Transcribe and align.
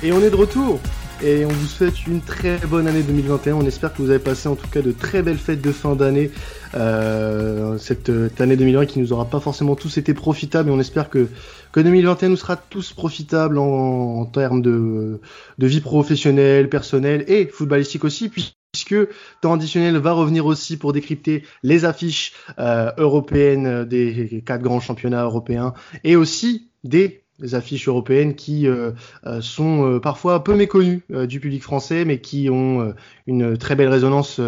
Et 0.00 0.12
on 0.12 0.20
est 0.20 0.30
de 0.30 0.36
retour 0.36 0.78
et 1.24 1.44
on 1.44 1.48
vous 1.48 1.66
souhaite 1.66 2.06
une 2.06 2.20
très 2.20 2.58
bonne 2.58 2.86
année 2.86 3.02
2021. 3.02 3.56
On 3.56 3.66
espère 3.66 3.92
que 3.92 4.00
vous 4.00 4.10
avez 4.10 4.20
passé 4.20 4.48
en 4.48 4.54
tout 4.54 4.68
cas 4.68 4.80
de 4.80 4.92
très 4.92 5.22
belles 5.22 5.38
fêtes 5.38 5.60
de 5.60 5.72
fin 5.72 5.96
d'année. 5.96 6.30
Euh, 6.74 7.78
cette, 7.78 8.08
année 8.40 8.56
2020 8.56 8.86
qui 8.86 9.00
nous 9.00 9.12
aura 9.12 9.24
pas 9.24 9.40
forcément 9.40 9.74
tous 9.74 9.98
été 9.98 10.14
profitable 10.14 10.68
et 10.68 10.72
on 10.72 10.78
espère 10.78 11.10
que, 11.10 11.28
que 11.72 11.80
2021 11.80 12.28
nous 12.28 12.36
sera 12.36 12.54
tous 12.56 12.92
profitable 12.92 13.58
en, 13.58 14.24
termes 14.26 14.62
de, 14.62 15.20
de 15.58 15.66
vie 15.66 15.80
professionnelle, 15.80 16.68
personnelle 16.68 17.24
et 17.26 17.48
footballistique 17.48 18.04
aussi 18.04 18.28
puisque 18.28 18.94
temps 19.40 19.54
additionnel 19.54 19.96
va 19.96 20.12
revenir 20.12 20.46
aussi 20.46 20.76
pour 20.76 20.92
décrypter 20.92 21.42
les 21.64 21.84
affiches 21.84 22.34
euh, 22.60 22.92
européennes 22.98 23.84
des 23.84 24.44
quatre 24.46 24.62
grands 24.62 24.78
championnats 24.78 25.24
européens 25.24 25.74
et 26.04 26.14
aussi 26.14 26.68
des 26.84 27.24
des 27.38 27.54
affiches 27.54 27.86
européennes 27.88 28.34
qui 28.34 28.66
euh, 28.66 28.90
euh, 29.26 29.40
sont 29.40 29.86
euh, 29.86 30.00
parfois 30.00 30.34
un 30.34 30.40
peu 30.40 30.54
méconnues 30.54 31.02
du 31.26 31.40
public 31.40 31.62
français, 31.62 32.04
mais 32.04 32.20
qui 32.20 32.50
ont 32.50 32.92
une 33.26 33.56
très 33.56 33.76
belle 33.76 33.88
résonance 33.88 34.40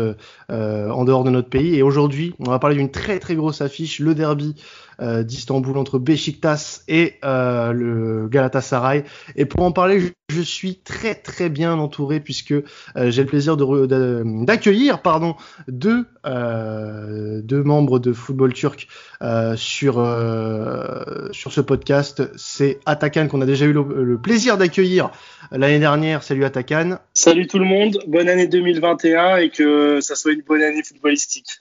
en 0.49 1.05
dehors 1.05 1.25
de 1.25 1.31
notre 1.31 1.49
pays. 1.49 1.77
Et 1.77 1.83
aujourd'hui, 1.83 2.35
on 2.39 2.51
va 2.51 2.59
parler 2.59 2.77
d'une 2.77 2.91
très 2.91 3.19
très 3.19 3.35
grosse 3.35 3.61
affiche, 3.61 4.01
le 4.01 4.15
derby 4.15 4.55
euh, 5.01 5.23
d'Istanbul 5.23 5.79
entre 5.79 5.99
Beşiktaş 5.99 6.81
et 6.89 7.15
euh, 7.25 7.73
le 7.73 8.29
Galatasaray. 8.29 9.05
Et 9.35 9.47
pour 9.47 9.63
en 9.63 9.73
parler, 9.73 10.13
je, 10.29 10.43
suis 10.43 10.77
très 10.77 11.15
très 11.15 11.49
bien 11.49 11.79
entouré 11.79 12.21
puisque 12.21 12.53
euh, 12.53 12.63
j'ai 13.11 13.23
le 13.23 13.29
plaisir 13.29 13.57
d'accueillir 13.57 15.01
pardon 15.03 15.37
deux 15.69 16.07
deux 16.25 17.63
membres 17.63 17.99
de 17.99 18.13
football 18.13 18.53
turc 18.53 18.89
sur 19.57 19.95
sur 21.33 21.53
ce 21.53 21.61
podcast. 21.61 22.23
C'est 22.37 22.79
Atakan 22.85 23.29
qu'on 23.29 23.41
a 23.41 23.47
déjà 23.47 23.65
eu 23.65 23.73
le, 23.73 24.19
plaisir 24.19 24.59
d'accueillir 24.59 25.11
l'année 25.51 25.79
dernière. 25.79 26.23
Salut 26.23 26.45
Atakan. 26.45 26.99
Salut 27.15 27.47
tout 27.47 27.59
le 27.59 27.65
monde. 27.65 27.99
Bonne 28.07 28.29
année 28.29 28.47
2021 28.47 29.37
et 29.37 29.51
que 29.51 30.01
ça 30.01 30.15
soit 30.15 30.33
une 30.33 30.43
bonne 30.43 30.63
année 30.63 30.83
footballistique. 30.83 31.59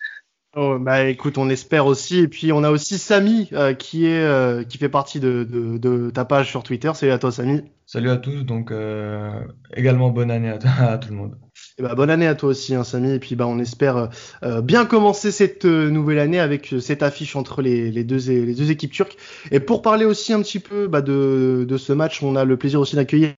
Oh, 0.56 0.78
bah 0.80 1.06
écoute, 1.08 1.38
on 1.38 1.50
espère 1.50 1.86
aussi. 1.86 2.20
Et 2.20 2.28
puis 2.28 2.52
on 2.52 2.64
a 2.64 2.72
aussi 2.72 2.98
Samy 2.98 3.50
euh, 3.54 3.74
qui 3.74 4.06
est 4.08 4.24
euh, 4.24 4.64
qui 4.64 4.78
fait 4.78 4.90
partie 4.90 5.20
de, 5.20 5.44
de, 5.44 5.78
de, 5.78 6.10
ta 6.10 6.26
page 6.26 6.50
sur 6.50 6.64
Twitter. 6.64 6.92
Salut 6.96 7.12
à 7.12 7.20
toi 7.20 7.32
Samy. 7.32 7.64
Salut 7.92 8.12
à 8.12 8.18
tous. 8.18 8.44
Donc 8.44 8.70
euh, 8.70 9.32
également 9.74 10.12
bonne 10.12 10.30
année 10.30 10.50
à 10.50 10.98
tout 11.00 11.10
le 11.10 11.16
monde. 11.16 11.40
Et 11.42 11.56
eh 11.80 11.82
bah, 11.82 11.96
bonne 11.96 12.12
année 12.12 12.28
à 12.28 12.36
toi 12.36 12.50
aussi, 12.50 12.76
hein, 12.76 12.84
Samy. 12.84 13.14
Et 13.14 13.20
puis 13.20 13.36
bah, 13.36 13.48
on 13.48 13.58
espère 13.58 13.98
euh, 13.98 14.08
euh, 14.44 14.62
bien 14.62 14.86
commencer 14.86 15.32
cette 15.32 15.66
euh, 15.66 15.90
nouvelle 15.90 16.20
année 16.20 16.40
avec 16.40 16.76
cette 16.82 17.02
affiche 17.02 17.36
entre 17.36 17.64
les, 17.64 17.90
les, 17.90 18.04
deux, 18.04 18.20
les 18.28 18.54
deux 18.54 18.70
équipes 18.70 18.92
turques. 18.92 19.18
Et 19.50 19.60
pour 19.60 19.82
parler 19.82 20.06
aussi 20.06 20.34
un 20.34 20.42
petit 20.44 20.60
peu 20.60 20.88
bah, 20.88 21.02
de, 21.02 21.66
de 21.68 21.78
ce 21.78 21.92
match, 21.92 22.22
on 22.22 22.36
a 22.36 22.46
le 22.46 22.58
plaisir 22.58 22.80
aussi 22.80 22.96
d'accueillir 22.96 23.34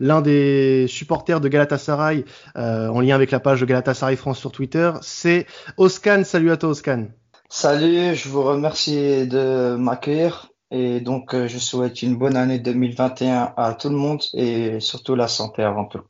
l'un 0.00 0.22
des 0.22 0.86
supporters 0.88 1.40
de 1.40 1.46
Galatasaray 1.46 2.24
en 2.56 3.00
lien 3.00 3.14
avec 3.14 3.30
la 3.30 3.38
page 3.38 3.60
de 3.60 3.66
Galatasaray 3.66 4.16
France 4.16 4.40
sur 4.40 4.50
Twitter. 4.50 4.90
C'est 5.02 5.46
Oscan. 5.76 6.24
Salut 6.24 6.50
à 6.50 6.56
toi, 6.56 6.70
Oscan. 6.70 7.10
Salut, 7.48 8.16
je 8.16 8.28
vous 8.28 8.42
remercie 8.42 9.28
de 9.28 9.76
m'accueillir. 9.76 10.50
Et 10.76 11.00
donc, 11.00 11.36
je 11.36 11.58
souhaite 11.58 12.02
une 12.02 12.16
bonne 12.16 12.36
année 12.36 12.58
2021 12.58 13.54
à 13.56 13.74
tout 13.74 13.90
le 13.90 13.94
monde 13.94 14.22
et 14.34 14.80
surtout 14.80 15.14
la 15.14 15.28
santé 15.28 15.62
avant 15.62 15.84
tout. 15.84 16.00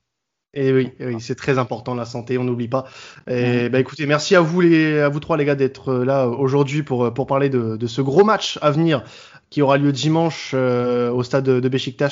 Et 0.55 0.73
oui, 0.73 0.93
oui 1.01 1.17
c'est 1.21 1.35
très 1.35 1.59
important 1.59 1.95
la 1.95 2.07
santé, 2.07 2.39
on 2.39 2.45
n'oublie 2.45 2.69
pas. 2.69 2.85
Et 3.27 3.69
bah 3.69 3.81
écoutez, 3.81 4.07
merci 4.07 4.37
à 4.37 4.41
vous 4.41 4.61
les, 4.61 5.01
à 5.01 5.09
vous 5.09 5.21
trois 5.21 5.37
les 5.37 5.45
gars 5.45 5.57
d'être 5.57 5.93
là 5.95 6.29
aujourd'hui 6.29 6.83
pour 6.83 7.13
pour 7.13 7.27
parler 7.27 7.51
de, 7.51 7.77
de 7.77 7.87
ce 7.87 8.01
gros 8.01 8.25
match 8.25 8.59
à 8.63 8.71
venir 8.71 9.05
qui 9.55 9.63
aura 9.63 9.79
lieu 9.79 9.93
dimanche 9.93 10.51
euh, 10.53 11.13
au 11.13 11.23
stade 11.23 11.45
de, 11.45 11.61
de 11.61 12.09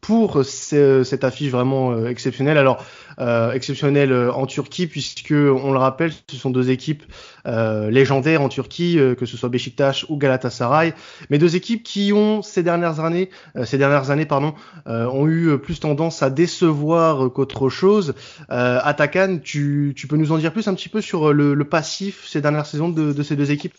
pour 0.00 0.44
cette 0.44 1.22
affiche 1.22 1.52
vraiment 1.52 1.92
euh, 1.92 2.08
exceptionnelle. 2.08 2.58
Alors 2.58 2.84
euh, 3.20 3.52
exceptionnelle 3.52 4.12
en 4.12 4.44
Turquie 4.46 4.88
puisque 4.88 5.30
on 5.30 5.70
le 5.70 5.78
rappelle, 5.78 6.10
ce 6.28 6.36
sont 6.36 6.50
deux 6.50 6.70
équipes 6.70 7.04
légendaires 7.44 8.42
en 8.42 8.48
Turquie, 8.48 8.98
que 9.16 9.24
ce 9.24 9.36
soit 9.36 9.48
Beşiktaş 9.48 10.06
ou 10.08 10.16
Galatasaray, 10.16 10.92
mais 11.30 11.38
deux 11.38 11.54
équipes 11.56 11.82
qui 11.82 12.12
ont 12.12 12.42
ces 12.42 12.62
dernières 12.62 13.00
années, 13.00 13.30
ces 13.64 13.78
dernières 13.78 14.10
années 14.10 14.26
pardon, 14.26 14.54
ont 14.86 15.26
eu 15.26 15.58
plus 15.58 15.80
tendance 15.80 16.22
à 16.22 16.28
décevoir 16.28 17.32
qu'autre 17.32 17.68
chose. 17.68 18.14
Atakan, 18.48 19.38
tu, 19.42 19.94
peux 20.08 20.16
nous 20.16 20.32
en 20.32 20.38
dire 20.38 20.52
plus 20.52 20.68
un 20.68 20.74
petit 20.74 20.90
peu 20.90 21.00
sur 21.00 21.32
le, 21.32 21.64
passif 21.64 22.26
ces 22.26 22.40
dernières 22.40 22.66
saisons 22.66 22.90
de 22.90 23.22
ces 23.22 23.36
deux 23.36 23.50
équipes? 23.50 23.74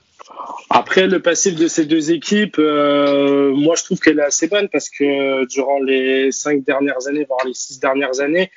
Après, 0.70 1.08
le 1.08 1.22
passif 1.22 1.56
de 1.56 1.68
ces 1.68 1.86
deux 1.86 2.12
équipes, 2.12 2.58
euh, 2.60 3.52
moi, 3.54 3.76
je 3.76 3.84
trouve 3.84 4.00
qu'elle 4.00 4.20
est 4.20 4.24
assez 4.24 4.48
bonne 4.48 4.70
parce 4.70 4.90
que 4.90 5.46
durant 5.46 5.80
les 5.82 6.32
cinq 6.32 6.64
dernières 6.64 7.08
années, 7.08 7.26
voire 7.26 7.46
les 7.46 7.54
six 7.54 7.80
dernières 7.80 8.20
années, 8.22 8.52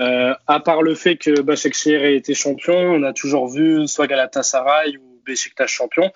euh, 0.00 0.34
à 0.46 0.60
part 0.60 0.82
le 0.82 0.94
fait 0.94 1.16
que 1.16 1.40
Başakşehir 1.40 2.02
ait 2.02 2.16
été 2.16 2.34
champion, 2.34 2.74
on 2.74 3.02
a 3.02 3.12
toujours 3.12 3.48
vu 3.48 3.86
soit 3.86 4.06
Galatasaray 4.06 4.96
ou 4.96 5.09
Beşiktaş 5.30 5.70
champion. 5.78 6.10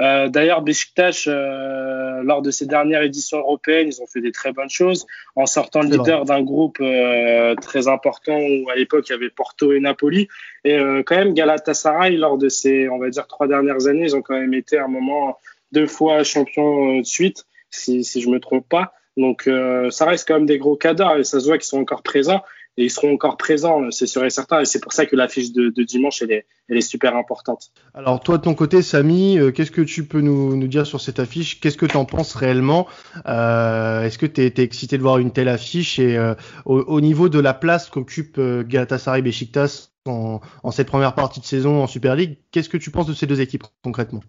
Euh, 0.00 0.28
d'ailleurs, 0.28 0.62
Beşiktaş, 0.62 1.26
euh, 1.26 2.22
lors 2.22 2.42
de 2.42 2.50
ces 2.50 2.66
dernières 2.66 3.02
éditions 3.02 3.38
européennes, 3.38 3.88
ils 3.88 4.00
ont 4.00 4.06
fait 4.06 4.20
des 4.20 4.32
très 4.32 4.52
bonnes 4.52 4.70
choses 4.70 5.06
en 5.36 5.46
sortant 5.46 5.82
le 5.82 5.88
leader 5.88 6.24
d'un 6.24 6.42
groupe 6.42 6.78
euh, 6.80 7.54
très 7.56 7.88
important 7.88 8.38
où 8.38 8.70
à 8.70 8.76
l'époque 8.76 9.08
il 9.08 9.12
y 9.12 9.14
avait 9.14 9.30
Porto 9.30 9.72
et 9.72 9.80
Napoli. 9.80 10.28
Et 10.64 10.78
quand 11.06 11.16
même, 11.16 11.32
Galatasaray, 11.32 12.16
lors 12.16 12.36
de 12.36 12.48
ces, 12.50 12.88
on 12.88 12.98
va 12.98 13.08
dire, 13.08 13.26
trois 13.26 13.46
dernières 13.46 13.86
années, 13.86 14.04
ils 14.04 14.16
ont 14.16 14.20
quand 14.20 14.38
même 14.38 14.52
été 14.52 14.76
à 14.76 14.84
un 14.84 14.88
moment 14.88 15.38
deux 15.72 15.86
fois 15.86 16.22
champion 16.22 16.98
de 16.98 17.06
suite, 17.06 17.46
si, 17.70 18.04
si 18.04 18.20
je 18.20 18.28
me 18.28 18.40
trompe 18.40 18.68
pas. 18.68 18.92
Donc 19.16 19.48
ça 19.90 20.04
reste 20.04 20.28
quand 20.28 20.34
même 20.34 20.46
des 20.46 20.58
gros 20.58 20.76
cadres 20.76 21.16
et 21.18 21.24
ça 21.24 21.40
se 21.40 21.46
voit 21.46 21.56
qu'ils 21.56 21.72
sont 21.74 21.80
encore 21.80 22.02
présents 22.02 22.42
ils 22.76 22.90
seront 22.90 23.12
encore 23.12 23.36
présents, 23.36 23.90
c'est 23.90 24.06
sûr 24.06 24.24
et 24.24 24.30
certain. 24.30 24.60
Et 24.60 24.64
c'est 24.64 24.80
pour 24.80 24.92
ça 24.92 25.06
que 25.06 25.16
l'affiche 25.16 25.52
de, 25.52 25.68
de, 25.68 25.82
dimanche, 25.82 26.22
est, 26.22 26.46
super 26.80 27.16
importante. 27.16 27.72
Alors 27.94 28.20
toi, 28.20 28.38
de 28.38 28.42
ton 28.42 28.54
côté, 28.54 28.80
Samy, 28.80 29.38
euh, 29.38 29.50
qu'est-ce 29.50 29.72
que 29.72 29.80
tu 29.82 30.04
peux 30.04 30.20
nous, 30.20 30.66
dire 30.68 30.86
sur 30.86 31.00
cette 31.00 31.18
affiche? 31.18 31.60
Qu'est-ce 31.60 31.76
que 31.76 31.86
tu 31.86 31.96
en 31.96 32.04
penses 32.04 32.34
réellement? 32.34 32.86
Euh, 33.26 34.04
Est-ce 34.04 34.18
que 34.18 34.26
tu 34.26 34.40
es, 34.40 34.52
excité 34.58 34.96
de 34.96 35.02
voir 35.02 35.18
une 35.18 35.32
telle 35.32 35.48
affiche? 35.48 35.98
Et 35.98 36.16
euh, 36.16 36.34
au, 36.64 37.00
niveau 37.00 37.28
de 37.28 37.40
la 37.40 37.54
place 37.54 37.90
qu'occupe 37.90 38.40
Galatasaray 38.40 39.22
Besiktas 39.22 39.90
en, 40.06 40.40
en 40.62 40.70
cette 40.70 40.86
première 40.86 41.14
partie 41.14 41.40
de 41.40 41.44
saison 41.44 41.82
en 41.82 41.86
Super 41.86 42.14
League, 42.14 42.38
qu'est-ce 42.52 42.68
que 42.68 42.78
tu 42.78 42.90
penses 42.90 43.06
de 43.06 43.14
ces 43.14 43.26
deux 43.26 43.40
équipes 43.40 43.64
concrètement? 43.82 44.20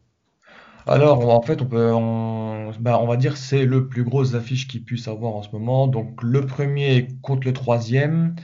Alors, 0.87 1.29
en 1.29 1.41
fait, 1.41 1.61
on 1.61 1.65
peut, 1.65 1.91
on, 1.93 2.71
on 2.71 3.07
va 3.07 3.17
dire 3.17 3.37
c'est 3.37 3.65
le 3.65 3.87
plus 3.87 4.03
gros 4.03 4.35
affiche 4.35 4.67
qu'il 4.67 4.83
puisse 4.83 5.07
avoir 5.07 5.35
en 5.35 5.43
ce 5.43 5.49
moment. 5.51 5.87
Donc, 5.87 6.21
le 6.23 6.45
premier 6.45 7.07
contre 7.21 7.47
le 7.47 7.53
troisième. 7.53 8.35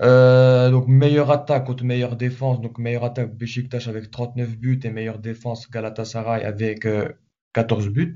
Euh, 0.00 0.70
donc, 0.70 0.88
meilleure 0.88 1.30
attaque 1.30 1.66
contre 1.66 1.84
meilleure 1.84 2.16
défense. 2.16 2.60
Donc, 2.60 2.78
meilleure 2.78 3.04
attaque 3.04 3.34
Beşiktaş 3.36 3.88
avec 3.88 4.10
39 4.10 4.58
buts 4.58 4.80
et 4.84 4.90
meilleure 4.90 5.18
défense 5.18 5.70
Galatasaray 5.70 6.44
avec 6.44 6.86
14 7.52 7.86
euh, 7.86 7.90
buts. 7.90 8.14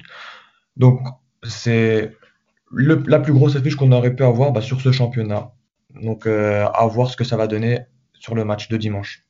Donc, 0.76 1.00
c'est 1.44 2.12
la 2.72 3.20
plus 3.20 3.32
grosse 3.32 3.56
affiche 3.56 3.76
qu'on 3.76 3.92
aurait 3.92 4.14
pu 4.14 4.24
avoir 4.24 4.52
bah, 4.52 4.62
sur 4.62 4.80
ce 4.80 4.92
championnat. 4.92 5.52
Donc, 6.02 6.26
euh, 6.26 6.66
à 6.74 6.86
voir 6.86 7.08
ce 7.10 7.16
que 7.16 7.24
ça 7.24 7.36
va 7.36 7.46
donner 7.46 7.80
sur 8.14 8.34
le 8.34 8.44
match 8.44 8.68
de 8.68 8.76
dimanche. 8.76 9.25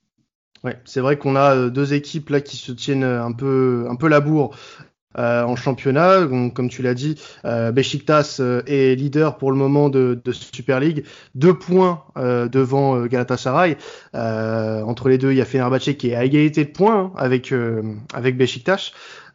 Ouais, 0.65 0.79
c'est 0.85 1.01
vrai 1.01 1.17
qu'on 1.17 1.37
a 1.37 1.55
euh, 1.55 1.71
deux 1.71 1.95
équipes 1.95 2.31
là 2.31 2.41
qui 2.41 2.57
se 2.57 2.73
tiennent 2.73 3.05
euh, 3.05 3.25
un 3.25 3.33
peu, 3.33 3.87
un 3.89 3.97
peu 3.97 4.09
la. 4.09 4.21
Euh, 5.19 5.45
en 5.45 5.57
championnat. 5.57 6.27
comme 6.55 6.69
tu 6.69 6.83
l'as 6.83 6.93
dit, 6.93 7.19
euh, 7.47 7.73
est 8.67 8.95
leader 8.99 9.39
pour 9.39 9.51
le 9.51 9.57
moment 9.57 9.89
de, 9.89 10.21
Super 10.33 10.79
League, 10.79 11.05
deux 11.35 11.55
points 11.55 12.03
devant 12.17 13.07
Galatasaray. 13.07 13.79
entre 14.13 15.09
les 15.09 15.17
deux, 15.17 15.33
il 15.33 15.39
y 15.39 15.41
a 15.41 15.47
Fenerbahçe 15.47 15.97
qui 15.97 16.11
est 16.11 16.15
à 16.15 16.25
égalité 16.25 16.65
de 16.65 16.71
points 16.71 17.01
hein, 17.01 17.13
avec 17.17 17.55
avec. 18.13 18.37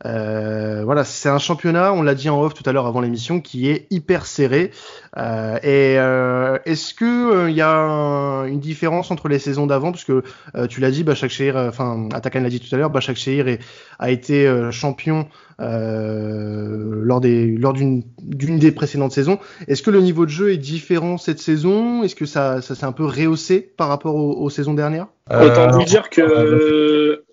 Euh, 0.05 0.81
voilà, 0.83 1.03
c'est 1.03 1.29
un 1.29 1.37
championnat, 1.37 1.93
on 1.93 2.01
l'a 2.01 2.15
dit 2.15 2.29
en 2.29 2.41
off 2.41 2.53
tout 2.53 2.67
à 2.67 2.73
l'heure 2.73 2.87
avant 2.87 3.01
l'émission, 3.01 3.39
qui 3.39 3.69
est 3.69 3.87
hyper 3.91 4.25
serré. 4.25 4.71
Euh, 5.17 5.57
et 5.57 5.99
euh, 5.99 6.57
est-ce 6.65 6.93
que 6.93 7.49
il 7.49 7.55
y 7.55 7.61
a 7.61 8.45
une 8.47 8.59
différence 8.59 9.11
entre 9.11 9.27
les 9.27 9.39
saisons 9.39 9.67
d'avant, 9.67 9.91
parce 9.91 10.03
que 10.03 10.23
tu 10.69 10.81
l'as 10.81 10.91
dit, 10.91 11.03
Bachak 11.03 11.29
Shehir, 11.29 11.55
enfin 11.55 12.09
Atakan 12.13 12.41
l'a 12.41 12.49
dit 12.49 12.59
tout 12.59 12.73
à 12.73 12.77
l'heure, 12.77 12.89
Bachak 12.89 13.17
Shehir 13.17 13.57
a 13.99 14.11
été 14.11 14.51
champion 14.71 15.27
lors 15.59 17.21
des 17.21 17.55
lors 17.57 17.73
d'une 17.73 18.03
d'une 18.23 18.57
des 18.57 18.71
précédentes 18.71 19.11
saisons. 19.11 19.39
Est-ce 19.67 19.83
que 19.83 19.91
le 19.91 20.01
niveau 20.01 20.25
de 20.25 20.31
jeu 20.31 20.51
est 20.51 20.57
différent 20.57 21.17
cette 21.17 21.39
saison? 21.39 22.03
Est-ce 22.03 22.15
que 22.15 22.25
ça 22.25 22.61
ça 22.61 22.73
s'est 22.73 22.85
un 22.85 22.91
peu 22.91 23.05
rehaussé 23.05 23.59
par 23.59 23.87
rapport 23.87 24.15
aux, 24.15 24.33
aux 24.41 24.49
saisons 24.49 24.73
dernières? 24.73 25.07
Autant 25.29 25.69
vous 25.71 25.83
dire 25.83 26.09
que 26.09 27.23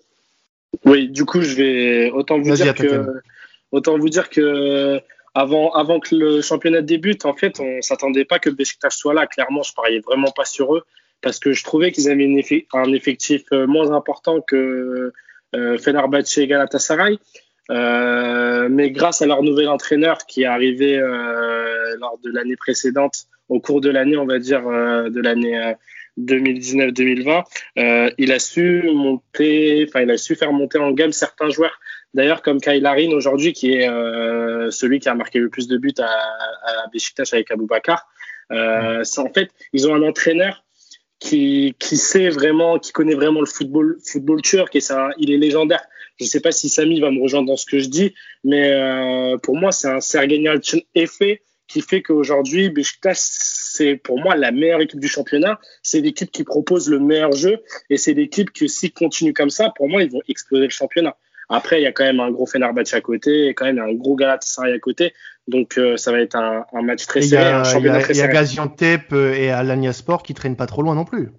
oui, 0.85 1.09
du 1.09 1.25
coup, 1.25 1.41
je 1.41 1.55
vais 1.55 2.11
autant 2.11 2.39
vous 2.39 2.55
dire 2.55 2.73
que 2.73 3.21
autant 3.71 3.97
vous 3.97 4.09
dire 4.09 4.29
que 4.29 4.99
avant, 5.35 5.71
avant 5.71 5.99
que 5.99 6.15
le 6.15 6.41
championnat 6.41 6.81
débute, 6.81 7.25
en 7.25 7.33
fait, 7.33 7.59
on 7.59 7.81
s'attendait 7.81 8.25
pas 8.25 8.39
que 8.39 8.49
Besiktas 8.49 8.89
soit 8.91 9.13
là. 9.13 9.27
Clairement, 9.27 9.63
je 9.63 9.73
pariais 9.73 9.99
vraiment 9.99 10.31
pas 10.31 10.45
sur 10.45 10.75
eux 10.75 10.83
parce 11.21 11.39
que 11.39 11.53
je 11.53 11.63
trouvais 11.63 11.91
qu'ils 11.91 12.09
avaient 12.09 12.27
un 12.73 12.93
effectif 12.93 13.43
euh, 13.51 13.67
moins 13.67 13.91
important 13.91 14.41
que 14.41 15.13
euh, 15.55 15.77
Fenerbahçe 15.77 16.37
et 16.37 16.47
Galatasaray. 16.47 17.19
Euh, 17.71 18.67
mais 18.69 18.91
grâce 18.91 19.21
à 19.21 19.27
leur 19.27 19.43
nouvel 19.43 19.67
entraîneur 19.67 20.17
qui 20.25 20.41
est 20.41 20.47
arrivé 20.47 20.97
euh, 20.97 21.95
lors 21.99 22.17
de 22.23 22.31
l'année 22.31 22.55
précédente 22.55 23.25
au 23.47 23.59
cours 23.59 23.81
de 23.81 23.89
l'année, 23.89 24.17
on 24.17 24.25
va 24.25 24.39
dire, 24.39 24.61
de 24.61 25.21
l'année 25.21 25.73
2019-2020, 26.19 28.13
il 28.17 28.31
a 28.31 28.39
su 28.39 28.89
monter, 28.93 29.85
enfin, 29.87 30.01
il 30.01 30.11
a 30.11 30.17
su 30.17 30.35
faire 30.35 30.51
monter 30.53 30.77
en 30.77 30.91
gamme 30.91 31.11
certains 31.11 31.49
joueurs. 31.49 31.79
D'ailleurs, 32.13 32.41
comme 32.41 32.59
Kyle 32.59 32.85
Harin 32.85 33.11
aujourd'hui, 33.11 33.53
qui 33.53 33.73
est 33.73 33.87
celui 34.71 34.99
qui 34.99 35.09
a 35.09 35.15
marqué 35.15 35.39
le 35.39 35.49
plus 35.49 35.67
de 35.67 35.77
buts 35.77 35.93
à, 35.99 36.05
à 36.05 36.87
Besiktas 36.91 37.29
avec 37.33 37.49
Bakar. 37.55 38.07
Euh, 38.51 39.03
en 39.17 39.33
fait, 39.33 39.49
ils 39.73 39.87
ont 39.87 39.95
un 39.95 40.03
entraîneur 40.03 40.63
qui, 41.19 41.75
sait 41.79 42.29
vraiment, 42.29 42.79
qui 42.79 42.91
connaît 42.91 43.13
vraiment 43.13 43.41
le 43.41 43.45
football, 43.45 43.97
football 44.05 44.41
turc 44.41 44.75
et 44.75 44.79
ça, 44.79 45.09
il 45.17 45.31
est 45.31 45.37
légendaire. 45.37 45.83
Je 46.17 46.25
ne 46.25 46.29
sais 46.29 46.39
pas 46.39 46.51
si 46.51 46.69
Samy 46.69 46.99
va 46.99 47.11
me 47.11 47.21
rejoindre 47.21 47.47
dans 47.47 47.57
ce 47.57 47.65
que 47.65 47.79
je 47.79 47.87
dis, 47.87 48.13
mais 48.43 48.71
euh, 48.71 49.37
pour 49.37 49.55
moi, 49.55 49.71
c'est 49.71 49.89
un 49.89 49.99
Sergei 49.99 50.37
Yalchin 50.37 50.79
effet 50.95 51.41
qui 51.67 51.81
fait 51.81 52.01
qu'aujourd'hui, 52.01 52.69
Beşiktaş, 52.69 53.17
c'est 53.79 53.95
pour 53.95 54.19
moi 54.19 54.35
la 54.35 54.51
meilleure 54.51 54.81
équipe 54.81 54.99
du 54.99 55.07
championnat. 55.07 55.57
C'est 55.83 56.01
l'équipe 56.01 56.29
qui 56.29 56.43
propose 56.43 56.89
le 56.89 56.99
meilleur 56.99 57.31
jeu 57.31 57.59
et 57.89 57.95
c'est 57.95 58.13
l'équipe 58.13 58.51
que 58.51 58.67
s'ils 58.67 58.91
continuent 58.91 59.33
comme 59.33 59.49
ça, 59.49 59.71
pour 59.75 59.87
moi, 59.87 60.03
ils 60.03 60.11
vont 60.11 60.21
exploser 60.27 60.65
le 60.65 60.69
championnat. 60.69 61.15
Après, 61.47 61.79
il 61.79 61.83
y 61.83 61.87
a 61.87 61.93
quand 61.93 62.03
même 62.03 62.19
un 62.19 62.29
gros 62.29 62.45
Fenerbahçe 62.45 62.93
à 62.93 63.01
côté 63.01 63.47
et 63.47 63.53
quand 63.53 63.65
même 63.65 63.79
un 63.79 63.93
gros 63.93 64.15
Galatasaray 64.15 64.73
à 64.73 64.79
côté. 64.79 65.13
Donc, 65.47 65.77
euh, 65.77 65.95
ça 65.97 66.11
va 66.11 66.19
être 66.19 66.35
un, 66.35 66.65
un 66.73 66.81
match 66.81 67.05
très 67.07 67.21
serré, 67.21 67.51
un 67.51 67.63
championnat 67.63 68.01
très 68.01 68.13
serré. 68.13 68.27
Il 68.27 68.33
y 68.33 68.37
a 68.37 68.41
Gaziantep 68.41 69.13
euh, 69.13 69.33
et 69.33 69.49
Alanya 69.49 69.93
Sport 69.93 70.23
qui 70.23 70.33
traînent 70.33 70.57
pas 70.57 70.67
trop 70.67 70.81
loin 70.81 70.93
non 70.93 71.05
plus. 71.05 71.29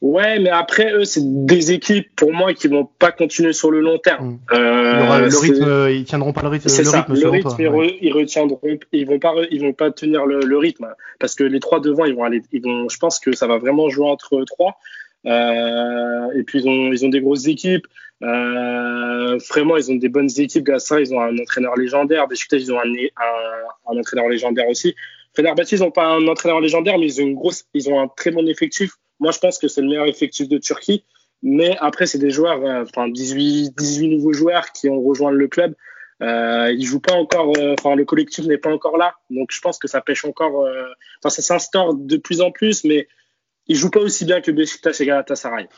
Ouais, 0.00 0.38
mais 0.38 0.50
après, 0.50 0.92
eux, 0.92 1.04
c'est 1.04 1.22
des 1.24 1.72
équipes, 1.72 2.06
pour 2.14 2.32
moi, 2.32 2.54
qui 2.54 2.68
vont 2.68 2.84
pas 2.84 3.10
continuer 3.10 3.52
sur 3.52 3.70
le 3.72 3.80
long 3.80 3.98
terme. 3.98 4.28
Mm. 4.28 4.38
Euh, 4.52 5.28
le, 5.28 5.38
rythme, 5.38 5.88
ils 5.90 6.04
tiendront 6.04 6.32
pas 6.32 6.42
le 6.42 6.48
rythme. 6.48 6.68
C'est 6.68 6.84
ça, 6.84 7.04
le 7.08 7.28
rythme, 7.28 7.56
ils, 7.58 7.98
ils, 8.02 8.12
retiendront, 8.12 8.60
ils 8.92 9.06
vont 9.06 9.18
pas, 9.18 9.34
ils 9.50 9.60
vont 9.60 9.72
pas 9.72 9.90
tenir 9.90 10.24
le, 10.24 10.40
le, 10.40 10.58
rythme. 10.58 10.86
Parce 11.18 11.34
que 11.34 11.42
les 11.42 11.58
trois 11.58 11.80
devant, 11.80 12.04
ils 12.04 12.14
vont 12.14 12.22
aller, 12.22 12.42
ils 12.52 12.62
vont, 12.62 12.88
je 12.88 12.96
pense 12.98 13.18
que 13.18 13.32
ça 13.34 13.48
va 13.48 13.58
vraiment 13.58 13.88
jouer 13.88 14.06
entre 14.06 14.44
trois. 14.44 14.78
Euh, 15.26 16.30
et 16.36 16.44
puis, 16.44 16.60
ils 16.60 16.68
ont, 16.68 16.92
ils 16.92 17.04
ont 17.04 17.08
des 17.08 17.20
grosses 17.20 17.48
équipes. 17.48 17.86
Euh, 18.22 19.38
vraiment, 19.50 19.76
ils 19.76 19.90
ont 19.90 19.96
des 19.96 20.08
bonnes 20.08 20.30
équipes. 20.36 20.64
Gassin, 20.64 21.00
ils 21.00 21.12
ont 21.12 21.20
un 21.20 21.36
entraîneur 21.38 21.74
légendaire. 21.74 22.28
Besiktas, 22.28 22.58
ils 22.58 22.72
ont 22.72 22.78
un, 22.78 22.88
un, 22.88 23.92
un, 23.94 23.98
entraîneur 23.98 24.28
légendaire 24.28 24.68
aussi. 24.68 24.94
Fenerbahçe, 25.34 25.72
ils 25.72 25.80
n'ont 25.80 25.90
pas 25.90 26.06
un 26.06 26.26
entraîneur 26.28 26.60
légendaire, 26.60 26.98
mais 26.98 27.06
ils 27.06 27.20
ont 27.20 27.26
une 27.26 27.34
grosse, 27.34 27.64
ils 27.74 27.90
ont 27.90 28.00
un 28.00 28.08
très 28.08 28.30
bon 28.30 28.46
effectif. 28.46 28.92
Moi, 29.20 29.32
je 29.32 29.38
pense 29.38 29.58
que 29.58 29.68
c'est 29.68 29.80
le 29.80 29.88
meilleur 29.88 30.06
effectif 30.06 30.48
de 30.48 30.58
Turquie. 30.58 31.04
Mais 31.42 31.76
après, 31.78 32.06
c'est 32.06 32.18
des 32.18 32.30
joueurs, 32.30 32.64
euh, 32.64 32.82
enfin 32.82 33.08
18, 33.08 33.70
18 33.76 34.08
nouveaux 34.16 34.32
joueurs 34.32 34.72
qui 34.72 34.88
ont 34.88 35.00
rejoint 35.00 35.30
le 35.30 35.46
club. 35.46 35.74
Euh, 36.20 36.72
ils 36.72 36.84
jouent 36.84 37.00
pas 37.00 37.14
encore, 37.14 37.52
euh, 37.58 37.74
enfin 37.78 37.94
le 37.94 38.04
collectif 38.04 38.44
n'est 38.46 38.58
pas 38.58 38.72
encore 38.72 38.96
là, 38.96 39.14
donc 39.30 39.50
je 39.52 39.60
pense 39.60 39.78
que 39.78 39.86
ça 39.86 40.00
pêche 40.00 40.24
encore. 40.24 40.66
Euh, 40.66 40.88
enfin, 41.22 41.30
ça 41.30 41.42
s'instaure 41.42 41.94
de 41.94 42.16
plus 42.16 42.40
en 42.40 42.50
plus, 42.50 42.82
mais 42.84 43.06
ils 43.68 43.76
jouent 43.76 43.90
pas 43.90 44.00
aussi 44.00 44.24
bien 44.24 44.40
que 44.40 44.50
Besiktas 44.50 44.96
et 44.98 45.06
Galatasaray. 45.06 45.68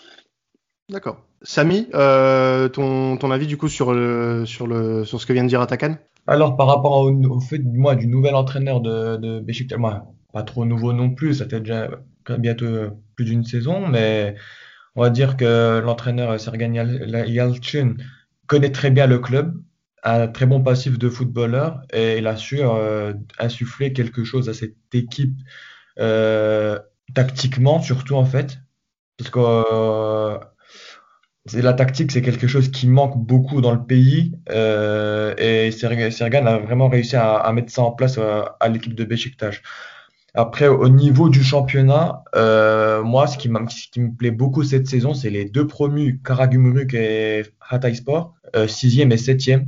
D'accord. 0.88 1.22
Samy, 1.42 1.88
ton, 1.90 3.16
ton, 3.16 3.30
avis 3.30 3.46
du 3.46 3.56
coup 3.56 3.68
sur, 3.68 3.92
le, 3.92 4.44
sur, 4.46 4.66
le, 4.66 5.04
sur 5.04 5.20
ce 5.20 5.26
que 5.26 5.32
vient 5.32 5.44
de 5.44 5.48
dire 5.48 5.60
Atakan? 5.60 5.96
Alors 6.26 6.56
par 6.56 6.66
rapport 6.66 6.98
au, 6.98 7.40
fait 7.40 7.58
du 7.58 8.06
nouvel 8.06 8.34
entraîneur 8.34 8.80
de, 8.80 9.16
de 9.16 9.76
moi, 9.76 10.12
pas 10.32 10.42
trop 10.42 10.64
nouveau 10.64 10.92
non 10.92 11.10
plus, 11.10 11.34
ça 11.34 11.48
fait 11.48 11.60
déjà 11.60 11.90
bientôt 12.38 12.66
plus 13.16 13.24
d'une 13.24 13.44
saison, 13.44 13.86
mais 13.86 14.36
on 14.94 15.02
va 15.02 15.10
dire 15.10 15.36
que 15.36 15.80
l'entraîneur 15.80 16.38
Sergen 16.38 16.74
Yalchin 16.74 17.94
connaît 18.46 18.72
très 18.72 18.90
bien 18.90 19.06
le 19.06 19.18
club, 19.18 19.60
a 20.02 20.22
un 20.22 20.28
très 20.28 20.46
bon 20.46 20.62
passif 20.62 20.98
de 20.98 21.08
footballeur 21.08 21.82
et 21.92 22.18
il 22.18 22.26
a 22.26 22.36
su 22.36 22.58
euh, 22.60 23.12
insuffler 23.38 23.92
quelque 23.92 24.24
chose 24.24 24.48
à 24.48 24.54
cette 24.54 24.76
équipe 24.92 25.38
euh, 25.98 26.78
tactiquement 27.14 27.80
surtout 27.80 28.14
en 28.14 28.24
fait. 28.24 28.58
Parce 29.18 29.30
que 29.30 29.38
euh, 29.38 30.38
la 31.52 31.72
tactique, 31.72 32.12
c'est 32.12 32.22
quelque 32.22 32.46
chose 32.46 32.70
qui 32.70 32.86
manque 32.86 33.16
beaucoup 33.18 33.60
dans 33.60 33.72
le 33.72 33.84
pays 33.84 34.32
euh, 34.50 35.34
et 35.38 35.70
Sergan 35.70 36.46
a 36.46 36.58
vraiment 36.58 36.88
réussi 36.88 37.16
à, 37.16 37.50
mettre 37.52 37.72
ça 37.72 37.82
en 37.82 37.92
place 37.92 38.18
euh, 38.18 38.42
à, 38.60 38.68
l'équipe 38.68 38.94
de 38.94 39.04
Beşiktaş. 39.04 39.62
Après, 40.34 40.68
au 40.68 40.88
niveau 40.88 41.28
du 41.28 41.42
championnat, 41.42 42.22
euh, 42.36 43.02
moi, 43.02 43.26
ce 43.26 43.36
qui, 43.36 43.48
me 43.48 44.16
plaît 44.16 44.30
beaucoup 44.30 44.62
cette 44.62 44.86
saison, 44.86 45.12
c'est 45.12 45.30
les 45.30 45.44
deux 45.44 45.66
promus, 45.66 46.20
Karagümrük 46.24 46.94
et 46.94 47.42
Hatayspor, 47.68 48.34
euh, 48.54 48.68
sixième 48.68 49.10
et 49.10 49.16
septième. 49.16 49.66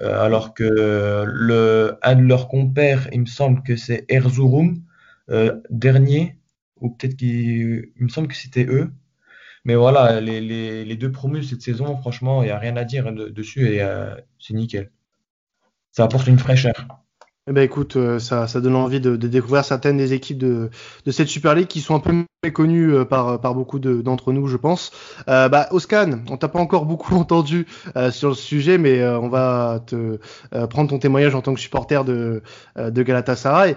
Euh, 0.00 0.20
alors 0.24 0.54
que 0.54 1.24
le, 1.26 1.98
un 2.02 2.16
de 2.16 2.22
leurs 2.22 2.48
compères, 2.48 3.08
il 3.12 3.22
me 3.22 3.26
semble 3.26 3.62
que 3.62 3.76
c'est 3.76 4.04
Erzurum, 4.08 4.82
dernier, 5.70 6.38
ou 6.80 6.90
peut-être 6.90 7.16
qu'il 7.16 7.88
me 7.98 8.08
semble 8.08 8.28
que 8.28 8.36
c'était 8.36 8.66
eux. 8.66 8.92
Mais 9.64 9.76
voilà, 9.76 10.20
les, 10.20 10.40
les, 10.40 10.96
deux 10.96 11.10
promus 11.10 11.42
cette 11.44 11.62
saison, 11.62 11.96
franchement, 11.96 12.42
il 12.42 12.46
n'y 12.46 12.52
a 12.52 12.58
rien 12.58 12.76
à 12.76 12.84
dire 12.84 13.10
dessus 13.12 13.68
et 13.68 13.82
euh, 13.82 14.14
c'est 14.38 14.52
nickel. 14.52 14.90
Ça 15.90 16.04
apporte 16.04 16.26
une 16.26 16.38
fraîcheur. 16.38 16.74
Eh 17.46 17.52
ben 17.52 17.62
écoute, 17.62 17.96
euh, 17.96 18.18
ça, 18.18 18.46
ça 18.46 18.60
donne 18.60 18.74
envie 18.74 19.00
de, 19.00 19.16
découvrir 19.16 19.64
certaines 19.64 19.98
des 19.98 20.12
équipes 20.12 20.38
de, 20.38 20.70
de 21.04 21.10
cette 21.10 21.28
Super 21.28 21.54
League 21.54 21.66
qui 21.66 21.80
sont 21.80 21.94
un 21.94 22.00
peu 22.00 22.24
méconnues 22.42 22.94
euh, 22.94 23.04
par, 23.04 23.40
par 23.40 23.54
beaucoup 23.54 23.78
d'entre 23.78 24.32
nous, 24.32 24.46
je 24.48 24.56
pense. 24.56 24.92
Bah, 25.26 25.68
Oscan, 25.70 26.20
on 26.28 26.36
t'a 26.36 26.48
pas 26.48 26.58
encore 26.58 26.84
beaucoup 26.84 27.14
entendu 27.16 27.66
sur 28.10 28.28
le 28.28 28.34
sujet, 28.34 28.76
mais 28.76 29.02
on 29.06 29.28
va 29.28 29.82
te 29.86 30.18
prendre 30.66 30.90
ton 30.90 30.98
témoignage 30.98 31.34
en 31.34 31.40
tant 31.40 31.54
que 31.54 31.60
supporter 31.60 32.04
de, 32.04 32.42
de 32.76 33.02
Galatasaray. 33.02 33.76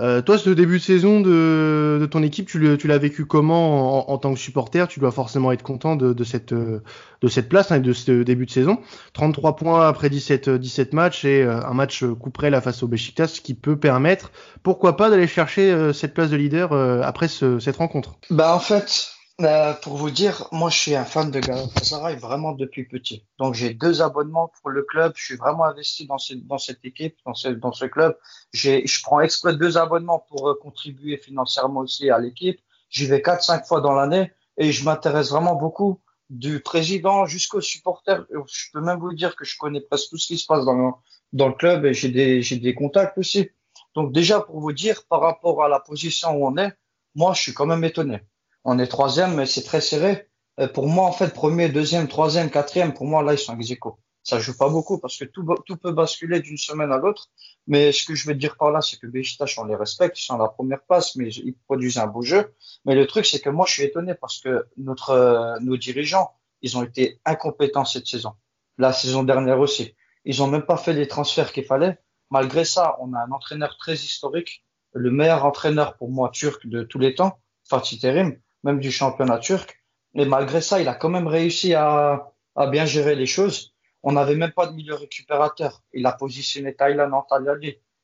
Euh, 0.00 0.22
toi, 0.22 0.38
ce 0.38 0.50
début 0.50 0.78
de 0.78 0.82
saison 0.82 1.20
de, 1.20 1.98
de 2.00 2.06
ton 2.06 2.22
équipe, 2.22 2.48
tu 2.48 2.58
l'as 2.86 2.98
vécu 2.98 3.24
comment 3.24 4.08
en, 4.08 4.12
en, 4.12 4.18
tant 4.18 4.32
que 4.32 4.38
supporter? 4.38 4.86
Tu 4.88 5.00
dois 5.00 5.10
forcément 5.10 5.50
être 5.52 5.62
content 5.62 5.96
de, 5.96 6.12
de 6.12 6.24
cette, 6.24 6.54
de 6.54 7.28
cette 7.28 7.48
place 7.48 7.72
hein, 7.72 7.76
et 7.76 7.80
de 7.80 7.92
ce 7.92 8.22
début 8.22 8.46
de 8.46 8.50
saison. 8.50 8.78
33 9.14 9.56
points 9.56 9.88
après 9.88 10.10
17, 10.10 10.50
17 10.50 10.92
matchs 10.92 11.24
et 11.24 11.42
euh, 11.42 11.60
un 11.64 11.74
match 11.74 12.04
coup 12.04 12.30
près 12.30 12.50
la 12.50 12.60
face 12.60 12.82
au 12.82 12.88
Besiktas 12.88 13.40
qui 13.42 13.54
peut 13.54 13.76
permettre, 13.76 14.30
pourquoi 14.62 14.96
pas, 14.96 15.10
d'aller 15.10 15.26
chercher 15.26 15.72
euh, 15.72 15.92
cette 15.92 16.14
place 16.14 16.30
de 16.30 16.36
leader 16.36 16.72
après 17.04 17.28
ce, 17.28 17.58
cette 17.58 17.76
rencontre? 17.76 18.16
Bah 18.30 18.54
en 18.54 18.60
fait, 18.60 19.17
euh, 19.40 19.72
pour 19.74 19.96
vous 19.96 20.10
dire, 20.10 20.48
moi, 20.50 20.68
je 20.68 20.78
suis 20.78 20.96
un 20.96 21.04
fan 21.04 21.30
de 21.30 21.38
Galatasaray 21.38 22.16
vraiment 22.16 22.52
depuis 22.52 22.84
petit. 22.84 23.24
Donc, 23.38 23.54
j'ai 23.54 23.72
deux 23.72 24.02
abonnements 24.02 24.50
pour 24.60 24.70
le 24.70 24.82
club. 24.82 25.12
Je 25.14 25.24
suis 25.24 25.36
vraiment 25.36 25.64
investi 25.64 26.06
dans, 26.06 26.18
ce, 26.18 26.34
dans 26.34 26.58
cette 26.58 26.84
équipe, 26.84 27.16
dans 27.24 27.34
ce, 27.34 27.48
dans 27.48 27.72
ce 27.72 27.84
club. 27.84 28.16
Je 28.52 29.02
prends 29.02 29.20
exprès 29.20 29.56
deux 29.56 29.78
abonnements 29.78 30.24
pour 30.28 30.48
euh, 30.48 30.54
contribuer 30.60 31.18
financièrement 31.18 31.80
aussi 31.80 32.10
à 32.10 32.18
l'équipe. 32.18 32.60
J'y 32.90 33.06
vais 33.06 33.22
quatre, 33.22 33.44
cinq 33.44 33.64
fois 33.64 33.80
dans 33.80 33.92
l'année 33.92 34.32
et 34.56 34.72
je 34.72 34.84
m'intéresse 34.84 35.30
vraiment 35.30 35.54
beaucoup 35.54 36.00
du 36.30 36.60
président 36.60 37.26
jusqu'aux 37.26 37.60
supporters. 37.60 38.26
Je 38.30 38.64
peux 38.72 38.80
même 38.80 38.98
vous 38.98 39.14
dire 39.14 39.36
que 39.36 39.44
je 39.44 39.56
connais 39.56 39.80
presque 39.80 40.10
tout 40.10 40.18
ce 40.18 40.26
qui 40.26 40.38
se 40.38 40.46
passe 40.46 40.64
dans 40.64 40.74
le, 40.74 40.90
dans 41.32 41.48
le 41.48 41.54
club 41.54 41.84
et 41.84 41.94
j'ai 41.94 42.08
des, 42.08 42.42
j'ai 42.42 42.56
des 42.56 42.74
contacts 42.74 43.16
aussi. 43.18 43.50
Donc, 43.94 44.12
déjà, 44.12 44.40
pour 44.40 44.58
vous 44.60 44.72
dire, 44.72 45.04
par 45.08 45.20
rapport 45.20 45.62
à 45.62 45.68
la 45.68 45.78
position 45.78 46.30
où 46.32 46.46
on 46.46 46.56
est, 46.56 46.72
moi, 47.14 47.34
je 47.34 47.42
suis 47.42 47.54
quand 47.54 47.66
même 47.66 47.84
étonné. 47.84 48.20
On 48.64 48.78
est 48.78 48.86
troisième, 48.86 49.34
mais 49.34 49.46
c'est 49.46 49.62
très 49.62 49.80
serré. 49.80 50.28
Euh, 50.60 50.68
pour 50.68 50.88
moi, 50.88 51.06
en 51.06 51.12
fait, 51.12 51.32
premier, 51.32 51.68
deuxième, 51.68 52.08
troisième, 52.08 52.50
quatrième, 52.50 52.92
pour 52.92 53.06
moi, 53.06 53.22
là, 53.22 53.32
ils 53.34 53.38
sont 53.38 53.56
ex 53.56 53.70
aequo. 53.70 53.98
Ça 54.24 54.40
joue 54.40 54.56
pas 54.56 54.68
beaucoup 54.68 54.98
parce 54.98 55.16
que 55.16 55.24
tout, 55.24 55.44
peut 55.76 55.92
basculer 55.92 56.40
d'une 56.40 56.58
semaine 56.58 56.92
à 56.92 56.98
l'autre. 56.98 57.30
Mais 57.66 57.92
ce 57.92 58.04
que 58.04 58.14
je 58.14 58.26
veux 58.26 58.34
dire 58.34 58.56
par 58.56 58.70
là, 58.70 58.82
c'est 58.82 58.98
que 58.98 59.06
Beşiktaş, 59.06 59.58
on 59.58 59.64
les 59.64 59.76
respecte, 59.76 60.18
ils 60.18 60.22
sont 60.22 60.34
à 60.34 60.38
la 60.38 60.48
première 60.48 60.82
passe, 60.82 61.16
mais 61.16 61.28
ils 61.28 61.54
produisent 61.66 61.96
un 61.98 62.08
beau 62.08 62.22
jeu. 62.22 62.54
Mais 62.84 62.94
le 62.94 63.06
truc, 63.06 63.24
c'est 63.24 63.40
que 63.40 63.48
moi, 63.48 63.64
je 63.66 63.72
suis 63.72 63.84
étonné 63.84 64.14
parce 64.14 64.40
que 64.40 64.66
notre, 64.76 65.10
euh, 65.10 65.58
nos 65.60 65.76
dirigeants, 65.78 66.32
ils 66.60 66.76
ont 66.76 66.82
été 66.82 67.20
incompétents 67.24 67.86
cette 67.86 68.06
saison. 68.06 68.32
La 68.76 68.92
saison 68.92 69.22
dernière 69.22 69.60
aussi. 69.60 69.94
Ils 70.24 70.42
ont 70.42 70.48
même 70.48 70.66
pas 70.66 70.76
fait 70.76 70.92
les 70.92 71.08
transferts 71.08 71.52
qu'il 71.52 71.64
fallait. 71.64 71.98
Malgré 72.30 72.66
ça, 72.66 72.96
on 73.00 73.14
a 73.14 73.20
un 73.20 73.30
entraîneur 73.30 73.78
très 73.78 73.94
historique, 73.94 74.62
le 74.92 75.10
meilleur 75.10 75.46
entraîneur 75.46 75.96
pour 75.96 76.10
moi 76.10 76.28
turc 76.30 76.66
de 76.66 76.82
tous 76.82 76.98
les 76.98 77.14
temps, 77.14 77.38
Fatih 77.64 77.98
Terim 77.98 78.36
même 78.64 78.80
du 78.80 78.90
championnat 78.90 79.38
turc. 79.38 79.78
Mais 80.14 80.24
malgré 80.24 80.60
ça, 80.60 80.80
il 80.80 80.88
a 80.88 80.94
quand 80.94 81.08
même 81.08 81.26
réussi 81.26 81.74
à, 81.74 82.32
bien 82.70 82.86
gérer 82.86 83.14
les 83.14 83.26
choses. 83.26 83.74
On 84.02 84.12
n'avait 84.12 84.34
même 84.34 84.52
pas 84.52 84.66
de 84.66 84.72
milieu 84.72 84.94
récupérateur. 84.94 85.82
Il 85.92 86.06
a 86.06 86.12
positionné 86.12 86.74
Thailand 86.74 87.12
en 87.12 87.26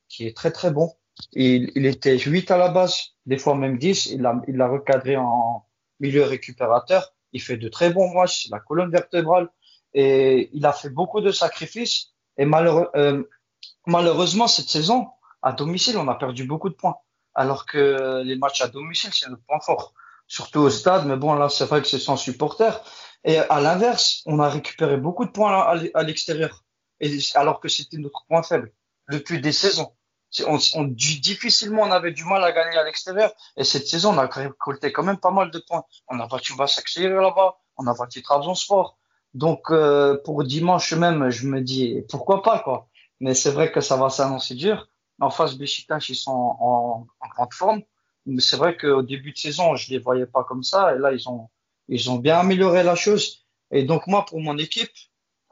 qui 0.07 0.27
est 0.27 0.35
très 0.35 0.51
très 0.51 0.71
bon. 0.71 0.93
Il, 1.33 1.85
était 1.85 2.17
8 2.17 2.51
à 2.51 2.57
la 2.57 2.69
base, 2.69 3.15
des 3.25 3.37
fois 3.37 3.55
même 3.55 3.77
10. 3.77 4.07
Il 4.07 4.21
l'a 4.21 4.67
recadré 4.67 5.17
en 5.17 5.65
milieu 5.99 6.23
récupérateur. 6.23 7.13
Il 7.31 7.41
fait 7.41 7.57
de 7.57 7.67
très 7.67 7.89
bons 7.89 8.13
matchs, 8.13 8.47
la 8.49 8.59
colonne 8.59 8.91
vertébrale. 8.91 9.49
Et 9.93 10.49
il 10.53 10.65
a 10.65 10.73
fait 10.73 10.89
beaucoup 10.89 11.21
de 11.21 11.31
sacrifices. 11.31 12.13
Et 12.37 12.45
euh, 12.45 13.23
malheureusement, 13.85 14.47
cette 14.47 14.69
saison, 14.69 15.07
à 15.41 15.53
domicile, 15.53 15.97
on 15.97 16.07
a 16.07 16.15
perdu 16.15 16.45
beaucoup 16.45 16.69
de 16.69 16.75
points. 16.75 16.95
Alors 17.33 17.65
que 17.65 18.21
les 18.23 18.37
matchs 18.37 18.61
à 18.61 18.67
domicile, 18.67 19.11
c'est 19.13 19.29
notre 19.29 19.43
point 19.43 19.59
fort 19.59 19.93
surtout 20.27 20.59
au 20.59 20.69
stade. 20.69 21.05
Mais 21.05 21.15
bon, 21.15 21.33
là, 21.33 21.49
c'est 21.49 21.65
vrai 21.65 21.81
que 21.81 21.87
c'est 21.87 21.99
sans 21.99 22.17
supporters. 22.17 22.81
Et 23.23 23.39
à 23.39 23.59
l'inverse, 23.59 24.21
on 24.27 24.39
a 24.39 24.49
récupéré 24.49 24.97
beaucoup 24.97 25.25
de 25.25 25.31
points 25.31 25.59
à 25.93 26.03
l'extérieur, 26.03 26.63
alors 27.33 27.59
que 27.59 27.67
c'était 27.67 27.97
notre 27.97 28.23
point 28.27 28.43
faible 28.43 28.71
depuis 29.09 29.41
des 29.41 29.51
saisons. 29.51 29.91
On, 30.47 30.83
difficilement 30.83 31.83
on 31.83 31.91
avait 31.91 32.11
du 32.11 32.23
mal 32.25 32.43
à 32.43 32.51
gagner 32.51 32.77
à 32.77 32.83
l'extérieur. 32.83 33.33
Et 33.57 33.63
cette 33.63 33.87
saison, 33.87 34.13
on 34.13 34.17
a 34.17 34.27
récolté 34.27 34.91
quand 34.91 35.03
même 35.03 35.17
pas 35.17 35.31
mal 35.31 35.49
de 35.49 35.59
points. 35.59 35.85
On 36.07 36.19
a 36.19 36.27
battu 36.27 36.55
Başakşehir 36.55 37.21
là-bas, 37.21 37.55
on 37.77 37.87
a 37.87 37.93
battu 37.95 38.21
Trabzonspor. 38.21 38.97
Donc 39.33 39.71
euh, 39.71 40.17
pour 40.23 40.43
dimanche 40.43 40.93
même, 40.93 41.29
je 41.29 41.47
me 41.47 41.61
dis 41.61 42.03
pourquoi 42.09 42.43
pas 42.43 42.59
quoi. 42.59 42.89
Mais 43.21 43.33
c'est 43.33 43.51
vrai 43.51 43.71
que 43.71 43.81
ça 43.81 43.95
va 43.95 44.09
s'annoncer 44.09 44.55
dur. 44.55 44.87
En 45.21 45.29
face, 45.29 45.55
Besiktas, 45.55 46.05
ils 46.09 46.15
sont 46.15 46.57
en 46.59 47.07
grande 47.33 47.53
forme. 47.53 47.81
Mais 48.25 48.41
c'est 48.41 48.57
vrai 48.57 48.75
qu'au 48.77 49.01
début 49.01 49.31
de 49.31 49.37
saison, 49.37 49.75
je 49.75 49.91
les 49.91 49.99
voyais 49.99 50.25
pas 50.25 50.43
comme 50.43 50.63
ça. 50.63 50.95
Et 50.95 50.99
là, 50.99 51.11
ils 51.13 51.29
ont, 51.29 51.49
ils 51.87 52.21
bien 52.21 52.39
amélioré 52.39 52.83
la 52.83 52.95
chose. 52.95 53.45
Et 53.71 53.83
donc 53.83 54.07
moi, 54.07 54.25
pour 54.25 54.39
mon 54.41 54.57
équipe, 54.57 54.91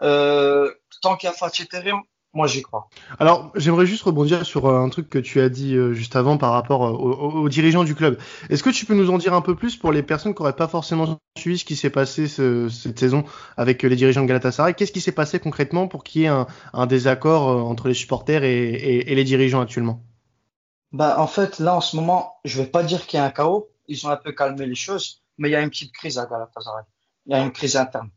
euh, 0.02 0.72
tant 1.02 1.16
qu'il 1.16 1.30
y 1.30 1.32
a 1.32 1.66
Terim, 1.66 2.02
moi, 2.36 2.48
j'y 2.48 2.64
crois. 2.64 2.90
Alors, 3.20 3.52
j'aimerais 3.56 3.86
juste 3.86 4.02
rebondir 4.02 4.44
sur 4.44 4.66
euh, 4.66 4.80
un 4.80 4.90
truc 4.90 5.08
que 5.08 5.20
tu 5.20 5.40
as 5.40 5.50
dit 5.50 5.76
euh, 5.76 5.94
juste 5.94 6.16
avant 6.16 6.38
par 6.38 6.52
rapport 6.52 6.82
aux, 6.82 7.48
dirigeants 7.48 7.84
du 7.84 7.94
club. 7.94 8.18
Est-ce 8.50 8.64
que 8.64 8.72
tu 8.72 8.88
peux 8.88 8.96
nous 8.96 9.12
en 9.12 9.20
dire 9.20 9.36
un 9.36 9.42
peu 9.42 9.56
plus 9.56 9.76
pour 9.76 9.92
les 9.92 10.02
personnes 10.02 10.34
qui 10.34 10.42
n'auraient 10.42 10.56
pas 10.56 10.68
forcément 10.68 11.20
suivi 11.38 11.60
ce 11.60 11.66
qui 11.66 11.76
s'est 11.76 11.92
passé 11.92 12.28
cette 12.28 12.98
saison 12.98 13.24
avec 13.56 13.84
les 13.84 13.96
dirigeants 13.96 14.24
de 14.24 14.28
Galatasaray? 14.28 14.74
Qu'est-ce 14.74 14.92
qui 14.92 15.02
s'est 15.02 15.12
passé 15.12 15.40
concrètement 15.40 15.88
pour 15.88 16.04
qu'il 16.04 16.24
y 16.24 16.26
ait 16.26 16.32
un, 16.74 16.88
désaccord 16.88 17.44
entre 17.68 17.88
les 17.88 17.94
supporters 17.94 18.44
et, 18.44 19.04
les 19.04 19.24
dirigeants 19.24 19.62
actuellement? 19.62 20.02
Bah, 20.94 21.20
En 21.20 21.28
fait, 21.28 21.60
là, 21.60 21.76
en 21.76 21.82
ce 21.82 21.96
moment, 21.96 22.38
je 22.46 22.62
vais 22.62 22.70
pas 22.70 22.84
dire 22.84 23.06
qu'il 23.06 23.18
y 23.18 23.22
a 23.22 23.26
un 23.26 23.32
chaos. 23.32 23.70
Ils 23.88 24.08
ont 24.08 24.10
un 24.10 24.18
peu 24.18 24.32
calmé 24.32 24.66
les 24.66 24.76
choses, 24.76 25.22
mais 25.38 25.50
il 25.50 25.52
y 25.52 25.56
a 25.56 25.62
une 25.62 25.70
petite 25.70 25.94
crise 25.94 26.18
à 26.18 26.26
Galatasaray. 26.26 26.86
Il 27.26 27.34
y 27.34 27.36
a 27.36 27.40
une 27.40 27.52
crise 27.52 27.76
interne. 27.76 28.10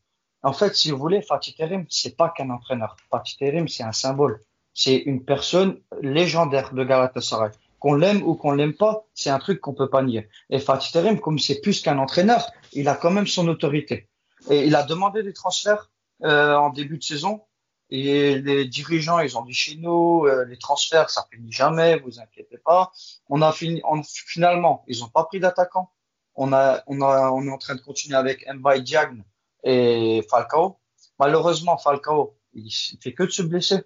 En 0.43 0.53
fait, 0.53 0.77
si 0.77 0.93
vous 0.93 0.99
voulez, 0.99 1.23
Fatih 1.23 1.55
Terim, 1.55 1.87
c'est 1.89 2.17
pas 2.17 2.29
qu'un 2.29 2.51
entraîneur. 2.51 2.97
Fatih 3.11 3.37
Terim, 3.37 3.67
c'est 3.67 3.83
un 3.83 3.93
symbole. 3.93 4.41
C'est 4.75 4.97
une 4.97 5.25
personne 5.25 5.81
légendaire 6.03 6.73
de 6.73 6.85
Galatasaray. 6.85 7.51
Qu'on 7.81 7.95
l'aime 7.95 8.23
ou 8.23 8.37
qu'on 8.37 8.53
l'aime 8.53 8.75
pas, 8.75 9.07
c'est 9.13 9.31
un 9.31 9.39
truc 9.39 9.61
qu'on 9.61 9.75
peut 9.75 9.91
pas 9.91 10.03
nier. 10.03 10.29
Et 10.51 10.61
Fatih 10.61 10.93
Terim, 10.93 11.19
comme 11.19 11.39
c'est 11.39 11.61
plus 11.61 11.81
qu'un 11.83 11.99
entraîneur, 11.99 12.49
il 12.73 12.87
a 12.89 12.95
quand 12.95 13.11
même 13.11 13.27
son 13.27 13.49
autorité. 13.49 14.09
Et 14.49 14.67
il 14.67 14.77
a 14.77 14.85
demandé 14.85 15.23
des 15.23 15.33
transferts 15.33 15.91
euh, 16.23 16.55
en 16.55 16.71
début 16.71 16.99
de 16.99 17.03
saison. 17.03 17.43
Et 17.91 18.39
les 18.41 18.65
dirigeants, 18.65 19.21
ils 19.21 19.39
ont 19.39 19.45
dit 19.45 19.55
chez 19.55 19.77
nous, 19.77 20.25
euh, 20.27 20.45
les 20.45 20.59
transferts, 20.59 21.11
ça 21.11 21.27
finit 21.31 21.53
jamais, 21.53 21.99
vous 22.01 22.19
inquiétez 22.19 22.59
pas. 22.59 22.91
On 23.29 23.43
a 23.43 23.53
fini, 23.53 23.81
finalement, 24.05 24.85
ils 24.89 25.05
ont 25.05 25.09
pas 25.09 25.25
pris 25.25 25.39
d'attaquant. 25.39 25.91
On 26.35 26.53
a, 26.53 26.83
on 26.89 27.01
a, 27.01 27.31
on 27.31 27.47
est 27.47 27.51
en 27.51 27.59
train 27.59 27.77
de 27.77 27.81
continuer 27.81 28.17
avec 28.17 28.47
Mbaye 28.53 28.83
Diagne 28.83 29.23
et 29.63 30.27
Falcao. 30.29 30.79
Malheureusement, 31.19 31.79
Falcao, 31.79 32.37
il 32.55 32.71
fait 33.01 33.15
que 33.15 33.23
de 33.23 33.31
se 33.31 33.43
blesser. 33.43 33.85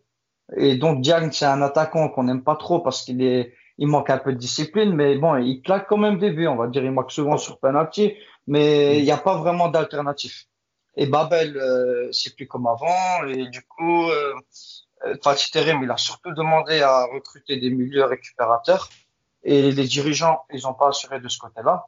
Et 0.57 0.77
donc, 0.77 1.03
Diagne, 1.03 1.31
c'est 1.33 1.45
un 1.45 1.63
attaquant 1.63 2.09
qu'on 2.09 2.25
n'aime 2.25 2.43
pas 2.43 2.57
trop 2.57 2.81
parce 2.81 3.03
qu'il 3.05 3.23
est, 3.23 3.55
il 3.79 3.87
manque 3.87 4.11
un 4.11 4.19
peu 4.19 4.33
de 4.33 4.39
discipline, 4.39 4.95
mais 4.95 5.17
bon, 5.17 5.37
il 5.37 5.63
claque 5.63 5.87
quand 5.89 5.97
même 5.97 6.19
des 6.19 6.31
buts, 6.31 6.49
on 6.49 6.57
va 6.57 6.67
dire. 6.67 6.85
Il 6.85 6.91
manque 6.91 7.13
souvent 7.13 7.37
sur 7.37 7.61
penalty, 7.61 8.15
mais 8.47 8.99
il 8.99 9.05
n'y 9.05 9.13
a 9.13 9.19
pas 9.19 9.37
vraiment 9.37 9.69
d'alternative. 9.69 10.35
Et 11.01 11.07
Babel, 11.07 11.57
euh, 11.57 12.13
c'est 12.13 12.37
plus 12.37 12.47
comme 12.47 12.67
avant. 12.67 13.25
Et 13.27 13.47
du 13.49 13.63
coup, 13.63 14.05
euh, 14.11 14.35
euh 15.07 15.17
Fatih 15.25 15.51
Terim, 15.51 15.83
il 15.83 15.91
a 15.91 15.97
surtout 15.97 16.33
demandé 16.33 16.83
à 16.83 17.07
recruter 17.07 17.57
des 17.57 17.71
milieux 17.71 18.05
récupérateurs. 18.05 18.89
Et 19.43 19.73
les 19.73 19.87
dirigeants, 19.97 20.45
ils 20.53 20.63
n'ont 20.65 20.75
pas 20.75 20.89
assuré 20.89 21.19
de 21.19 21.29
ce 21.29 21.39
côté-là 21.39 21.87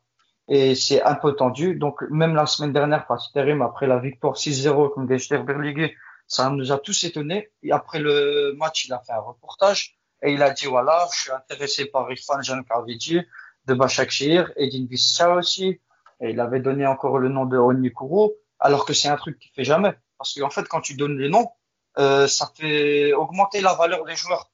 et 0.48 0.74
c'est 0.74 1.02
un 1.02 1.14
peu 1.14 1.32
tendu. 1.34 1.74
Donc, 1.74 2.02
même 2.10 2.34
la 2.34 2.46
semaine 2.46 2.72
dernière, 2.72 3.06
Terim, 3.34 3.62
après 3.62 3.86
la 3.86 3.98
victoire 3.98 4.34
6-0 4.34 4.94
contre 4.94 5.44
Berligue, 5.44 5.94
ça 6.26 6.50
nous 6.50 6.72
a 6.72 6.78
tous 6.78 7.04
étonnés. 7.04 7.50
Et 7.62 7.72
après 7.72 7.98
le 7.98 8.54
match, 8.56 8.86
il 8.86 8.92
a 8.92 9.00
fait 9.00 9.12
un 9.12 9.20
reportage 9.20 9.98
et 10.22 10.32
il 10.32 10.42
a 10.42 10.50
dit, 10.50 10.66
voilà, 10.66 11.06
je 11.12 11.20
suis 11.22 11.32
intéressé 11.32 11.86
par 11.86 12.10
Irfan 12.10 12.42
Jankavidji 12.42 13.20
de 13.66 13.74
Başakşehir, 13.74 14.52
Edin 14.56 14.86
Visca 14.88 15.34
aussi. 15.34 15.80
Et 16.20 16.30
il 16.30 16.40
avait 16.40 16.60
donné 16.60 16.86
encore 16.86 17.18
le 17.18 17.28
nom 17.28 17.46
de 17.46 17.58
Onyekuru, 17.58 18.32
alors 18.62 18.84
que 18.86 18.94
c'est 18.94 19.08
un 19.08 19.16
truc 19.16 19.38
qu'il 19.38 19.50
fait 19.52 19.64
jamais. 19.64 19.92
Parce 20.18 20.34
qu'en 20.34 20.50
fait, 20.50 20.66
quand 20.68 20.80
tu 20.80 20.94
donnes 20.94 21.18
les 21.18 21.28
noms, 21.28 21.50
euh, 21.98 22.26
ça 22.28 22.50
fait 22.56 23.12
augmenter 23.12 23.60
la 23.60 23.74
valeur 23.74 24.04
des 24.04 24.16
joueurs. 24.16 24.50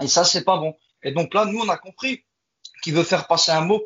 Et 0.00 0.08
ça, 0.08 0.24
c'est 0.24 0.44
pas 0.44 0.56
bon. 0.56 0.76
Et 1.02 1.12
donc 1.12 1.34
là, 1.34 1.44
nous, 1.44 1.60
on 1.60 1.68
a 1.68 1.76
compris 1.76 2.24
qu'il 2.82 2.94
veut 2.94 3.02
faire 3.02 3.26
passer 3.26 3.50
un 3.52 3.60
mot 3.62 3.82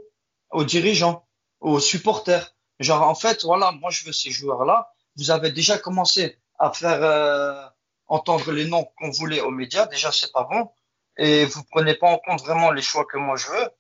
aux 0.51 0.65
dirigeants 0.65 1.27
aux 1.61 1.81
supporters. 1.81 2.55
Genre, 2.79 3.03
en 3.03 3.15
fait, 3.15 3.45
voilà, 3.45 3.73
moi, 3.73 3.91
je 3.91 4.05
veux 4.05 4.13
ces 4.13 4.31
joueurs-là. 4.31 4.93
Vous 5.17 5.31
avez 5.31 5.51
déjà 5.51 5.79
commencé 5.79 6.39
à 6.59 6.71
faire 6.71 7.03
euh, 7.03 7.67
entendre 8.07 8.53
les 8.53 8.67
noms 8.67 8.87
qu'on 8.99 9.11
voulait 9.11 9.41
aux 9.41 9.51
médias. 9.51 9.87
Déjà, 9.87 10.13
c'est 10.13 10.33
pas 10.33 10.45
bon. 10.45 10.71
Et 11.17 11.47
vous 11.47 11.65
prenez 11.71 11.95
pas 11.95 12.09
en 12.09 12.19
compte 12.19 12.43
vraiment 12.43 12.71
les 12.71 12.83
choix 12.83 13.07
que 13.07 13.17
moi 13.17 13.37
je 13.37 13.47
veux. 13.49 13.71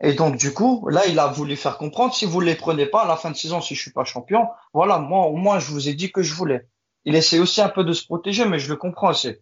Et 0.00 0.14
donc, 0.14 0.36
du 0.36 0.52
coup, 0.52 0.88
là, 0.88 1.06
il 1.06 1.18
a 1.18 1.26
voulu 1.26 1.56
faire 1.56 1.76
comprendre, 1.76 2.14
si 2.14 2.24
vous 2.24 2.40
les 2.40 2.54
prenez 2.54 2.86
pas 2.86 3.02
à 3.02 3.08
la 3.08 3.16
fin 3.16 3.30
de 3.30 3.36
saison, 3.36 3.60
si 3.60 3.74
je 3.74 3.80
suis 3.82 3.90
pas 3.90 4.04
champion, 4.04 4.46
voilà, 4.72 4.98
moi, 4.98 5.26
au 5.26 5.36
moins, 5.36 5.58
je 5.58 5.70
vous 5.72 5.88
ai 5.88 5.94
dit 5.94 6.12
que 6.12 6.22
je 6.22 6.34
voulais. 6.34 6.68
Il 7.04 7.16
essaie 7.16 7.38
aussi 7.38 7.60
un 7.60 7.68
peu 7.68 7.84
de 7.84 7.92
se 7.92 8.04
protéger, 8.04 8.44
mais 8.44 8.58
je 8.58 8.68
le 8.68 8.76
comprends 8.76 9.10
aussi. 9.10 9.34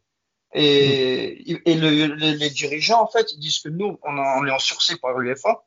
Et, 0.54 1.70
et 1.70 1.74
le, 1.74 2.14
les, 2.14 2.50
dirigeants, 2.50 3.02
en 3.02 3.06
fait, 3.06 3.32
ils 3.32 3.38
disent 3.38 3.58
que 3.58 3.68
nous, 3.68 3.98
on, 4.02 4.18
on 4.18 4.46
est 4.46 4.50
en 4.50 4.58
sursis 4.58 4.96
par 4.96 5.18
l'UEFA. 5.18 5.64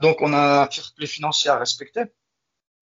Donc, 0.00 0.22
on 0.22 0.32
a 0.32 0.62
un 0.62 0.70
fair 0.70 0.92
play 0.96 1.06
financier 1.06 1.50
à 1.50 1.58
respecter. 1.58 2.04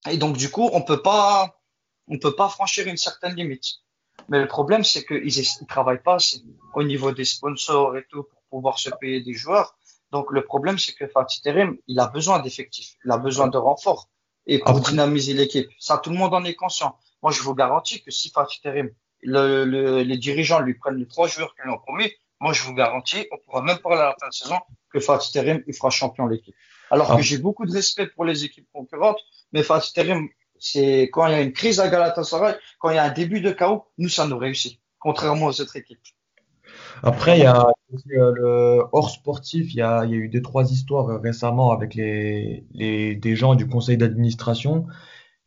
Et 0.09 0.17
donc, 0.17 0.37
du 0.37 0.51
coup, 0.51 0.71
on 0.73 0.83
peut 0.83 1.03
pas, 1.03 1.61
on 2.07 2.19
peut 2.19 2.37
pas 2.37 2.49
franchir 2.49 2.87
une 2.87 2.97
certaine 2.97 3.35
limite. 3.35 3.83
Mais 4.29 4.39
le 4.41 4.47
problème, 4.47 4.85
c'est 4.85 5.05
qu'ils 5.05 5.25
ne 5.25 5.67
travaillent 5.67 6.03
pas 6.03 6.19
au 6.75 6.83
niveau 6.85 7.13
des 7.13 7.25
sponsors 7.25 7.97
et 7.97 8.05
tout 8.09 8.25
pour 8.25 8.43
pouvoir 8.51 8.79
se 8.79 8.91
payer 8.91 9.21
des 9.21 9.35
joueurs. 9.35 9.78
Donc, 10.13 10.33
le 10.33 10.45
problème, 10.45 10.79
c'est 10.79 10.95
que 10.95 11.07
Fatih 11.07 11.43
Terim, 11.43 11.77
il 11.87 12.01
a 12.01 12.07
besoin 12.09 12.39
d'effectifs. 12.39 12.97
Il 13.05 13.11
a 13.11 13.19
besoin 13.19 13.49
de 13.49 13.59
renforts 13.59 14.09
et 14.47 14.59
pour 14.59 14.81
dynamiser 14.81 15.35
l'équipe. 15.35 15.69
Ça, 15.79 15.99
tout 15.99 16.11
le 16.11 16.17
monde 16.17 16.35
en 16.35 16.45
est 16.45 16.55
conscient. 16.55 16.97
Moi, 17.23 17.33
je 17.33 17.43
vous 17.43 17.55
garantis 17.55 18.03
que 18.03 18.11
si 18.11 18.31
Fatih 18.31 18.61
Terim, 18.63 18.91
le, 19.23 20.03
les 20.03 20.17
dirigeants 20.17 20.61
lui 20.61 20.75
prennent 20.75 20.97
les 20.97 21.07
trois 21.07 21.29
joueurs 21.29 21.55
qu'ils 21.55 21.71
ont 21.71 21.79
promis, 21.79 22.11
moi, 22.41 22.53
je 22.53 22.63
vous 22.63 22.73
garantis, 22.73 23.27
on 23.33 23.39
pourra 23.39 23.63
même 23.63 23.79
parler 23.79 23.99
à 23.99 24.05
la 24.05 24.17
fin 24.19 24.29
de 24.29 24.33
saison 24.33 24.59
que 24.93 25.01
Fatih 25.01 25.33
Terim, 25.33 25.63
il 25.67 25.75
fera 25.75 25.91
champion 25.91 26.27
l'équipe. 26.27 26.55
Alors 26.91 27.09
que 27.09 27.15
ah. 27.15 27.21
j'ai 27.21 27.39
beaucoup 27.39 27.67
de 27.67 27.73
respect 27.73 28.07
pour 28.07 28.25
les 28.25 28.45
équipes 28.45 28.69
concurrentes, 28.73 29.21
mais 29.53 29.63
Fatih 29.63 29.93
Terim, 29.93 30.29
c'est 30.59 31.11
quand 31.13 31.27
il 31.27 31.33
y 31.33 31.37
a 31.37 31.43
une 31.43 31.53
crise 31.53 31.81
à 31.81 31.89
Galatasaray, 31.89 32.57
quand 32.79 32.91
il 32.91 32.97
y 32.97 32.99
a 32.99 33.05
un 33.05 33.11
début 33.11 33.41
de 33.41 33.51
chaos, 33.51 33.85
nous, 33.99 34.09
ça 34.09 34.27
nous 34.27 34.39
réussit, 34.39 34.81
contrairement 34.99 35.47
aux 35.47 35.61
autres 35.61 35.77
équipes. 35.77 36.01
Après, 37.03 37.39
il 37.39 37.43
y 37.43 37.47
a 37.47 37.67
euh, 38.17 38.33
le 38.35 38.83
hors 38.93 39.11
sportif, 39.11 39.73
il 39.75 39.79
y 39.79 39.83
a, 39.83 40.05
y 40.05 40.15
a 40.15 40.17
eu 40.17 40.29
deux, 40.29 40.43
trois 40.43 40.71
histoires 40.71 41.09
euh, 41.09 41.19
récemment 41.19 41.73
avec 41.73 41.95
les, 41.95 42.67
les, 42.73 43.15
des 43.17 43.37
gens 43.37 43.55
du 43.55 43.67
conseil 43.69 43.97
d'administration. 43.97 44.87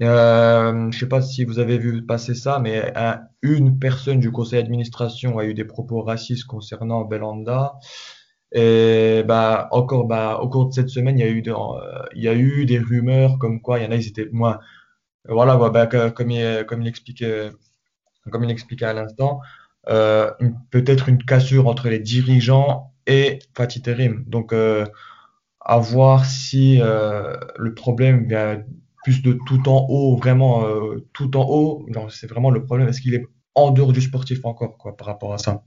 Euh, 0.02 0.90
je 0.92 1.00
sais 1.00 1.08
pas 1.08 1.22
si 1.22 1.46
vous 1.46 1.60
avez 1.60 1.78
vu 1.78 2.06
passer 2.06 2.34
ça, 2.36 2.60
mais 2.60 2.94
une 3.44 3.78
personne 3.80 4.20
du 4.20 4.32
conseil 4.32 4.62
d'administration 4.64 5.38
a 5.38 5.46
eu 5.46 5.54
des 5.54 5.66
propos 5.66 6.02
racistes 6.02 6.46
concernant 6.46 7.04
Belanda. 7.06 7.76
Et 8.54 9.24
bah 9.28 9.70
encore 9.72 10.06
bah 10.06 10.40
au 10.42 10.50
cours 10.50 10.68
de 10.68 10.74
cette 10.74 10.90
semaine, 10.90 11.18
il 11.18 11.22
y 11.22 11.24
a 11.24 11.32
eu 11.32 11.44
euh, 11.48 12.66
des 12.66 12.80
rumeurs 12.80 13.38
comme 13.40 13.62
quoi 13.62 13.80
il 13.80 13.84
y 13.86 13.88
en 13.88 13.92
a 13.92 13.96
ils 13.96 14.08
étaient 14.08 14.28
moins 14.32 14.60
voilà 15.28 15.58
bah, 15.70 15.88
comme 15.88 16.32
il 16.32 16.66
comme 16.68 16.82
il 16.82 16.88
expliquait 16.88 17.52
comme 18.32 18.44
il 18.44 18.52
expliquait 18.52 18.86
à 18.86 18.94
l'instant 18.94 19.42
euh, 19.90 20.32
peut-être 20.70 21.10
une 21.10 21.24
cassure 21.24 21.68
entre 21.68 21.90
les 21.90 22.00
dirigeants 22.00 22.94
et 23.08 23.40
Fatih 23.56 23.82
Terim. 23.82 24.24
Donc 24.28 24.54
euh, 24.54 24.86
à 25.60 25.80
voir 25.80 26.26
si 26.26 26.82
euh, 26.82 27.38
le 27.58 27.74
problème 27.74 28.28
vient 28.28 28.64
plus 29.04 29.22
de 29.22 29.38
tout 29.48 29.68
en 29.68 29.88
haut, 29.90 30.16
vraiment 30.16 30.66
euh, 30.66 31.08
tout 31.14 31.36
en 31.38 31.48
haut. 31.48 31.86
C'est 32.10 32.28
vraiment 32.28 32.52
le 32.52 32.64
problème. 32.64 32.88
Est-ce 32.88 33.02
qu'il 33.02 33.14
est 33.14 33.26
en 33.56 33.72
dehors 33.72 33.94
du 33.94 34.02
sportif 34.02 34.46
encore 34.46 34.78
quoi 34.78 34.96
par 34.96 35.08
rapport 35.08 35.34
à 35.34 35.38
ça? 35.38 35.64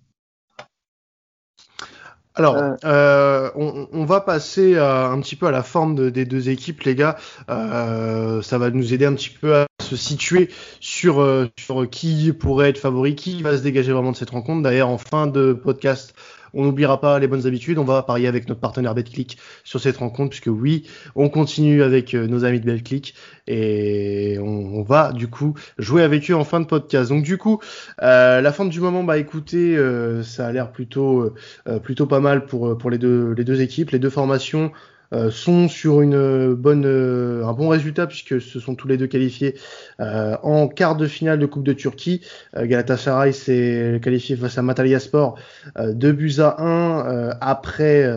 Alors, 2.37 2.57
euh, 2.85 3.51
on, 3.55 3.87
on, 3.93 4.05
va 4.05 4.21
passer 4.21 4.77
un 4.77 5.21
petit 5.21 5.37
peu 5.37 5.47
à 5.47 5.53
la 5.53 5.63
forme 5.63 5.95
de, 5.95 6.11
des 6.11 6.25
deux 6.25 6.49
équipes, 6.49 6.81
les 6.83 6.97
gars. 6.97 7.17
Euh, 7.49 8.43
ça 8.43 8.59
va 8.59 8.71
nous 8.71 8.93
aider 8.93 9.07
un 9.07 9.15
petit 9.15 9.31
peu 9.31 9.55
à 9.55 9.67
se 9.85 9.97
situer 9.97 10.49
sur, 10.81 11.21
euh, 11.21 11.47
sur 11.59 11.89
qui 11.89 12.33
pourrait 12.33 12.71
être 12.71 12.79
favori, 12.79 13.15
qui 13.15 13.43
va 13.43 13.57
se 13.57 13.63
dégager 13.63 13.93
vraiment 13.93 14.13
de 14.13 14.17
cette 14.17 14.31
rencontre. 14.31 14.63
D'ailleurs, 14.63 14.89
en 14.89 14.99
fin 14.99 15.27
de 15.27 15.53
podcast, 15.53 16.15
on 16.55 16.65
n'oubliera 16.65 17.01
pas 17.01 17.19
les 17.19 17.27
bonnes 17.27 17.47
habitudes. 17.47 17.79
On 17.79 17.85
va 17.85 18.03
parier 18.03 18.27
avec 18.29 18.49
notre 18.49 18.61
partenaire 18.61 18.95
BetClick 18.95 19.39
sur 19.65 19.81
cette 19.81 19.99
rencontre, 19.99 20.31
puisque 20.31 20.47
oui, 20.47 20.85
on 21.15 21.29
continue 21.29 21.83
avec 21.83 22.15
euh, 22.15 22.27
nos 22.27 22.45
amis 22.45 22.61
de 22.61 22.65
BetClick 22.65 23.15
et 23.47 24.39
on, 24.41 24.83
va 24.83 25.13
du 25.13 25.29
coup 25.29 25.55
jouer 25.79 26.03
avec 26.03 26.31
eux 26.31 26.35
en 26.35 26.45
fin 26.45 26.61
de 26.61 26.67
podcast. 26.67 27.11
Donc 27.11 27.25
du 27.25 27.39
coup, 27.39 27.61
euh, 28.03 28.41
la 28.41 28.53
fin 28.53 28.65
du 28.65 28.81
moment, 28.81 29.05
bah 29.05 29.19
écoutez, 29.19 29.79
ça 30.23 30.47
a 30.47 30.53
l'air 30.53 30.73
plutôt 30.73 31.35
plutôt 31.83 32.07
pas 32.07 32.21
mal 32.21 32.47
pour 32.47 32.77
pour 32.79 32.91
les 32.91 32.99
deux 32.99 33.33
les 33.33 33.45
deux 33.45 33.61
équipes, 33.61 33.91
les 33.91 33.99
deux 33.99 34.11
formations. 34.11 34.73
Euh, 35.13 35.31
sont 35.31 35.69
sur 35.69 36.01
une 36.01 36.55
bonne, 36.55 36.87
un 36.87 37.53
bon 37.53 37.69
résultat 37.69 38.07
puisque 38.07 38.41
ce 38.41 38.61
sont 38.61 38.75
tous 38.75 38.89
les 38.89 38.97
deux 38.97 39.07
qualifiés 39.07 39.55
en 39.99 40.69
quart 40.69 40.97
de 40.97 41.07
finale 41.07 41.39
de 41.39 41.47
Coupe 41.47 41.65
de 41.65 41.73
Turquie. 41.73 42.21
Galatasaray 42.57 43.33
s'est 43.33 44.01
qualifié 44.03 44.37
face 44.37 44.59
à 44.59 44.63
Matalya 44.63 45.01
Sport 45.01 45.39
2 45.79 46.13
buts 46.13 46.35
à 46.39 46.63
1 46.63 47.37
après 47.41 48.09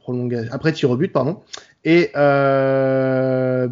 prolongation, 0.00 0.52
après 0.52 0.72
tir 0.72 0.90
au 0.90 0.96
but 0.96 1.12
pardon. 1.12 1.42
Et 1.86 2.10
euh, 2.16 3.68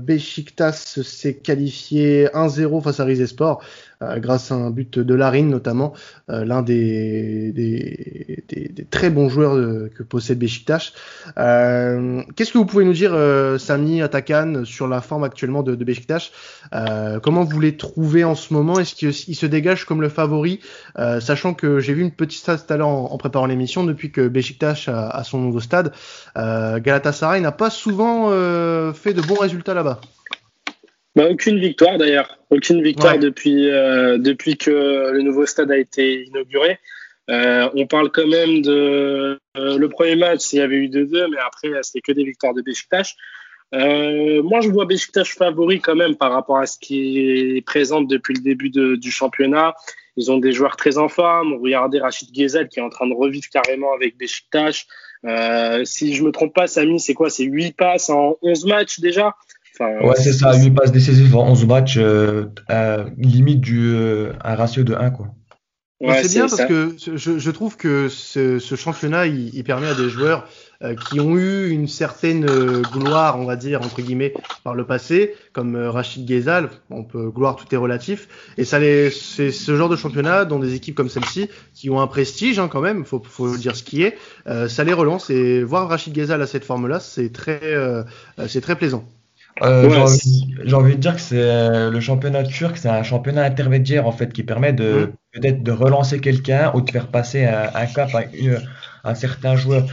s'est 0.71 1.35
qualifié 1.35 2.29
1-0 2.29 2.81
face 2.81 3.01
à 3.01 3.05
Rizesport. 3.05 3.61
Euh, 4.05 4.19
grâce 4.19 4.51
à 4.53 4.55
un 4.55 4.71
but 4.71 4.99
de 4.99 5.15
Larine 5.15 5.49
notamment, 5.49 5.93
euh, 6.31 6.45
l'un 6.45 6.63
des, 6.63 8.45
très 8.91 9.11
bons 9.11 9.29
joueurs 9.29 9.55
que 9.95 10.03
possède 10.03 10.39
Besiktas. 10.39 10.93
Euh, 11.39 12.23
qu'est-ce 12.37 12.53
que 12.53 12.59
vous 12.59 12.67
pouvez 12.67 12.85
nous 12.85 12.93
dire, 12.93 13.17
Sami 13.59 14.03
Atakan, 14.03 14.65
sur 14.65 14.89
la 14.89 15.01
forme 15.01 15.25
actuellement 15.25 15.63
de, 15.63 15.75
de 15.75 17.19
Comment 17.23 17.45
vous 17.45 17.61
les 17.61 17.77
trouvez 17.77 18.25
en 18.25 18.35
ce 18.35 18.53
moment? 18.53 18.79
Est-ce 18.79 18.95
qu'il 18.95 19.37
se 19.37 19.47
dégage 19.47 19.85
comme 19.85 20.01
le 20.01 20.09
favori? 20.09 20.61
Sachant 21.21 21.55
que 21.55 21.81
j'ai 21.81 21.95
vu 21.95 22.03
une 22.03 22.11
petite 22.11 22.41
stat 22.41 22.59
tout 22.59 22.73
à 22.73 22.77
l'heure 22.77 22.89
en, 22.89 23.17
préparant 23.19 23.47
l'émission, 23.47 23.85
depuis 23.85 24.11
que 24.11 24.29
Besiktas 24.29 24.85
a, 24.89 25.25
son 25.25 25.39
nouveau 25.39 25.61
stade, 25.61 25.93
Galatasaray 26.37 27.41
n'a 27.41 27.53
pas 27.53 27.71
souvent 27.71 28.31
fait 28.93 29.15
de 29.15 29.23
bons 29.23 29.39
résultats 29.39 29.75
là-bas. 29.75 30.01
Bah, 31.17 31.29
aucune 31.31 31.61
victoire 31.61 31.97
d'ailleurs, 31.97 32.39
aucune 32.51 32.83
victoire 32.83 33.19
depuis, 33.19 33.71
euh, 33.71 34.19
depuis 34.19 34.57
que 34.57 35.13
le 35.13 35.23
nouveau 35.23 35.47
stade 35.47 35.71
a 35.71 35.79
été 35.79 36.25
inauguré. 36.25 36.81
Euh, 37.31 37.71
on 37.75 37.87
parle 37.87 38.11
quand 38.11 38.27
même 38.27 38.63
de 38.63 39.39
euh, 39.57 39.79
le 39.79 39.89
premier 39.89 40.17
match, 40.17 40.53
il 40.53 40.57
y 40.57 40.61
avait 40.61 40.75
eu 40.75 40.89
2-2, 40.89 41.29
mais 41.31 41.39
après 41.39 41.69
c'était 41.83 42.01
que 42.01 42.11
des 42.11 42.25
victoires 42.25 42.53
de 42.53 42.63
Besiktas. 42.63 43.15
moi, 43.73 44.61
je 44.61 44.69
vois 44.69 44.87
Besiktas 44.87 45.25
favori 45.25 45.81
quand 45.81 45.95
même 45.95 46.17
par 46.17 46.33
rapport 46.33 46.59
à 46.59 46.67
ce 46.67 46.79
qui 46.81 47.21
est 47.21 47.65
présent 47.65 48.01
depuis 48.01 48.35
le 48.35 48.43
début 48.43 48.71
du 48.71 49.11
championnat. 49.13 49.77
Ils 50.17 50.33
ont 50.33 50.39
des 50.39 50.53
joueurs 50.53 50.77
très 50.77 50.99
en 50.99 51.09
forme. 51.09 51.55
Regardez 51.55 52.01
Rachid 52.01 52.33
Ghezel 52.33 52.69
qui 52.69 52.81
est 52.81 52.83
en 52.83 52.91
train 52.91 53.07
de 53.07 53.15
revivre 53.15 53.47
carrément 53.53 53.93
avec 53.95 54.19
Besiktas. 54.19 54.85
si 55.85 56.13
je 56.13 56.25
me 56.25 56.33
trompe 56.33 56.55
pas, 56.55 56.67
Samy, 56.67 56.99
c'est 56.99 57.15
quoi? 57.15 57.31
C'est 57.31 57.45
8 57.45 57.77
passes 57.77 58.11
en 58.11 58.37
11 58.43 58.67
matchs 58.67 58.99
déjà? 58.99 59.37
Ouais, 59.81 60.17
c'est 60.17 60.33
ça, 60.33 60.57
8 60.57 60.71
passes 60.71 60.93
décisives 60.93 61.37
en 61.37 61.49
11 61.51 61.67
matchs, 61.67 61.99
euh, 61.99 62.47
limite 63.19 63.61
du, 63.61 63.93
euh, 63.95 64.33
un 64.43 64.55
ratio 64.55 64.85
de 64.85 64.95
1. 64.95 65.11
Quoi. 65.11 65.29
Ouais, 66.01 66.23
c'est 66.23 66.39
bien 66.39 66.49
parce 66.49 66.67
que 66.67 66.97
je, 66.99 67.39
je, 67.39 67.51
trouve 67.51 67.77
que 67.77 68.09
ce, 68.09 68.59
ce 68.59 68.75
championnat, 68.75 69.27
il, 69.27 69.55
il, 69.55 69.65
permet 69.65 69.87
à 69.87 69.95
des 69.95 70.11
joueurs 70.11 70.47
euh, 70.83 70.95
qui 70.95 71.19
ont 71.19 71.37
eu 71.37 71.71
une 71.71 71.89
certaine 71.89 72.45
euh, 72.49 72.83
gloire, 72.83 73.41
on 73.41 73.47
va 73.47 73.57
dire, 73.57 73.81
entre 73.81 74.03
guillemets, 74.03 74.35
par 74.65 74.75
le 74.75 74.85
passé, 74.85 75.35
comme 75.53 75.77
Rachid 75.77 76.27
Ghezal, 76.27 76.69
on 76.91 77.05
peut, 77.05 77.31
gloire, 77.31 77.57
tout 77.57 77.73
est 77.73 77.79
relatif, 77.79 78.29
et 78.59 78.65
ça 78.65 78.79
les, 78.79 79.11
c'est 79.11 79.51
ce 79.51 79.77
genre 79.77 79.89
de 79.89 79.97
championnat 79.97 80.45
dans 80.45 80.59
des 80.59 80.75
équipes 80.75 80.95
comme 80.95 81.09
celle-ci, 81.09 81.49
qui 81.73 81.91
ont 81.91 82.01
un 82.01 82.07
prestige 82.07 82.59
hein, 82.59 82.69
quand 82.69 82.81
même, 82.81 83.05
faut, 83.05 83.23
faut 83.25 83.57
dire 83.57 83.75
ce 83.75 83.83
qui 83.83 84.03
est, 84.03 84.19
ça 84.69 84.85
les 84.85 84.93
relance, 84.93 85.31
et 85.31 85.63
voir 85.63 85.89
Rachid 85.89 86.13
Ghezal 86.13 86.43
à 86.43 86.47
cette 86.47 86.65
forme-là, 86.65 87.01
c'est 87.01 87.33
très, 87.33 87.61
c'est 88.47 88.61
très 88.61 88.77
plaisant. 88.77 89.05
Euh, 89.63 89.89
j'ai 90.65 90.75
envie, 90.75 90.97
de 90.97 91.01
dire 91.01 91.15
que 91.15 91.21
c'est 91.21 91.41
euh, 91.41 91.91
le 91.91 92.01
championnat 92.01 92.43
turc, 92.43 92.77
c'est 92.77 92.89
un 92.89 93.05
championnat 93.05 93.45
intermédiaire 93.45 94.07
en 94.07 94.13
fait 94.13 94.33
qui 94.33 94.43
permet 94.43 94.73
de 94.73 95.13
mmh. 95.13 95.41
peut-être 95.41 95.63
de 95.63 95.71
relancer 95.71 96.21
quelqu'un 96.21 96.73
ou 96.75 96.81
de 96.81 96.91
faire 96.91 97.07
passer 97.07 97.45
un, 97.45 97.87
cap 97.87 98.13
à, 98.15 98.23
un 99.05 99.15
certain 99.15 99.55
joueur. 99.55 99.87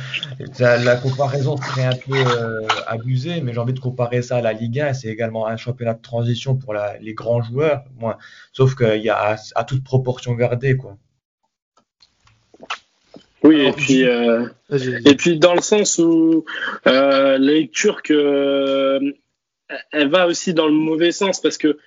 la 0.59 0.95
comparaison 0.95 1.57
serait 1.57 1.85
un 1.85 1.95
peu 1.95 2.15
euh, 2.15 2.65
abusée, 2.87 3.41
mais 3.41 3.53
j'ai 3.53 3.59
envie 3.59 3.73
de 3.73 3.79
comparer 3.79 4.21
ça 4.21 4.37
à 4.37 4.41
la 4.41 4.53
Ligue 4.53 4.79
1. 4.79 4.93
C'est 4.93 5.09
également 5.09 5.45
un 5.45 5.57
championnat 5.57 5.93
de 5.93 6.01
transition 6.01 6.55
pour 6.55 6.73
la, 6.73 6.97
les 6.99 7.13
grands 7.13 7.41
joueurs, 7.41 7.83
moins. 7.99 8.17
sauf 8.53 8.75
qu'il 8.75 9.03
y 9.03 9.09
a 9.09 9.35
à, 9.55 9.63
toute 9.63 9.83
proportion 9.83 10.33
gardée 10.33 10.75
quoi. 10.75 10.97
Oui, 13.43 13.61
et 13.61 13.71
puis, 13.71 14.05
euh, 14.05 14.45
et 14.69 15.15
puis 15.15 15.39
dans 15.39 15.55
le 15.55 15.61
sens 15.61 15.97
où 15.97 16.45
euh, 16.85 17.39
les 17.39 17.69
Turcs 17.69 18.11
elle 19.91 20.09
va 20.09 20.27
aussi 20.27 20.53
dans 20.53 20.67
le 20.67 20.73
mauvais 20.73 21.11
sens 21.11 21.41
parce 21.41 21.57
que 21.57 21.77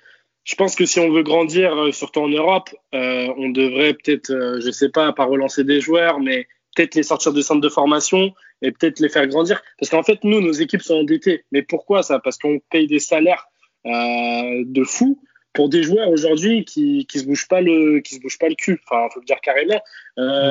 je 0.45 0.53
pense 0.53 0.75
que 0.75 0.85
si 0.85 0.99
on 0.99 1.11
veut 1.11 1.23
grandir, 1.23 1.75
euh, 1.75 1.91
surtout 1.91 2.21
en 2.21 2.29
Europe, 2.29 2.69
euh, 2.93 3.33
on 3.35 3.49
devrait 3.49 3.95
peut-être, 3.95 4.29
euh, 4.29 4.61
je 4.61 4.69
sais 4.69 4.89
pas, 4.89 5.11
pas 5.11 5.25
relancer 5.25 5.63
des 5.63 5.81
joueurs, 5.81 6.19
mais 6.19 6.47
peut-être 6.75 6.93
les 6.93 7.03
sortir 7.03 7.33
de 7.33 7.41
centre 7.41 7.61
de 7.61 7.69
formation 7.69 8.31
et 8.61 8.71
peut-être 8.71 8.99
les 8.99 9.09
faire 9.09 9.25
grandir. 9.27 9.61
Parce 9.79 9.89
qu'en 9.89 10.03
fait, 10.03 10.23
nous, 10.23 10.41
nos 10.41 10.51
équipes 10.51 10.83
sont 10.83 10.99
endettées. 10.99 11.45
Mais 11.51 11.63
pourquoi 11.63 12.03
ça? 12.03 12.19
Parce 12.19 12.37
qu'on 12.37 12.59
paye 12.69 12.87
des 12.87 12.99
salaires 12.99 13.47
de 13.85 14.83
fou 14.83 15.21
pour 15.53 15.69
des 15.69 15.83
joueurs 15.83 16.09
aujourd'hui 16.09 16.65
qui 16.65 17.05
qui 17.05 17.19
se 17.19 17.25
bougent 17.25 17.47
pas 17.47 17.61
le 17.61 17.99
qui 17.99 18.15
se 18.15 18.19
bougent 18.19 18.39
pas 18.39 18.49
le 18.49 18.55
cul. 18.55 18.81
Enfin, 18.83 19.07
faut 19.13 19.19
le 19.19 19.25
dire 19.25 19.39
carrément. 19.41 19.79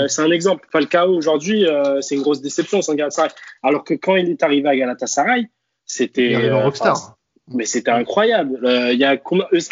C'est 0.09 0.23
un 0.23 0.31
exemple. 0.31 0.68
Falcao 0.70 1.12
aujourd'hui, 1.12 1.66
c'est 2.01 2.14
une 2.14 2.23
grosse 2.23 2.40
déception 2.40 2.81
sans 2.81 2.94
Galatasaray. 2.94 3.33
Alors 3.64 3.83
que 3.83 3.94
quand 3.94 4.14
il 4.14 4.31
est 4.31 4.42
arrivé 4.44 4.68
à 4.68 4.77
Galatasaray, 4.77 5.49
c'était 5.85 6.49
rockstar 6.53 7.16
mais 7.48 7.66
c'était 7.66 7.90
incroyable. 7.90 8.64
Euh, 8.64 8.92
il 8.92 8.98
y 8.98 9.04
a 9.04 9.20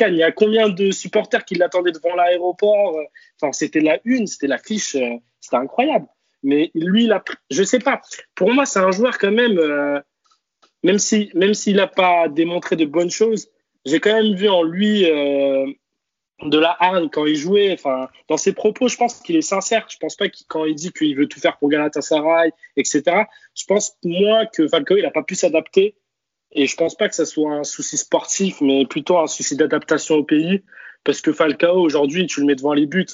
il 0.09 0.17
y 0.17 0.23
a 0.23 0.33
combien 0.33 0.69
de 0.69 0.91
supporters 0.91 1.45
qui 1.45 1.55
l'attendaient 1.55 1.93
devant 1.93 2.15
l'aéroport 2.15 2.97
euh, 2.97 3.05
Enfin, 3.41 3.53
c'était 3.53 3.81
la 3.81 3.99
une, 4.05 4.27
c'était 4.27 4.47
la 4.47 4.59
fiche, 4.59 4.95
euh, 4.95 5.17
c'était 5.41 5.57
incroyable. 5.57 6.07
Mais 6.43 6.71
lui, 6.75 7.05
il 7.05 7.13
a, 7.13 7.25
je 7.51 7.63
sais 7.63 7.79
pas. 7.79 8.03
Pour 8.35 8.53
moi, 8.53 8.67
c'est 8.67 8.81
un 8.81 8.91
joueur 8.91 9.17
quand 9.19 9.31
même, 9.31 9.61
même 10.83 10.99
si, 10.99 11.31
même 11.35 11.55
s'il 11.55 11.77
n'a 11.77 11.87
pas 11.87 12.29
démontré 12.29 12.75
de 12.75 12.85
bonnes 12.85 13.13
choses, 13.13 13.49
j'ai 13.87 14.01
quand 14.01 14.13
même 14.13 14.35
vu 14.35 14.49
en 14.49 14.65
lui 14.65 15.05
de 15.05 16.59
la 16.59 16.77
hargne 16.81 17.09
quand 17.11 17.27
il 17.27 17.37
jouait. 17.37 17.73
Enfin, 17.73 18.09
dans 18.29 18.37
ses 18.37 18.53
propos, 18.53 18.89
je 18.89 18.97
pense 18.97 19.21
qu'il 19.21 19.37
est 19.37 19.41
sincère. 19.41 19.87
Je 19.89 19.99
pense 19.99 20.17
pas 20.17 20.29
qu'il, 20.29 20.45
quand 20.49 20.65
il 20.65 20.75
dit 20.75 20.91
qu'il 20.91 21.15
veut 21.17 21.29
tout 21.29 21.39
faire 21.39 21.57
pour 21.59 21.69
Galatasaray, 21.69 22.51
etc. 22.77 23.03
Je 23.55 23.65
pense 23.65 23.97
moi 24.03 24.47
que 24.47 24.67
Falcao, 24.67 24.97
il 24.97 25.05
a 25.05 25.13
pas 25.13 25.23
pu 25.23 25.37
s'adapter 25.37 25.95
et 26.53 26.67
je 26.67 26.77
pense 26.77 26.95
pas 26.95 27.09
que 27.09 27.15
ça 27.15 27.25
soit 27.25 27.53
un 27.53 27.65
souci 27.65 27.97
sportif, 27.97 28.61
mais 28.61 28.85
plutôt 28.87 29.19
un 29.19 29.27
souci 29.27 29.57
d'adaptation 29.57 30.17
au 30.17 30.25
pays. 30.25 30.63
Parce 31.05 31.21
que 31.21 31.33
Falcao, 31.33 31.81
aujourd'hui, 31.81 32.27
tu 32.27 32.41
le 32.41 32.47
mets 32.47 32.55
devant 32.55 32.75
les 32.75 32.87
buts. 32.87 33.07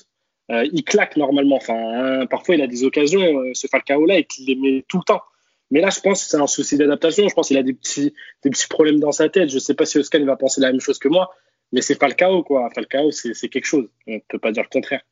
Euh, 0.50 0.66
il 0.72 0.84
claque 0.84 1.16
normalement. 1.16 1.56
Enfin, 1.56 1.74
hein, 1.74 2.26
parfois, 2.26 2.56
il 2.56 2.62
a 2.62 2.66
des 2.66 2.84
occasions, 2.84 3.20
euh, 3.20 3.50
ce 3.54 3.66
Falcao-là, 3.66 4.18
et 4.18 4.24
qu'il 4.24 4.46
les 4.46 4.56
met 4.56 4.84
tout 4.88 4.98
le 4.98 5.04
temps. 5.04 5.22
Mais 5.70 5.80
là, 5.80 5.90
je 5.90 6.00
pense 6.00 6.24
que 6.24 6.30
c'est 6.30 6.36
un 6.36 6.46
souci 6.46 6.76
d'adaptation. 6.76 7.28
Je 7.28 7.34
pense 7.34 7.48
qu'il 7.48 7.58
a 7.58 7.62
des 7.62 7.74
petits, 7.74 8.14
des 8.42 8.50
petits 8.50 8.66
problèmes 8.68 8.98
dans 8.98 9.12
sa 9.12 9.28
tête. 9.28 9.50
Je 9.50 9.58
sais 9.58 9.74
pas 9.74 9.86
si 9.86 9.98
Oscar 9.98 10.20
va 10.22 10.36
penser 10.36 10.60
la 10.60 10.72
même 10.72 10.80
chose 10.80 10.98
que 10.98 11.08
moi, 11.08 11.30
mais 11.72 11.80
c'est 11.80 11.98
Falcao, 11.98 12.42
quoi. 12.42 12.68
Falcao, 12.74 13.10
c'est 13.12 13.48
quelque 13.48 13.66
chose. 13.66 13.88
On 14.06 14.14
ne 14.14 14.20
peut 14.28 14.38
pas 14.38 14.50
dire 14.50 14.64
le 14.64 14.68
contraire. 14.68 15.02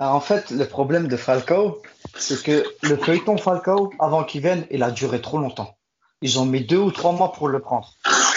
en 0.00 0.20
fait, 0.20 0.50
le 0.50 0.66
problème 0.66 1.08
de 1.08 1.16
Falcao, 1.16 1.80
c'est 2.16 2.42
que 2.42 2.64
le 2.82 2.96
feuilleton 2.96 3.38
Falcao, 3.38 3.90
avant 4.00 4.24
qu'il 4.24 4.42
vienne, 4.42 4.66
il 4.70 4.82
a 4.82 4.90
duré 4.90 5.20
trop 5.20 5.38
longtemps. 5.38 5.76
Ils 6.22 6.38
ont 6.38 6.46
mis 6.46 6.64
deux 6.64 6.78
ou 6.78 6.90
trois 6.90 7.12
mois 7.12 7.32
pour 7.32 7.48
le 7.48 7.60
prendre. 7.60 7.92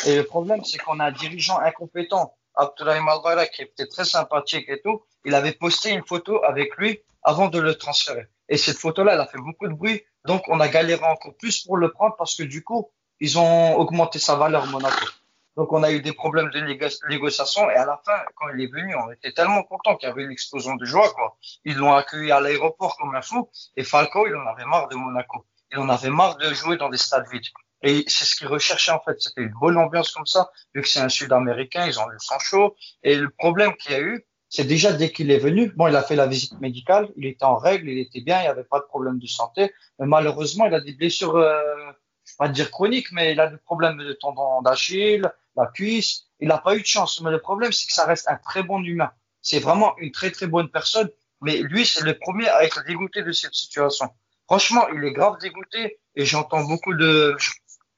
Et 0.05 0.15
le 0.15 0.23
problème, 0.23 0.63
c'est 0.65 0.77
qu'on 0.77 0.99
a 0.99 1.05
un 1.05 1.11
dirigeant 1.11 1.59
incompétent, 1.59 2.33
Abdoulaye 2.55 3.01
Malgara, 3.01 3.45
qui 3.47 3.61
était 3.61 3.87
très 3.87 4.03
sympathique 4.03 4.67
et 4.67 4.81
tout. 4.81 5.01
Il 5.23 5.33
avait 5.33 5.53
posté 5.53 5.91
une 5.91 6.05
photo 6.05 6.43
avec 6.43 6.75
lui 6.77 6.99
avant 7.23 7.47
de 7.47 7.59
le 7.59 7.75
transférer. 7.75 8.27
Et 8.49 8.57
cette 8.57 8.77
photo-là, 8.77 9.13
elle 9.13 9.21
a 9.21 9.27
fait 9.27 9.37
beaucoup 9.37 9.67
de 9.67 9.73
bruit. 9.73 10.03
Donc, 10.25 10.43
on 10.47 10.59
a 10.59 10.67
galéré 10.67 11.03
encore 11.03 11.35
plus 11.37 11.63
pour 11.63 11.77
le 11.77 11.91
prendre 11.91 12.15
parce 12.17 12.35
que 12.35 12.43
du 12.43 12.63
coup, 12.63 12.89
ils 13.21 13.39
ont 13.39 13.75
augmenté 13.75 14.19
sa 14.19 14.35
valeur 14.35 14.65
Monaco. 14.67 15.05
Donc, 15.55 15.71
on 15.71 15.83
a 15.83 15.91
eu 15.91 16.01
des 16.01 16.13
problèmes 16.13 16.49
de 16.49 16.59
négociation. 17.09 17.69
Et 17.69 17.75
à 17.75 17.85
la 17.85 18.01
fin, 18.05 18.17
quand 18.35 18.47
il 18.49 18.61
est 18.61 18.71
venu, 18.71 18.95
on 18.95 19.11
était 19.11 19.31
tellement 19.31 19.63
content 19.63 19.95
qu'il 19.95 20.07
y 20.07 20.11
avait 20.11 20.23
une 20.23 20.31
explosion 20.31 20.75
de 20.75 20.85
joie, 20.85 21.11
quoi. 21.13 21.37
Ils 21.65 21.75
l'ont 21.75 21.93
accueilli 21.93 22.31
à 22.31 22.39
l'aéroport 22.39 22.97
comme 22.97 23.15
un 23.15 23.21
fou. 23.21 23.49
Et 23.75 23.83
Falco, 23.83 24.27
il 24.27 24.35
en 24.35 24.47
avait 24.47 24.65
marre 24.65 24.87
de 24.89 24.95
Monaco. 24.95 25.45
Il 25.71 25.79
en 25.79 25.89
avait 25.89 26.09
marre 26.09 26.37
de 26.37 26.53
jouer 26.53 26.77
dans 26.77 26.89
des 26.89 26.97
stades 26.97 27.27
vides. 27.31 27.43
Et 27.81 28.03
c'est 28.07 28.25
ce 28.25 28.35
qu'ils 28.35 28.47
recherchaient 28.47 28.91
en 28.91 28.99
fait. 28.99 29.19
C'était 29.21 29.41
une 29.41 29.53
bonne 29.59 29.77
ambiance 29.77 30.11
comme 30.11 30.25
ça, 30.25 30.51
vu 30.73 30.81
que 30.81 30.87
c'est 30.87 30.99
un 30.99 31.09
Sud-Américain, 31.09 31.85
ils 31.87 31.99
ont 31.99 32.07
le 32.07 32.19
sang 32.19 32.39
chaud. 32.39 32.75
Et 33.03 33.15
le 33.15 33.29
problème 33.29 33.73
qu'il 33.75 33.91
y 33.91 33.95
a 33.95 34.01
eu, 34.01 34.25
c'est 34.49 34.63
déjà 34.63 34.91
dès 34.93 35.11
qu'il 35.11 35.29
est 35.31 35.37
venu, 35.37 35.71
bon, 35.75 35.87
il 35.87 35.95
a 35.95 36.01
fait 36.01 36.15
la 36.15 36.25
visite 36.25 36.59
médicale, 36.59 37.09
il 37.15 37.27
était 37.27 37.45
en 37.45 37.55
règle, 37.55 37.87
il 37.89 37.99
était 37.99 38.21
bien, 38.21 38.39
il 38.39 38.43
n'y 38.43 38.47
avait 38.47 38.63
pas 38.63 38.79
de 38.79 38.85
problème 38.85 39.19
de 39.19 39.27
santé. 39.27 39.71
Mais 39.99 40.07
malheureusement, 40.07 40.65
il 40.65 40.73
a 40.73 40.81
des 40.81 40.93
blessures, 40.93 41.35
euh, 41.35 41.61
je 42.25 42.33
vais 42.33 42.37
pas 42.39 42.47
dire 42.49 42.71
chroniques, 42.71 43.11
mais 43.11 43.33
il 43.33 43.39
a 43.39 43.47
des 43.47 43.57
problèmes 43.57 43.97
de 43.97 44.13
tendon 44.13 44.61
d'Achille, 44.63 45.31
la 45.55 45.67
cuisse. 45.67 46.25
Il 46.39 46.47
n'a 46.47 46.57
pas 46.57 46.75
eu 46.75 46.81
de 46.81 46.85
chance. 46.85 47.21
Mais 47.21 47.29
le 47.29 47.39
problème, 47.39 47.71
c'est 47.71 47.85
que 47.87 47.93
ça 47.93 48.05
reste 48.05 48.27
un 48.27 48.37
très 48.37 48.63
bon 48.63 48.83
humain. 48.83 49.11
C'est 49.41 49.59
vraiment 49.59 49.95
une 49.99 50.11
très 50.11 50.31
très 50.31 50.47
bonne 50.47 50.69
personne. 50.69 51.09
Mais 51.41 51.57
lui, 51.57 51.85
c'est 51.85 52.03
le 52.03 52.17
premier 52.17 52.49
à 52.49 52.63
être 52.63 52.83
dégoûté 52.85 53.21
de 53.21 53.31
cette 53.31 53.53
situation. 53.53 54.09
Franchement, 54.47 54.87
il 54.89 55.03
est 55.03 55.13
grave 55.13 55.37
dégoûté 55.39 55.99
et 56.15 56.25
j'entends 56.25 56.63
beaucoup 56.63 56.95
de, 56.95 57.35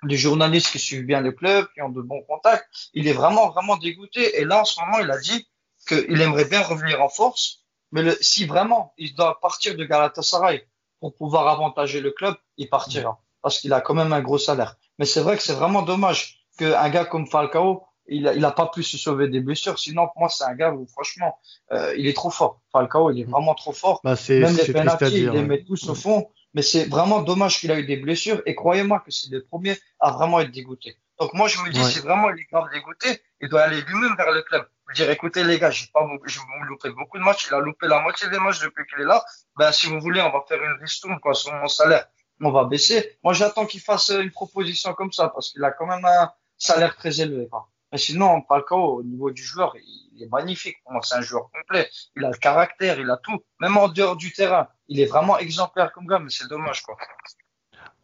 des 0.04 0.18
journalistes 0.18 0.72
qui 0.72 0.80
suivent 0.80 1.06
bien 1.06 1.22
le 1.22 1.32
club, 1.32 1.68
qui 1.74 1.82
ont 1.82 1.90
de 1.90 2.02
bons 2.02 2.24
contacts. 2.24 2.68
Il 2.94 3.08
est 3.08 3.14
vraiment, 3.14 3.50
vraiment 3.50 3.78
dégoûté. 3.78 4.40
Et 4.40 4.46
là, 4.46 4.62
en 4.62 4.66
ce 4.66 4.80
moment, 4.80 5.00
il 5.00 5.12
a 5.12 5.20
dit 5.20 5.48
qu'il 5.88 6.22
aimerait 6.22 6.46
bien 6.46 6.62
revenir 6.62 7.02
en 7.02 7.10
force. 7.10 7.66
Mais 7.92 8.16
si 8.22 8.46
vraiment 8.46 8.94
il 8.98 9.14
doit 9.16 9.40
partir 9.42 9.76
de 9.76 9.84
Galatasaray 9.84 10.66
pour 11.00 11.14
pouvoir 11.16 11.48
avantager 11.48 12.00
le 12.00 12.12
club, 12.12 12.36
il 12.58 12.70
partira. 12.70 13.22
parce 13.42 13.60
qu'il 13.60 13.74
a 13.74 13.82
quand 13.82 13.94
même 13.94 14.14
un 14.14 14.22
gros 14.22 14.38
salaire. 14.38 14.76
Mais 14.98 15.06
c'est 15.06 15.22
vrai 15.22 15.36
que 15.36 15.44
c'est 15.44 15.54
vraiment 15.54 15.82
dommage 15.82 16.46
qu'un 16.58 16.90
gars 16.90 17.06
comme 17.06 17.28
Falcao, 17.28 17.84
il 18.08 18.28
a, 18.28 18.34
il 18.34 18.44
a 18.46 18.52
pas 18.52 18.68
pu 18.68 18.84
se 18.84 18.98
sauver 18.98 19.28
des 19.28 19.40
blessures. 19.40 19.80
Sinon, 19.80 20.08
pour 20.08 20.20
moi, 20.20 20.30
c'est 20.30 20.44
un 20.44 20.54
gars 20.56 20.72
où, 20.72 20.86
franchement, 20.88 21.38
euh, 21.72 21.94
il 21.98 22.08
est 22.08 22.14
trop 22.14 22.30
fort. 22.30 22.62
Falcao, 22.72 23.12
il 23.12 23.22
est 23.22 23.24
vraiment 23.24 23.56
trop 23.56 23.72
fort. 23.72 24.00
Bah, 24.04 24.16
c'est, 24.16 24.40
Même 24.40 24.56
les 24.56 24.74
pénaltys, 24.74 25.06
il 25.12 25.30
les 25.30 25.44
met 25.44 25.64
tous 25.64 25.88
au 25.90 25.96
fond. 25.96 26.30
Mais 26.54 26.62
c'est 26.62 26.86
vraiment 26.86 27.22
dommage 27.22 27.60
qu'il 27.60 27.72
a 27.72 27.80
eu 27.80 27.86
des 27.86 27.98
blessures. 27.98 28.42
Et 28.46 28.56
croyez-moi 28.56 29.00
que 29.06 29.12
c'est 29.12 29.30
le 29.32 29.44
premier 29.44 29.78
à 30.00 30.12
vraiment 30.12 30.40
être 30.40 30.52
dégoûté. 30.52 30.98
Donc 31.20 31.34
moi, 31.34 31.48
je 31.48 31.60
me 31.62 31.70
dis, 31.70 31.80
Ouais. 31.80 31.90
si 31.90 32.00
vraiment 32.00 32.30
il 32.32 32.42
est 32.42 32.48
grave 32.52 32.70
dégoûté, 32.74 33.22
il 33.40 33.48
doit 33.50 33.62
aller 33.62 33.82
lui-même 33.82 34.16
vers 34.18 34.32
le 34.32 34.42
club. 34.42 34.68
Dire, 34.96 35.10
écoutez 35.10 35.46
les 35.46 35.58
gars, 35.58 35.72
j'ai 35.72 35.86
pas, 35.94 36.06
je 36.26 36.40
vous 36.40 36.64
louper 36.68 36.90
beaucoup 36.90 37.18
de 37.18 37.24
matchs. 37.24 37.48
Il 37.50 37.54
a 37.54 37.60
loupé 37.60 37.88
la 37.88 38.02
moitié 38.02 38.28
des 38.30 38.40
matchs 38.40 38.60
depuis 38.60 38.86
qu'il 38.88 39.00
est 39.00 39.06
là. 39.06 39.24
Ben, 39.58 39.72
si 39.72 39.88
vous 39.88 40.02
voulez, 40.02 40.20
on 40.22 40.32
va 40.32 40.44
faire 40.48 40.62
une 40.62 40.78
ristourne, 40.82 41.18
quoi, 41.22 41.34
sur 41.34 41.54
mon 41.54 41.68
salaire. 41.70 42.08
On 42.42 42.52
va 42.52 42.66
baisser. 42.66 43.18
Moi, 43.24 43.32
j'attends 43.34 43.66
qu'il 43.66 43.80
fasse 43.80 44.10
une 44.10 44.32
proposition 44.32 44.94
comme 44.94 45.14
ça, 45.14 45.30
parce 45.30 45.52
qu'il 45.52 45.64
a 45.64 45.72
quand 45.72 45.86
même 45.86 46.04
un 46.04 46.32
salaire 46.58 46.98
très 46.98 47.22
élevé, 47.22 47.48
quoi. 47.48 47.70
Mais 47.94 47.98
sinon, 47.98 48.42
Falcao, 48.48 48.98
au 48.98 49.04
niveau 49.04 49.32
du 49.32 49.44
joueur, 49.44 49.74
il 49.78 50.01
est 50.20 50.32
magnifique. 50.32 50.78
C'est 51.04 51.16
un 51.16 51.22
joueur 51.22 51.50
complet. 51.52 51.90
Il 52.16 52.26
a 52.26 52.30
le 52.30 52.38
caractère, 52.38 53.00
il 53.00 53.10
a 53.10 53.18
tout. 53.18 53.44
Même 53.60 53.78
en 53.78 53.88
dehors 53.88 54.16
du 54.16 54.32
terrain. 54.34 54.68
Il 54.88 55.00
est 55.00 55.06
vraiment 55.06 55.38
exemplaire 55.38 55.92
comme 55.92 56.08
gars, 56.08 56.20
mais 56.20 56.30
c'est 56.30 56.48
dommage, 56.48 56.82
quoi. 56.82 56.98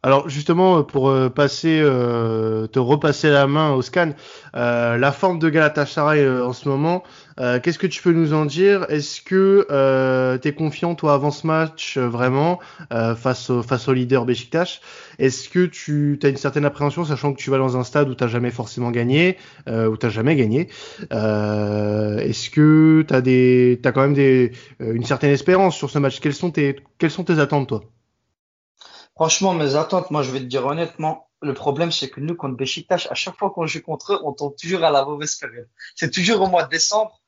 Alors 0.07 0.29
justement, 0.29 0.85
pour 0.85 1.09
euh, 1.09 1.27
passer, 1.27 1.81
euh, 1.83 2.65
te 2.67 2.79
repasser 2.79 3.29
la 3.29 3.45
main 3.45 3.73
au 3.73 3.81
scan, 3.81 4.11
euh, 4.55 4.95
la 4.97 5.11
forme 5.11 5.37
de 5.37 5.49
Galatasaray 5.49 6.21
euh, 6.21 6.45
en 6.45 6.53
ce 6.53 6.69
moment, 6.69 7.03
euh, 7.41 7.59
qu'est-ce 7.59 7.77
que 7.77 7.87
tu 7.87 8.01
peux 8.01 8.13
nous 8.13 8.33
en 8.33 8.45
dire? 8.45 8.85
Est-ce 8.87 9.21
que 9.21 9.67
euh, 9.69 10.37
tu 10.37 10.47
es 10.47 10.53
confiant 10.53 10.95
toi 10.95 11.13
avant 11.13 11.29
ce 11.29 11.45
match 11.45 11.97
euh, 11.97 12.07
vraiment 12.07 12.61
euh, 12.93 13.15
face 13.15 13.49
au 13.49 13.61
face 13.61 13.89
au 13.89 13.93
leader 13.93 14.23
Besiktas 14.23 14.79
Est-ce 15.19 15.49
que 15.49 15.65
tu 15.65 16.17
as 16.23 16.29
une 16.29 16.37
certaine 16.37 16.63
appréhension 16.63 17.03
sachant 17.03 17.33
que 17.33 17.37
tu 17.37 17.49
vas 17.49 17.57
dans 17.57 17.75
un 17.75 17.83
stade 17.83 18.07
où 18.07 18.15
tu 18.15 18.29
jamais 18.29 18.51
forcément 18.51 18.91
gagné, 18.91 19.35
euh, 19.67 19.89
où 19.89 19.97
tu 19.97 20.09
jamais 20.09 20.37
gagné? 20.37 20.69
Euh, 21.11 22.19
Est-ce 22.19 22.49
que 22.49 23.03
tu 23.05 23.13
as 23.13 23.19
des 23.19 23.77
t'as 23.83 23.91
quand 23.91 24.03
même 24.03 24.13
des 24.13 24.53
euh, 24.79 24.93
une 24.93 25.03
certaine 25.03 25.31
espérance 25.31 25.75
sur 25.75 25.89
ce 25.89 25.99
match? 25.99 26.21
Quelles 26.21 26.33
sont 26.33 26.51
tes 26.51 26.77
quelles 26.97 27.11
sont 27.11 27.25
tes 27.25 27.39
attentes 27.39 27.67
toi? 27.67 27.81
Franchement, 29.17 29.55
mes 29.55 29.75
attentes, 29.75 30.11
moi, 30.11 30.21
je 30.21 30.29
vais 30.29 30.39
te 30.39 30.45
dire 30.45 30.63
honnêtement, 30.63 31.27
le 31.41 31.55
problème, 31.55 31.91
c'est 31.91 32.07
que 32.07 32.19
nous, 32.19 32.35
contre 32.35 32.55
Besiktas, 32.55 33.07
à 33.09 33.15
chaque 33.15 33.35
fois 33.35 33.49
qu'on 33.49 33.65
joue 33.65 33.81
contre 33.81 34.13
eux, 34.13 34.19
on 34.23 34.31
tombe 34.31 34.55
toujours 34.55 34.83
à 34.83 34.91
la 34.91 35.03
mauvaise 35.05 35.35
période. 35.37 35.67
C'est 35.95 36.11
toujours 36.11 36.39
au 36.43 36.45
mois 36.45 36.65
de 36.65 36.69
décembre, 36.69 37.19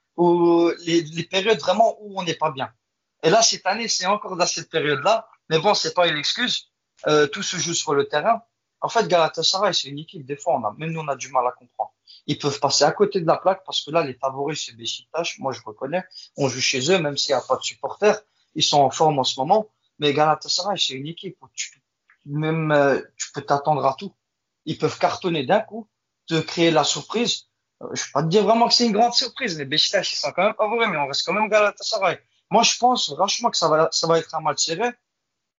les, 0.85 1.01
les 1.01 1.23
périodes 1.23 1.59
vraiment 1.59 1.97
où 2.01 2.19
on 2.19 2.23
n'est 2.23 2.35
pas 2.35 2.51
bien. 2.51 2.69
Et 3.23 3.31
là, 3.31 3.41
cette 3.41 3.65
année, 3.65 3.87
c'est 3.87 4.05
encore 4.05 4.35
dans 4.35 4.45
cette 4.45 4.69
période-là. 4.69 5.27
Mais 5.49 5.57
bon, 5.57 5.73
c'est 5.73 5.95
pas 5.95 6.07
une 6.07 6.17
excuse. 6.17 6.69
Euh, 7.07 7.25
tout 7.25 7.41
se 7.41 7.57
joue 7.57 7.73
sur 7.73 7.95
le 7.95 8.07
terrain. 8.07 8.43
En 8.81 8.89
fait, 8.89 9.07
Galatasaray, 9.07 9.73
c'est 9.73 9.87
une 9.87 9.97
équipe, 9.97 10.23
des 10.27 10.37
fois, 10.37 10.59
on 10.59 10.63
a, 10.65 10.75
même 10.77 10.91
nous, 10.91 11.01
on 11.01 11.07
a 11.07 11.15
du 11.15 11.29
mal 11.29 11.47
à 11.47 11.51
comprendre. 11.53 11.91
Ils 12.27 12.37
peuvent 12.37 12.59
passer 12.59 12.83
à 12.83 12.91
côté 12.91 13.19
de 13.19 13.25
la 13.25 13.37
plaque 13.37 13.63
parce 13.65 13.83
que 13.83 13.89
là, 13.89 14.03
les 14.03 14.13
favoris, 14.13 14.63
c'est 14.63 14.77
Besiktas. 14.77 15.33
Moi, 15.39 15.53
je 15.53 15.61
reconnais. 15.65 16.03
On 16.37 16.49
joue 16.49 16.61
chez 16.61 16.91
eux, 16.91 16.99
même 16.99 17.17
s'il 17.17 17.33
n'y 17.33 17.41
a 17.41 17.43
pas 17.43 17.55
de 17.55 17.63
supporters. 17.63 18.21
Ils 18.53 18.63
sont 18.63 18.79
en 18.79 18.91
forme 18.91 19.17
en 19.17 19.23
ce 19.23 19.39
moment. 19.39 19.67
Mais 19.99 20.13
Galatasaray, 20.13 20.77
c'est 20.79 20.93
une 20.93 21.07
équipe 21.07 21.37
où 21.41 21.47
tu, 21.53 21.81
même, 22.25 22.71
euh, 22.71 22.99
tu 23.17 23.31
peux 23.33 23.41
t'attendre 23.41 23.85
à 23.85 23.95
tout. 23.97 24.13
Ils 24.65 24.77
peuvent 24.77 24.97
cartonner 24.97 25.45
d'un 25.45 25.59
coup, 25.61 25.87
te 26.27 26.39
créer 26.39 26.71
la 26.71 26.83
surprise. 26.83 27.47
Euh, 27.81 27.87
je 27.93 28.03
vais 28.03 28.11
pas 28.13 28.23
te 28.23 28.27
dire 28.27 28.43
vraiment 28.43 28.67
que 28.67 28.73
c'est 28.73 28.85
une 28.85 28.93
grande 28.93 29.13
surprise. 29.13 29.57
Les 29.57 29.65
Besiktas, 29.65 30.09
ils 30.11 30.15
sont 30.15 30.31
quand 30.31 30.43
même 30.43 30.55
favoris, 30.55 30.87
mais 30.89 30.97
on 30.97 31.07
reste 31.07 31.25
quand 31.25 31.33
même 31.33 31.49
Galatasaray. 31.49 32.19
Moi, 32.49 32.63
je 32.63 32.77
pense 32.77 33.13
franchement 33.13 33.49
que 33.51 33.57
ça 33.57 33.67
va, 33.67 33.89
ça 33.91 34.07
va 34.07 34.19
être 34.19 34.33
un 34.35 34.41
match 34.41 34.65
serré. 34.65 34.89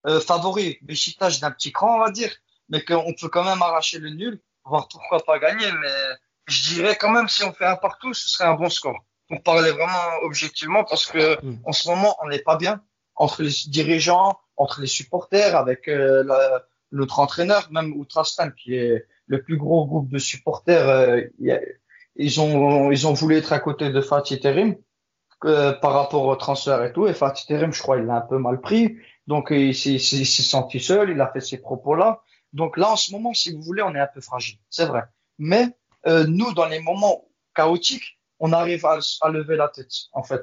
Euh, 0.07 0.21
favori, 0.21 0.79
Besiktas 0.83 1.39
d'un 1.41 1.51
petit 1.51 1.73
cran, 1.73 1.97
on 1.97 1.99
va 1.99 2.11
dire, 2.11 2.35
mais 2.71 2.83
qu'on 2.85 3.13
peut 3.15 3.29
quand 3.29 3.45
même 3.45 3.61
arracher 3.63 3.99
le 3.99 4.11
nul, 4.11 4.41
voir 4.65 4.89
pourquoi 4.89 5.21
pas 5.25 5.39
gagner. 5.39 5.71
Mais 5.73 5.95
je 6.47 6.75
dirais 6.75 6.97
quand 6.97 7.11
même, 7.11 7.29
si 7.29 7.45
on 7.45 7.53
fait 7.53 7.67
un 7.67 7.77
partout, 7.77 8.15
ce 8.15 8.29
serait 8.29 8.45
un 8.45 8.55
bon 8.55 8.71
score. 8.71 8.99
Pour 9.29 9.43
parler 9.43 9.71
vraiment 9.71 10.23
objectivement, 10.23 10.83
parce 10.85 11.07
que 11.07 11.39
Mm. 11.45 11.59
en 11.65 11.73
ce 11.73 11.89
moment, 11.89 12.17
on 12.23 12.29
n'est 12.29 12.41
pas 12.41 12.57
bien 12.57 12.83
entre 13.25 13.43
les 13.43 13.55
dirigeants, 13.79 14.39
entre 14.57 14.81
les 14.81 14.87
supporters, 14.99 15.55
avec 15.65 15.81
euh, 15.89 16.23
la- 16.31 16.63
notre 16.93 17.19
entraîneur, 17.25 17.63
même 17.71 17.93
Outrastan, 18.01 18.51
qui 18.51 18.75
est 18.75 19.07
le 19.27 19.39
plus 19.47 19.57
gros 19.65 19.87
groupe 19.87 20.09
de 20.11 20.19
supporters. 20.19 20.89
euh, 20.89 21.21
ils 22.17 22.41
ont 22.41 22.91
ils 22.91 23.07
ont 23.07 23.13
voulu 23.21 23.37
être 23.37 23.53
à 23.53 23.61
côté 23.61 23.91
de 23.91 24.01
Fatih 24.01 24.41
Terim 24.41 24.75
euh, 25.45 25.73
par 25.85 25.93
rapport 25.93 26.25
au 26.27 26.37
transfert 26.37 26.83
et 26.85 26.93
tout. 26.93 27.07
Et 27.07 27.15
Fatih 27.15 27.47
Terim, 27.47 27.73
je 27.73 27.81
crois, 27.83 27.99
il 27.99 28.05
l'a 28.07 28.17
un 28.17 28.27
peu 28.33 28.39
mal 28.39 28.61
pris. 28.61 28.97
Donc, 29.27 29.53
euh, 29.53 29.57
il 29.57 29.75
s'est 29.75 29.99
senti 30.55 30.81
seul, 30.81 31.11
il 31.11 31.21
a 31.21 31.31
fait 31.33 31.41
ces 31.51 31.59
propos-là. 31.59 32.21
Donc 32.53 32.77
là, 32.77 32.91
en 32.91 32.97
ce 32.97 33.13
moment, 33.13 33.33
si 33.33 33.53
vous 33.55 33.63
voulez, 33.63 33.83
on 33.83 33.95
est 33.95 34.01
un 34.01 34.09
peu 34.13 34.21
fragile, 34.21 34.59
c'est 34.71 34.87
vrai. 34.87 35.03
Mais 35.39 35.65
euh, 36.09 36.25
nous, 36.27 36.53
dans 36.55 36.67
les 36.75 36.81
moments 36.81 37.29
chaotiques, 37.55 38.19
on 38.41 38.53
arrive 38.53 38.85
à, 38.87 38.99
à 39.21 39.29
lever 39.29 39.57
la 39.57 39.69
tête, 39.69 39.93
en 40.13 40.25
fait. 40.25 40.43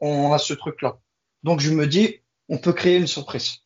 On 0.00 0.32
a 0.32 0.38
ce 0.38 0.54
truc-là. 0.54 0.96
Donc, 1.42 1.60
je 1.60 1.70
me 1.70 1.86
dis, 1.86 2.20
on 2.48 2.58
peut 2.58 2.72
créer 2.72 2.96
une 2.96 3.06
surprise. 3.06 3.58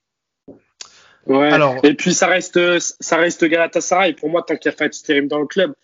Ouais. 1.26 1.50
Alors- 1.52 1.76
Et 1.82 1.94
puis 1.94 2.14
ça 2.14 2.26
reste, 2.28 2.58
ça 2.78 3.16
reste 3.16 3.44
Galatasaray. 3.44 4.14
Pour 4.14 4.30
moi, 4.30 4.42
tant 4.42 4.56
qu'il 4.56 4.70
y 4.70 4.74
a 4.74 4.76
Fatih 4.76 5.02
Terim 5.02 5.26
dans 5.26 5.40
le 5.40 5.46
club, 5.46 5.74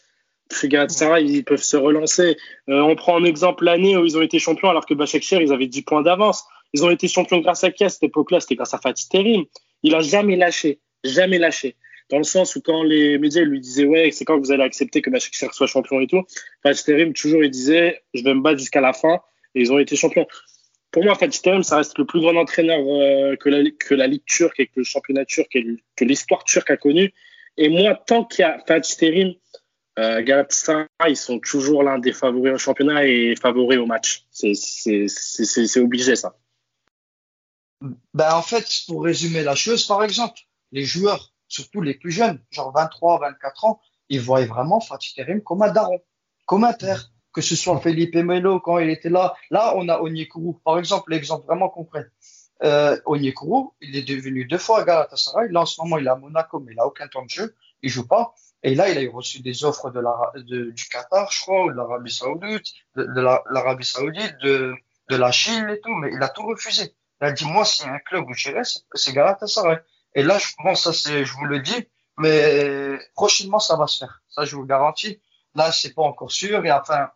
chez 0.52 0.68
Galatasaray, 0.68 1.24
ils 1.24 1.44
peuvent 1.44 1.62
se 1.62 1.76
relancer. 1.76 2.36
Euh, 2.68 2.80
on 2.82 2.94
prend 2.94 3.16
en 3.16 3.24
exemple 3.24 3.64
l'année 3.64 3.96
où 3.96 4.04
ils 4.04 4.16
ont 4.16 4.22
été 4.22 4.38
champions 4.38 4.70
alors 4.70 4.86
que 4.86 4.94
Başakşehir, 4.94 5.42
ils 5.42 5.52
avaient 5.52 5.66
10 5.66 5.82
points 5.82 6.02
d'avance. 6.02 6.44
Ils 6.72 6.84
ont 6.84 6.90
été 6.90 7.08
champions 7.08 7.38
grâce 7.38 7.64
à 7.64 7.70
qui 7.70 7.84
à 7.84 7.88
cette 7.88 8.04
époque-là 8.04 8.40
C'était 8.40 8.54
grâce 8.54 8.72
à 8.74 8.78
Fatih 8.78 9.08
Terim. 9.08 9.44
Il 9.82 9.94
a 9.94 10.00
jamais 10.00 10.36
lâché, 10.36 10.80
jamais 11.02 11.38
lâché. 11.38 11.76
Dans 12.10 12.18
le 12.18 12.24
sens 12.24 12.54
où 12.56 12.60
quand 12.60 12.82
les 12.84 13.18
médias 13.18 13.42
lui 13.42 13.60
disaient 13.60 13.84
ouais, 13.84 14.10
c'est 14.12 14.24
quand 14.24 14.38
vous 14.38 14.52
allez 14.52 14.62
accepter 14.62 15.02
que 15.02 15.10
Başakşehir 15.10 15.52
soit 15.54 15.66
champion 15.66 16.00
et 16.00 16.06
tout, 16.06 16.22
Fatih 16.62 16.84
Terim 16.84 17.12
toujours 17.14 17.42
il 17.42 17.50
disait 17.50 18.00
je 18.14 18.22
vais 18.22 18.34
me 18.34 18.42
battre 18.42 18.58
jusqu'à 18.60 18.80
la 18.80 18.92
fin 18.92 19.20
et 19.54 19.62
ils 19.62 19.72
ont 19.72 19.78
été 19.80 19.96
champions. 19.96 20.26
Pour 20.92 21.02
moi, 21.04 21.14
Fatih 21.14 21.40
Terim, 21.40 21.62
ça 21.62 21.78
reste 21.78 21.96
le 21.98 22.04
plus 22.04 22.20
grand 22.20 22.36
entraîneur 22.36 22.78
euh, 22.78 23.34
que, 23.36 23.48
la, 23.48 24.06
Ligue 24.06 24.24
turque 24.26 24.60
et 24.60 24.66
que 24.66 24.74
le 24.76 24.84
championnat 24.84 25.24
turc 25.24 25.48
et 25.56 25.64
que 25.96 26.04
l'histoire 26.04 26.44
turque 26.44 26.70
a 26.70 26.76
connu. 26.76 27.12
Et 27.56 27.70
moi, 27.70 27.94
tant 27.94 28.24
qu'il 28.24 28.42
y 28.42 28.44
a 28.44 28.62
Fatih 28.68 28.96
Terim, 28.96 29.34
euh, 29.98 30.22
Galatasaray, 30.22 30.86
ils 31.08 31.16
sont 31.16 31.38
toujours 31.38 31.82
l'un 31.82 31.98
des 31.98 32.12
favoris 32.12 32.52
au 32.52 32.58
championnat 32.58 33.06
et 33.06 33.34
favoris 33.40 33.78
au 33.78 33.86
match. 33.86 34.26
C'est 34.30 35.78
obligé, 35.78 36.14
ça. 36.14 36.36
Ben, 38.12 38.34
en 38.34 38.42
fait, 38.42 38.66
pour 38.86 39.02
résumer 39.02 39.42
la 39.42 39.54
chose, 39.54 39.86
par 39.86 40.04
exemple, 40.04 40.40
les 40.72 40.84
joueurs, 40.84 41.32
surtout 41.48 41.80
les 41.80 41.94
plus 41.94 42.12
jeunes, 42.12 42.38
genre 42.50 42.70
23, 42.70 43.18
24 43.18 43.64
ans, 43.64 43.80
ils 44.10 44.20
voient 44.20 44.44
vraiment 44.44 44.80
Fatih 44.80 45.14
Terim 45.14 45.40
comme 45.40 45.62
un 45.62 45.72
daron, 45.72 46.02
comme 46.44 46.64
un 46.64 46.74
père. 46.74 47.11
Que 47.32 47.40
ce 47.40 47.56
soit 47.56 47.80
Felipe 47.80 48.14
Melo 48.14 48.60
quand 48.60 48.78
il 48.78 48.90
était 48.90 49.08
là. 49.08 49.34
Là, 49.50 49.74
on 49.76 49.88
a 49.88 50.00
Onyekuru. 50.00 50.54
Par 50.64 50.78
exemple, 50.78 51.10
l'exemple 51.12 51.46
vraiment 51.46 51.68
concret. 51.70 52.06
Euh, 52.62 52.96
Onyekuru, 53.06 53.70
il 53.80 53.96
est 53.96 54.02
devenu 54.02 54.44
deux 54.44 54.58
fois 54.58 54.80
à 54.80 54.84
Galatasaray. 54.84 55.50
Là, 55.50 55.62
en 55.62 55.66
ce 55.66 55.80
moment, 55.80 55.98
il 55.98 56.06
est 56.06 56.10
à 56.10 56.16
Monaco, 56.16 56.60
mais 56.60 56.72
il 56.72 56.78
a 56.80 56.86
aucun 56.86 57.08
temps 57.08 57.24
de 57.24 57.30
jeu. 57.30 57.54
Il 57.82 57.90
joue 57.90 58.06
pas. 58.06 58.34
Et 58.62 58.74
là, 58.76 58.88
il 58.90 58.98
a 59.04 59.10
reçu 59.10 59.40
des 59.40 59.64
offres 59.64 59.90
de 59.90 59.98
la, 59.98 60.14
du 60.44 60.84
Qatar, 60.88 61.32
je 61.32 61.40
crois, 61.40 61.64
ou 61.64 61.70
de 61.72 61.76
l'Arabie 61.76 62.12
Saoudite, 62.12 62.66
de, 62.94 63.04
de 63.04 63.20
la- 63.20 63.42
l'Arabie 63.50 63.84
Saoudite, 63.84 64.36
de, 64.42 64.72
de 65.10 65.16
la 65.16 65.32
Chine 65.32 65.68
et 65.68 65.80
tout, 65.80 65.90
mais 65.94 66.10
il 66.12 66.22
a 66.22 66.28
tout 66.28 66.46
refusé. 66.46 66.94
Il 67.20 67.26
a 67.26 67.32
dit, 67.32 67.44
moi, 67.44 67.64
s'il 67.64 67.86
y 67.86 67.88
a 67.88 67.94
un 67.94 67.98
club 67.98 68.24
où 68.28 68.34
j'irai, 68.34 68.62
c'est 68.94 69.12
Galatasaray. 69.12 69.78
Et 70.14 70.22
là, 70.22 70.38
je, 70.38 70.46
bon, 70.62 70.76
ça, 70.76 70.92
c'est, 70.92 71.24
je 71.24 71.32
vous 71.34 71.46
le 71.46 71.58
dis, 71.60 71.88
mais 72.18 72.98
prochainement, 73.14 73.58
ça 73.58 73.76
va 73.76 73.86
se 73.88 73.98
faire. 73.98 74.22
Ça, 74.28 74.44
je 74.44 74.54
vous 74.54 74.62
le 74.62 74.68
garantis. 74.68 75.20
Là, 75.56 75.72
c'est 75.72 75.94
pas 75.94 76.02
encore 76.02 76.30
sûr. 76.30 76.64
Et 76.64 76.70
enfin, 76.70 77.10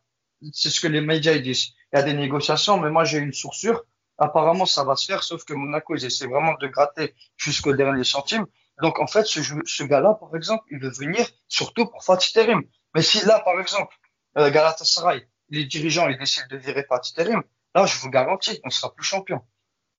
c'est 0.52 0.70
ce 0.70 0.80
que 0.80 0.88
les 0.88 1.00
médias 1.00 1.36
disent. 1.38 1.72
Il 1.92 1.96
y 1.96 1.98
a 1.98 2.02
des 2.02 2.14
négociations, 2.14 2.78
mais 2.78 2.90
moi, 2.90 3.04
j'ai 3.04 3.18
une 3.18 3.32
source 3.32 3.58
sûre. 3.58 3.84
Apparemment, 4.18 4.66
ça 4.66 4.84
va 4.84 4.96
se 4.96 5.06
faire, 5.06 5.22
sauf 5.22 5.44
que 5.44 5.52
Monaco, 5.52 5.94
ils 5.94 6.04
essaient 6.04 6.26
vraiment 6.26 6.54
de 6.54 6.66
gratter 6.66 7.14
jusqu'au 7.36 7.74
dernier 7.74 8.04
centime. 8.04 8.46
Donc, 8.82 8.98
en 8.98 9.06
fait, 9.06 9.26
ce 9.26 9.82
gars-là, 9.84 10.14
par 10.14 10.34
exemple, 10.36 10.64
il 10.70 10.78
veut 10.78 10.90
venir 10.90 11.26
surtout 11.48 11.86
pour 11.86 12.04
Fatih 12.04 12.32
Terim. 12.32 12.62
Mais 12.94 13.02
si 13.02 13.24
là, 13.24 13.40
par 13.40 13.58
exemple, 13.60 13.94
euh, 14.38 14.50
Galatasaray, 14.50 15.26
les 15.50 15.64
dirigeants, 15.64 16.08
ils 16.08 16.18
décident 16.18 16.46
de 16.50 16.56
virer 16.56 16.84
Fatih 16.88 17.14
Terim, 17.14 17.42
là, 17.74 17.86
je 17.86 17.98
vous 17.98 18.10
garantis, 18.10 18.60
on 18.64 18.70
sera 18.70 18.94
plus 18.94 19.04
champion. 19.04 19.42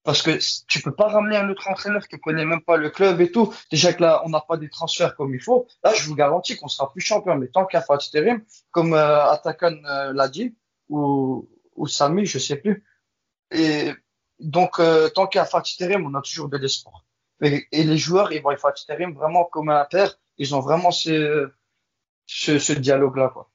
Parce 0.08 0.22
que 0.22 0.39
tu 0.67 0.82
peux 0.82 0.96
pas 0.96 1.10
ramener 1.10 1.36
un 1.36 1.50
autre 1.50 1.67
entraîneur 1.67 2.08
qui 2.08 2.17
connaît 2.17 2.46
même 2.46 2.62
pas 2.62 2.78
le 2.78 2.89
club 2.89 3.20
et 3.20 3.30
tout. 3.30 3.54
Déjà 3.70 3.91
que 3.91 4.02
là, 4.02 4.22
on 4.24 4.30
n'a 4.30 4.39
pas 4.39 4.56
des 4.56 4.70
transferts 4.70 5.17
comme 5.17 5.36
il 5.36 5.41
faut. 5.41 5.67
Là, 5.84 5.93
je 5.93 6.08
vous 6.08 6.15
garantis 6.15 6.56
qu'on 6.56 6.70
sera 6.70 6.89
plus 6.93 7.02
champion. 7.02 7.36
Mais 7.36 7.50
tant 7.50 7.65
qu'il 7.65 7.78
a 7.78 7.82
Fatih 7.82 8.10
Terim, 8.10 8.41
comme 8.72 8.93
euh, 8.93 9.30
Atakan 9.30 9.76
euh, 9.84 10.13
l'a 10.13 10.30
dit, 10.30 10.56
ou, 10.88 11.50
ou 11.76 11.88
Sami, 11.88 12.26
je 12.26 12.39
sais 12.39 12.56
plus. 12.56 12.86
Et 13.52 13.91
donc, 14.39 14.80
euh, 14.80 15.10
tant 15.10 15.28
qu'il 15.28 15.39
y 15.39 15.41
a 15.41 15.46
Fatih 15.46 15.76
Terim, 15.76 16.06
on 16.06 16.17
a 16.17 16.22
toujours 16.22 16.48
de 16.48 16.56
l'espoir. 16.56 17.04
Et, 17.41 17.67
et 17.74 17.84
les 17.84 17.98
joueurs, 17.98 18.32
ils 18.32 18.41
voient 18.41 18.56
Fatih 18.56 18.86
Terim 18.86 19.13
vraiment 19.13 19.43
comme 19.43 19.67
un 19.67 19.84
père. 19.84 20.17
Ils 20.38 20.56
ont 20.56 20.62
vraiment 20.62 20.91
ce, 20.91 21.52
ce, 22.28 22.60
ce 22.60 22.72
dialogue-là, 22.72 23.28
quoi. 23.34 23.50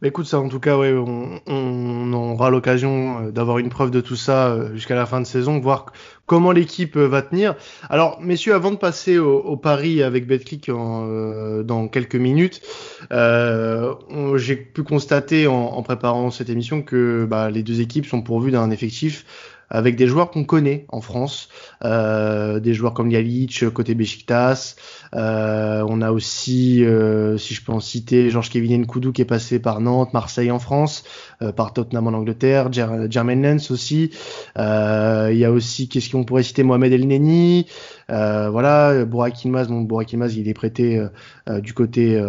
Bah, 0.00 0.08
écoute, 0.08 0.26
ça 0.26 0.38
en 0.38 0.48
tout 0.48 0.60
cas, 0.60 0.76
ouais, 0.76 0.92
on, 0.94 2.12
aura 2.12 2.50
l'occasion 2.50 3.26
euh, 3.26 3.30
d'avoir 3.30 3.58
une 3.58 3.68
preuve 3.68 3.90
de 3.90 4.00
tout 4.00 4.16
ça 4.16 4.48
euh, 4.48 4.74
jusqu'à 4.74 4.94
la 4.94 5.06
fin 5.06 5.20
de 5.20 5.26
saison, 5.26 5.60
voir 5.60 5.86
comment 6.26 6.52
l'équipe 6.52 6.96
euh, 6.96 7.06
va 7.06 7.22
tenir. 7.22 7.54
Alors, 7.88 8.20
messieurs, 8.20 8.54
avant 8.54 8.70
de 8.70 8.76
passer 8.76 9.18
au, 9.18 9.56
pari 9.56 10.02
avec 10.02 10.26
Betclic 10.26 10.70
dans 10.70 11.88
quelques 11.88 12.16
minutes, 12.16 12.60
j'ai 13.10 14.56
pu 14.56 14.82
constater 14.82 15.46
en, 15.46 15.82
préparant 15.82 16.30
cette 16.30 16.50
émission 16.50 16.82
que 16.82 17.24
bah, 17.24 17.50
les 17.50 17.62
deux 17.62 17.80
équipes 17.80 18.06
sont 18.06 18.22
pourvues 18.22 18.50
d'un 18.50 18.70
effectif 18.70 19.24
avec 19.74 19.96
des 19.96 20.06
joueurs 20.06 20.30
qu'on 20.30 20.44
connaît 20.44 20.86
en 20.88 21.00
France, 21.00 21.48
euh, 21.84 22.60
des 22.60 22.74
joueurs 22.74 22.94
comme 22.94 23.10
Yalic 23.10 23.68
côté 23.70 23.94
Besiktas. 23.94 24.76
Euh, 25.14 25.84
on 25.88 26.00
a 26.00 26.12
aussi, 26.12 26.84
euh, 26.84 27.36
si 27.38 27.54
je 27.54 27.64
peux 27.64 27.72
en 27.72 27.80
citer, 27.80 28.30
Georges 28.30 28.50
Kevin 28.50 28.82
Nkoudou 28.82 29.12
qui 29.12 29.22
est 29.22 29.26
passé 29.26 29.58
par 29.58 29.80
Nantes, 29.80 30.14
Marseille 30.14 30.52
en 30.52 30.60
France, 30.60 31.02
euh, 31.42 31.50
par 31.50 31.72
Tottenham 31.72 32.06
en 32.06 32.12
Angleterre, 32.12 32.72
Jermaine 32.72 33.42
Lens 33.42 33.72
aussi. 33.72 34.10
Euh, 34.58 35.30
il 35.32 35.38
y 35.38 35.44
a 35.44 35.50
aussi, 35.50 35.88
qu'est-ce 35.88 36.10
qu'on 36.10 36.24
pourrait 36.24 36.44
citer, 36.44 36.62
Mohamed 36.62 36.92
El 36.92 37.08
Neni. 37.08 37.66
Euh, 38.10 38.48
voilà, 38.50 39.04
Burak 39.04 39.44
Ilmaz, 39.44 39.68
bon, 39.68 39.82
Burak 39.82 40.12
Ilmaz, 40.12 40.36
il 40.36 40.48
est 40.48 40.54
prêté 40.54 41.02
du 41.48 41.74
côté 41.74 42.20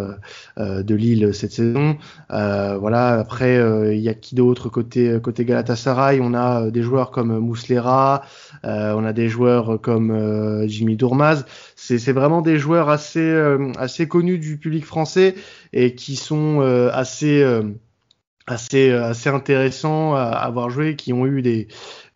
de 0.58 0.96
Lille 0.96 1.34
cette 1.34 1.52
saison. 1.52 1.98
voilà, 2.30 3.20
après, 3.20 3.62
il 3.94 4.00
y 4.00 4.10
a 4.10 4.14
qui 4.14 4.36
d'autre 4.36 4.70
côté 4.70 5.20
côté 5.22 5.46
Galatasaray? 5.46 6.20
On 6.22 6.34
a 6.34 6.70
des 6.70 6.82
joueurs 6.82 7.12
comme 7.12 7.38
Mouslera, 7.40 8.24
on 8.64 9.06
a 9.06 9.14
des 9.14 9.30
joueurs 9.30 9.80
comme 9.82 10.66
Jimmy 10.68 10.96
Dourmaz. 10.96 11.46
C'est 11.76 12.14
vraiment 12.14 12.42
des 12.42 12.58
joueurs 12.58 12.90
assez 12.90 13.36
assez 13.78 14.08
connus 14.08 14.40
du 14.40 14.58
public 14.58 14.86
français 14.86 15.36
et 15.74 15.96
qui 15.96 16.16
sont 16.16 16.62
assez 16.94 17.44
assez 18.48 18.92
assez 18.92 19.30
intéressants 19.30 20.14
à 20.16 20.24
avoir 20.24 20.70
joué, 20.70 20.96
qui 20.96 21.14
ont 21.14 21.26
eu 21.26 21.42
des 21.42 21.68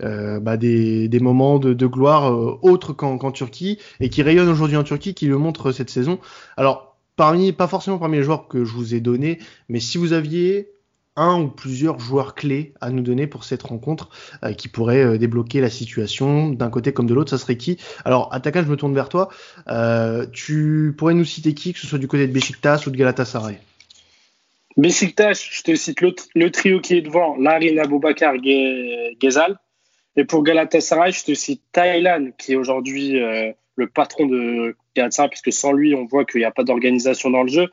euh, 0.04 0.40
bah 0.40 0.58
des, 0.58 1.08
des, 1.08 1.20
moments 1.20 1.60
de, 1.60 1.74
de 1.74 1.88
gloire 1.88 2.32
euh, 2.32 2.60
autres 2.62 2.94
qu'en 2.94 3.32
Turquie 3.32 3.80
et 4.00 4.10
qui 4.10 4.22
rayonnent 4.22 4.50
aujourd'hui 4.50 4.78
en 4.78 4.84
Turquie, 4.84 5.14
qui 5.14 5.28
le 5.28 5.38
montrent 5.38 5.72
cette 5.72 5.90
saison. 5.90 6.20
Alors 6.58 6.98
parmi 7.16 7.52
pas 7.52 7.68
forcément 7.68 7.98
parmi 7.98 8.18
les 8.18 8.24
joueurs 8.24 8.48
que 8.48 8.64
je 8.64 8.74
vous 8.74 8.96
ai 8.96 9.02
donnés, 9.02 9.40
mais 9.68 9.80
si 9.80 9.98
vous 9.98 10.14
aviez 10.14 10.70
un 11.20 11.42
ou 11.42 11.48
plusieurs 11.50 12.00
joueurs 12.00 12.34
clés 12.34 12.74
à 12.80 12.90
nous 12.92 13.02
donner 13.02 13.28
pour 13.28 13.44
cette 13.44 13.64
rencontre 13.64 14.10
euh, 14.44 14.54
qui 14.54 14.70
pourrait 14.70 15.04
euh, 15.04 15.18
débloquer 15.18 15.60
la 15.60 15.70
situation 15.70 16.50
d'un 16.50 16.70
côté 16.70 16.94
comme 16.94 17.08
de 17.08 17.14
l'autre, 17.14 17.30
ça 17.30 17.38
serait 17.38 17.58
qui? 17.58 17.78
Alors, 18.06 18.34
Ataka, 18.34 18.64
je 18.64 18.70
me 18.70 18.78
tourne 18.78 18.94
vers 18.94 19.10
toi. 19.10 19.30
Euh, 19.68 20.26
tu 20.32 20.96
pourrais 20.98 21.14
nous 21.14 21.26
citer 21.26 21.54
qui, 21.54 21.74
que 21.74 21.80
ce 21.80 21.88
soit 21.88 22.00
du 22.00 22.08
côté 22.08 22.26
de 22.26 22.32
Besiktas 22.32 22.84
ou 22.88 22.90
de 22.90 22.96
Galatasaray? 22.96 23.60
Besiktas, 24.80 25.46
je 25.52 25.62
te 25.62 25.76
cite 25.76 26.00
le, 26.02 26.52
trio 26.52 26.80
qui 26.80 26.96
est 26.96 27.02
devant, 27.02 27.36
Larin 27.36 27.78
Aboubakar 27.78 28.36
Gezal. 29.22 29.60
Et 30.16 30.24
pour 30.24 30.42
Galatasaray, 30.42 31.12
je 31.12 31.26
te 31.26 31.34
cite 31.34 31.62
Thailand, 31.74 32.32
qui 32.38 32.54
est 32.54 32.56
aujourd'hui 32.56 33.22
euh, 33.22 33.52
le 33.76 33.88
patron 33.88 34.26
de 34.26 34.78
Galatasaray, 34.96 35.30
puisque 35.30 35.52
sans 35.52 35.74
lui, 35.74 35.94
on 35.96 36.06
voit 36.06 36.24
qu'il 36.24 36.40
n'y 36.40 36.46
a 36.46 36.52
pas 36.52 36.64
d'organisation 36.64 37.30
dans 37.30 37.44
le 37.44 37.50
jeu. 37.50 37.68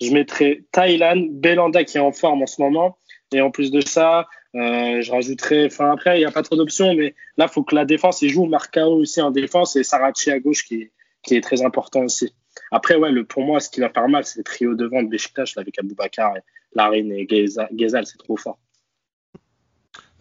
Je 0.00 0.12
mettrai 0.12 0.64
Thailand, 0.72 1.24
Belanda 1.30 1.84
qui 1.84 1.98
est 1.98 2.00
en 2.00 2.12
forme 2.12 2.42
en 2.42 2.46
ce 2.46 2.60
moment. 2.60 2.96
Et 3.32 3.40
en 3.40 3.52
plus 3.52 3.70
de 3.70 3.80
ça, 3.80 4.26
euh, 4.56 5.02
je 5.02 5.12
rajouterai, 5.12 5.66
enfin 5.66 5.92
après, 5.92 6.16
il 6.16 6.20
n'y 6.20 6.26
a 6.26 6.32
pas 6.32 6.42
trop 6.42 6.56
d'options, 6.56 6.94
mais 6.94 7.14
là, 7.36 7.46
il 7.48 7.52
faut 7.52 7.62
que 7.62 7.76
la 7.76 7.84
défense, 7.84 8.22
il 8.22 8.28
joue 8.28 8.46
Marcao 8.46 8.96
aussi 8.96 9.20
en 9.22 9.30
défense 9.30 9.76
et 9.76 9.84
Sarachi 9.84 10.32
à 10.32 10.40
gauche 10.40 10.64
qui 10.64 10.90
est 11.30 11.40
très 11.42 11.62
important 11.62 12.00
aussi. 12.00 12.32
Après, 12.70 12.96
ouais, 12.96 13.10
le, 13.10 13.24
pour 13.24 13.42
moi, 13.42 13.60
ce 13.60 13.68
qui 13.68 13.80
va 13.80 13.90
faire 13.90 14.08
mal, 14.08 14.24
c'est 14.24 14.38
le 14.38 14.44
trio 14.44 14.74
devant 14.74 15.02
de 15.02 15.08
Beşiktaş 15.08 15.56
avec 15.56 15.78
Aboubakar, 15.78 16.34
Larine 16.74 17.12
et 17.12 17.26
Gezal, 17.28 18.06
c'est 18.06 18.18
trop 18.18 18.36
fort. 18.36 18.58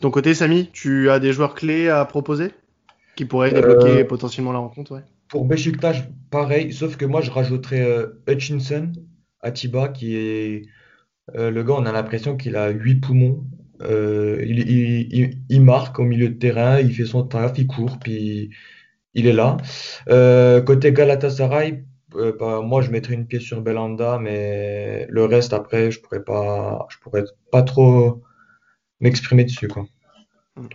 Ton 0.01 0.11
côté, 0.11 0.33
Samy, 0.33 0.69
tu 0.71 1.09
as 1.09 1.19
des 1.19 1.33
joueurs 1.33 1.55
clés 1.55 1.89
à 1.89 2.05
proposer 2.05 2.51
qui 3.15 3.25
pourraient 3.25 3.51
débloquer 3.51 4.01
euh, 4.01 4.05
potentiellement 4.05 4.53
la 4.53 4.59
rencontre 4.59 4.93
ouais? 4.93 5.03
Pour 5.27 5.45
Beşiktaş, 5.45 6.03
pareil, 6.31 6.73
sauf 6.73 6.97
que 6.97 7.05
moi, 7.05 7.21
je 7.21 7.29
rajouterais 7.29 7.85
euh, 7.85 8.21
Hutchinson, 8.27 8.91
Atiba, 9.41 9.89
qui 9.89 10.15
est 10.15 10.63
euh, 11.35 11.51
le 11.51 11.63
gars, 11.63 11.75
on 11.77 11.85
a 11.85 11.91
l'impression 11.91 12.35
qu'il 12.35 12.55
a 12.55 12.69
8 12.69 12.95
poumons. 12.95 13.43
il, 13.81 15.61
marque 15.61 15.99
au 15.99 16.03
milieu 16.03 16.29
de 16.29 16.39
terrain, 16.39 16.79
il 16.79 16.93
fait 16.95 17.05
son 17.05 17.23
taf, 17.23 17.57
il 17.57 17.67
court, 17.67 17.99
puis 17.99 18.49
il 19.13 19.27
est 19.27 19.33
là. 19.33 19.57
côté 20.65 20.91
Galatasaray, 20.91 21.83
bah, 22.11 22.61
moi, 22.61 22.81
je 22.81 22.91
mettrais 22.91 23.13
une 23.13 23.27
pièce 23.27 23.43
sur 23.43 23.61
Belanda, 23.61 24.17
mais 24.19 25.05
le 25.09 25.25
reste, 25.25 25.53
après, 25.53 25.91
je 25.91 26.01
pourrais 26.01 26.23
pas, 26.23 26.87
je 26.89 26.97
pourrais 26.99 27.23
pas 27.51 27.63
trop 27.63 28.21
m'exprimer 28.99 29.45
dessus, 29.45 29.67
quoi. 29.67 29.85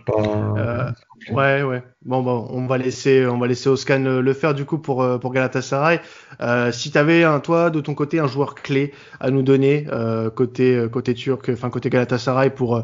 Euh, 0.09 0.91
ouais, 1.31 1.63
ouais. 1.63 1.83
Bon, 2.03 2.21
bon, 2.23 2.47
on 2.49 2.65
va 2.65 2.77
laisser, 2.77 3.25
on 3.25 3.37
va 3.37 3.47
laisser 3.47 3.69
Oscan 3.69 3.99
le, 3.99 4.33
faire 4.33 4.53
du 4.53 4.65
coup 4.65 4.79
pour 4.79 5.03
euh, 5.03 5.17
pour 5.17 5.33
Galatasaray. 5.33 6.01
Euh, 6.41 6.71
si 6.71 6.91
tu 6.91 6.97
avais 6.97 7.23
un 7.23 7.39
toi 7.39 7.69
de 7.69 7.81
ton 7.81 7.93
côté 7.93 8.19
un 8.19 8.27
joueur 8.27 8.55
clé 8.55 8.93
à 9.19 9.31
nous 9.31 9.43
donner 9.43 9.87
côté 10.35 10.87
côté 10.91 11.13
turc, 11.13 11.49
enfin 11.49 11.69
côté 11.69 11.89
Galatasaray 11.89 12.49
pour 12.49 12.83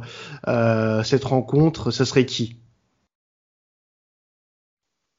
cette 1.04 1.24
rencontre, 1.24 1.92
ce 1.92 2.06
serait 2.06 2.26
qui? 2.26 2.58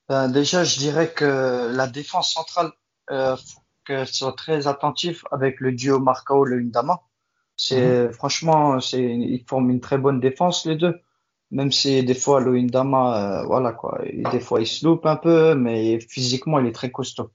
Ben, 0.09 0.29
Déjà, 0.29 0.65
je 0.65 0.79
dirais 0.79 1.13
que 1.13 1.75
la 1.75 1.87
défense 1.87 2.33
centrale 2.35 2.71
euh, 3.13 3.37
que 3.85 4.05
soit 4.05 4.33
très 4.33 4.67
attentif 4.67 5.25
avec 5.31 5.61
le 5.61 5.73
duo 5.73 5.99
Marcao 5.99 6.45
le 6.45 6.59
Indama. 6.59 7.03
C'est 7.57 8.07
mhm. 8.07 8.13
franchement, 8.13 8.81
c'est 8.81 9.03
ils 9.03 9.45
forment 9.47 9.71
une 9.71 9.81
très 9.81 9.99
bonne 9.99 10.21
défense 10.21 10.67
les 10.67 10.77
deux. 10.77 11.01
Même 11.51 11.71
si 11.71 12.03
des 12.03 12.15
fois 12.15 12.41
le 12.41 12.55
Indama, 12.55 13.43
euh, 13.43 13.47
voilà 13.47 13.73
quoi, 13.73 14.01
des 14.05 14.41
fois 14.41 14.61
il 14.61 14.67
se 14.67 14.87
loupe 14.87 15.05
un 15.05 15.17
peu, 15.17 15.55
mais 15.55 16.01
physiquement 16.01 16.59
il 16.59 16.67
est 16.67 16.73
très 16.73 16.91
costaud. 16.91 17.31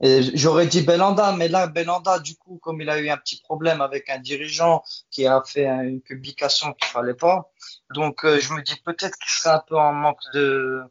Et 0.00 0.22
j'aurais 0.34 0.66
dit 0.66 0.82
Belanda, 0.82 1.34
mais 1.36 1.48
là 1.48 1.66
Belanda 1.66 2.20
du 2.20 2.36
coup, 2.36 2.58
comme 2.62 2.80
il 2.80 2.88
a 2.88 3.00
eu 3.00 3.08
un 3.08 3.16
petit 3.16 3.40
problème 3.42 3.80
avec 3.80 4.08
un 4.10 4.18
dirigeant 4.18 4.84
qui 5.10 5.26
a 5.26 5.42
fait 5.44 5.66
une 5.66 6.00
publication 6.00 6.74
qu'il 6.74 6.86
fallait 6.86 7.14
pas, 7.14 7.50
donc 7.92 8.24
euh, 8.24 8.38
je 8.38 8.52
me 8.52 8.62
dis 8.62 8.76
peut-être 8.84 9.16
qu'il 9.18 9.30
serait 9.30 9.56
un 9.56 9.62
peu 9.66 9.76
en 9.76 9.92
manque 9.92 10.20
de 10.34 10.82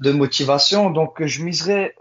de 0.00 0.10
motivation. 0.10 0.90
Donc 0.90 1.24
je 1.24 1.44
miserais 1.44 1.94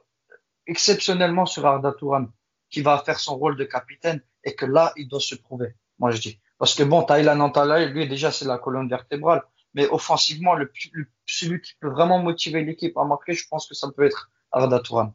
exceptionnellement 0.70 1.46
sur 1.46 1.66
Arda 1.66 1.92
Touran, 1.92 2.28
qui 2.70 2.82
va 2.82 3.00
faire 3.00 3.20
son 3.20 3.38
rôle 3.38 3.58
de 3.58 3.66
capitaine 3.66 4.22
et 4.44 4.56
que 4.56 4.66
là, 4.66 4.94
il 4.96 5.08
doit 5.08 5.20
se 5.20 5.36
prouver, 5.36 5.76
moi 5.98 6.12
je 6.12 6.22
dis. 6.22 6.40
Parce 6.58 6.76
que 6.76 6.84
bon, 6.84 7.04
Thailand 7.04 7.40
Antala, 7.40 7.86
lui 7.86 8.08
déjà, 8.08 8.32
c'est 8.32 8.46
la 8.46 8.58
colonne 8.58 8.90
vertébrale. 8.90 9.44
Mais 9.74 9.88
offensivement, 9.88 10.56
le, 10.56 10.72
celui 11.26 11.62
qui 11.62 11.74
peut 11.80 11.90
vraiment 11.90 12.20
motiver 12.20 12.64
l'équipe 12.64 12.98
à 12.98 13.06
marquer, 13.06 13.34
je 13.34 13.48
pense 13.48 13.68
que 13.68 13.76
ça 13.76 13.88
peut 13.96 14.04
être 14.04 14.30
Arda 14.52 14.80
Touran. 14.80 15.14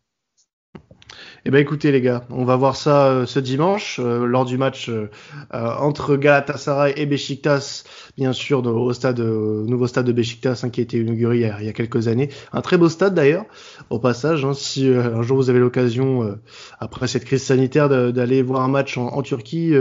Eh 1.47 1.51
ben 1.51 1.59
écoutez 1.59 1.93
les 1.93 2.01
gars, 2.01 2.25
on 2.31 2.47
va 2.47 2.57
voir 2.57 2.75
ça 2.75 3.09
euh, 3.09 3.27
ce 3.27 3.38
dimanche 3.38 4.01
euh, 4.03 4.25
lors 4.25 4.47
du 4.47 4.57
match 4.57 4.88
euh, 4.88 5.11
entre 5.53 6.17
Galatasaray 6.17 6.95
et 6.97 7.05
Besiktas, 7.05 7.85
bien 8.17 8.33
sûr 8.33 8.64
au 8.64 8.93
stade 8.95 9.21
nouveau 9.21 9.87
stade 9.87 10.07
de 10.07 10.12
Besiktas 10.12 10.62
hein, 10.64 10.71
qui 10.71 10.81
a 10.81 10.83
été 10.85 10.99
inauguré 10.99 11.37
il 11.37 11.40
y 11.43 11.45
a, 11.45 11.61
il 11.61 11.67
y 11.67 11.69
a, 11.69 11.75
quelques 11.75 12.09
années. 12.09 12.31
Un 12.55 12.62
très 12.62 12.79
beau 12.79 12.88
stade 12.88 13.14
d'ailleurs. 13.14 13.45
Au 13.90 13.99
passage, 13.99 14.43
hein, 14.47 14.55
si 14.55 14.88
un 14.88 15.21
jour 15.21 15.37
vous 15.37 15.51
avez 15.51 15.59
l'occasion 15.59 16.38
après 16.81 17.09
cette 17.09 17.27
crise 17.27 17.43
sanitaire 17.43 17.90
d'aller 17.90 18.40
voir 18.43 18.62
un 18.62 18.69
match 18.69 18.97
en, 18.97 19.09
en 19.09 19.23
Turquie, 19.23 19.75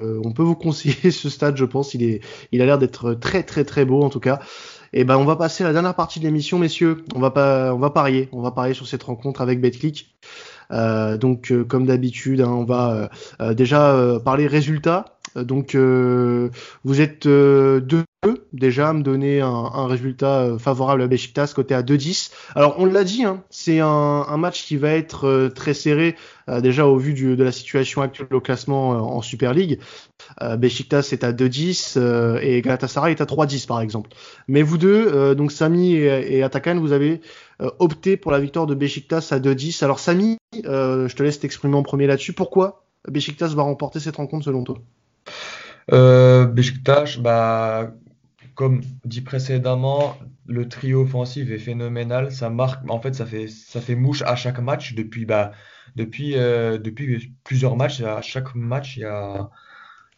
on 0.00 0.32
peut 0.32 0.42
vous 0.42 0.56
conseiller 0.56 1.10
ce 1.12 1.28
stade. 1.28 1.56
Je 1.56 1.64
pense, 1.64 1.94
il 1.94 2.02
est, 2.02 2.20
il 2.50 2.60
a 2.60 2.66
l'air 2.66 2.78
d'être 2.78 3.14
très 3.14 3.44
très 3.44 3.64
très 3.64 3.84
beau 3.84 4.02
en 4.02 4.10
tout 4.10 4.20
cas. 4.20 4.40
Et 4.92 5.00
eh 5.00 5.04
ben 5.04 5.16
on 5.16 5.24
va 5.24 5.34
passer 5.34 5.64
à 5.64 5.66
la 5.66 5.72
dernière 5.72 5.96
partie 5.96 6.20
de 6.20 6.24
l'émission, 6.24 6.56
messieurs. 6.56 7.04
On 7.16 7.18
va 7.18 7.32
pas, 7.32 7.74
on 7.74 7.78
va 7.78 7.90
parier, 7.90 8.28
on 8.30 8.42
va 8.42 8.52
parier 8.52 8.74
sur 8.74 8.86
cette 8.86 9.02
rencontre 9.02 9.40
avec 9.40 9.60
BetClick. 9.60 10.14
Euh, 10.70 11.16
donc, 11.16 11.50
euh, 11.50 11.64
comme 11.64 11.86
d'habitude, 11.86 12.40
hein, 12.40 12.50
on 12.50 12.64
va 12.64 13.10
euh, 13.40 13.54
déjà 13.54 14.18
parler 14.24 14.46
résultats. 14.46 15.06
Donc, 15.36 15.74
vous 15.76 17.00
êtes 17.00 17.26
deux 17.26 18.04
déjà 18.52 18.90
à 18.90 18.92
me 18.92 19.02
donner 19.02 19.40
un, 19.40 19.86
résultat 19.88 20.56
favorable 20.60 21.02
à 21.02 21.08
Besiktas 21.08 21.52
côté 21.56 21.74
à 21.74 21.82
2-10. 21.82 22.30
Alors 22.54 22.76
on 22.78 22.86
l'a 22.86 23.02
dit, 23.02 23.24
hein, 23.24 23.42
c'est 23.50 23.80
un, 23.80 24.36
match 24.36 24.64
qui 24.64 24.76
va 24.76 24.90
être 24.90 25.50
très 25.52 25.74
serré 25.74 26.14
déjà 26.62 26.86
au 26.86 26.96
vu 26.98 27.14
de 27.14 27.42
la 27.42 27.50
situation 27.50 28.00
actuelle 28.00 28.28
au 28.32 28.40
classement 28.40 28.90
en 28.90 29.22
Super 29.22 29.54
League. 29.54 29.80
Besiktas 30.56 31.08
est 31.10 31.24
à 31.24 31.32
2-10 31.32 32.38
et 32.40 32.62
Galatasaray 32.62 33.10
est 33.10 33.20
à 33.20 33.24
3-10 33.24 33.66
par 33.66 33.80
exemple. 33.80 34.10
Mais 34.46 34.62
vous 34.62 34.78
deux, 34.78 35.34
donc 35.34 35.50
Sami 35.50 35.94
et, 35.94 36.36
et 36.36 36.42
Atakan, 36.44 36.78
vous 36.78 36.92
avez 36.92 37.20
euh, 37.62 37.70
opté 37.78 38.16
pour 38.16 38.32
la 38.32 38.40
victoire 38.40 38.66
de 38.66 38.74
Besiktas 38.74 39.28
à 39.30 39.38
2-10. 39.38 39.84
Alors 39.84 40.00
Samy, 40.00 40.38
euh, 40.66 41.08
je 41.08 41.16
te 41.16 41.22
laisse 41.22 41.40
t'exprimer 41.40 41.76
en 41.76 41.82
premier 41.82 42.06
là-dessus. 42.06 42.32
Pourquoi 42.32 42.84
Besiktas 43.08 43.48
va 43.48 43.62
remporter 43.62 44.00
cette 44.00 44.16
rencontre 44.16 44.44
selon 44.44 44.64
toi 44.64 44.78
euh, 45.92 46.46
Besiktas, 46.46 47.18
bah, 47.20 47.92
comme 48.54 48.82
dit 49.04 49.20
précédemment, 49.20 50.16
le 50.46 50.68
trio 50.68 51.02
offensif 51.02 51.50
est 51.50 51.58
phénoménal. 51.58 52.32
Ça 52.32 52.50
marque, 52.50 52.88
en 52.90 53.00
fait, 53.00 53.14
ça 53.14 53.26
fait, 53.26 53.48
ça 53.48 53.80
fait 53.80 53.94
mouche 53.94 54.22
à 54.22 54.36
chaque 54.36 54.60
match 54.60 54.94
depuis, 54.94 55.26
bah, 55.26 55.52
depuis, 55.96 56.34
depuis 56.34 57.34
plusieurs 57.44 57.76
matchs. 57.76 58.00
À 58.00 58.22
chaque 58.22 58.54
match, 58.54 58.96
il 58.96 59.00
y 59.00 59.04
a, 59.04 59.50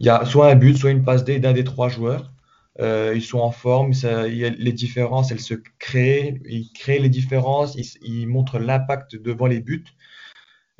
y 0.00 0.08
a 0.08 0.24
soit 0.24 0.50
un 0.50 0.54
but, 0.54 0.76
soit 0.76 0.90
une 0.90 1.04
passe 1.04 1.24
d'un 1.24 1.52
des 1.52 1.64
trois 1.64 1.88
joueurs. 1.88 2.32
Euh, 2.80 3.12
ils 3.14 3.22
sont 3.22 3.38
en 3.38 3.50
forme, 3.50 3.92
les 4.04 4.72
différences, 4.72 5.30
elles 5.30 5.40
se 5.40 5.54
créent, 5.78 6.40
ils 6.44 6.70
créent 6.72 6.98
les 6.98 7.08
différences, 7.08 7.76
ils, 8.02 8.26
montrent 8.26 8.58
l'impact 8.58 9.16
devant 9.16 9.46
les 9.46 9.60
buts. 9.60 9.84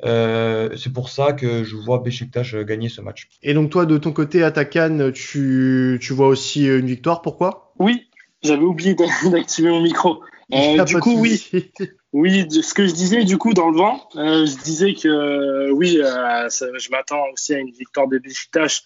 Euh, 0.05 0.75
c'est 0.77 0.93
pour 0.93 1.09
ça 1.09 1.33
que 1.33 1.63
je 1.63 1.75
vois 1.75 1.99
Besiktas 1.99 2.55
gagner 2.63 2.89
ce 2.89 3.01
match. 3.01 3.27
Et 3.41 3.53
donc 3.53 3.71
toi, 3.71 3.85
de 3.85 3.97
ton 3.97 4.11
côté, 4.11 4.43
Atakan, 4.43 5.11
tu, 5.11 5.97
tu 6.01 6.13
vois 6.13 6.27
aussi 6.27 6.67
une 6.67 6.85
victoire. 6.85 7.21
Pourquoi? 7.21 7.73
Oui, 7.79 8.07
j'avais 8.43 8.63
oublié 8.63 8.95
d'activer 9.31 9.69
mon 9.69 9.81
micro. 9.81 10.21
Euh, 10.53 10.83
du 10.83 10.97
coup, 10.99 11.19
oui. 11.19 11.49
Oui, 12.13 12.47
ce 12.49 12.73
que 12.73 12.87
je 12.87 12.93
disais 12.93 13.25
du 13.25 13.37
coup 13.37 13.53
dans 13.53 13.69
le 13.69 13.77
vent, 13.77 14.07
euh, 14.15 14.45
je 14.45 14.57
disais 14.63 14.93
que 14.93 15.07
euh, 15.07 15.71
oui, 15.71 15.99
euh, 16.01 16.49
je 16.49 16.89
m'attends 16.89 17.23
aussi 17.33 17.53
à 17.53 17.59
une 17.59 17.69
victoire 17.69 18.07
de 18.07 18.17
Besiktas, 18.17 18.81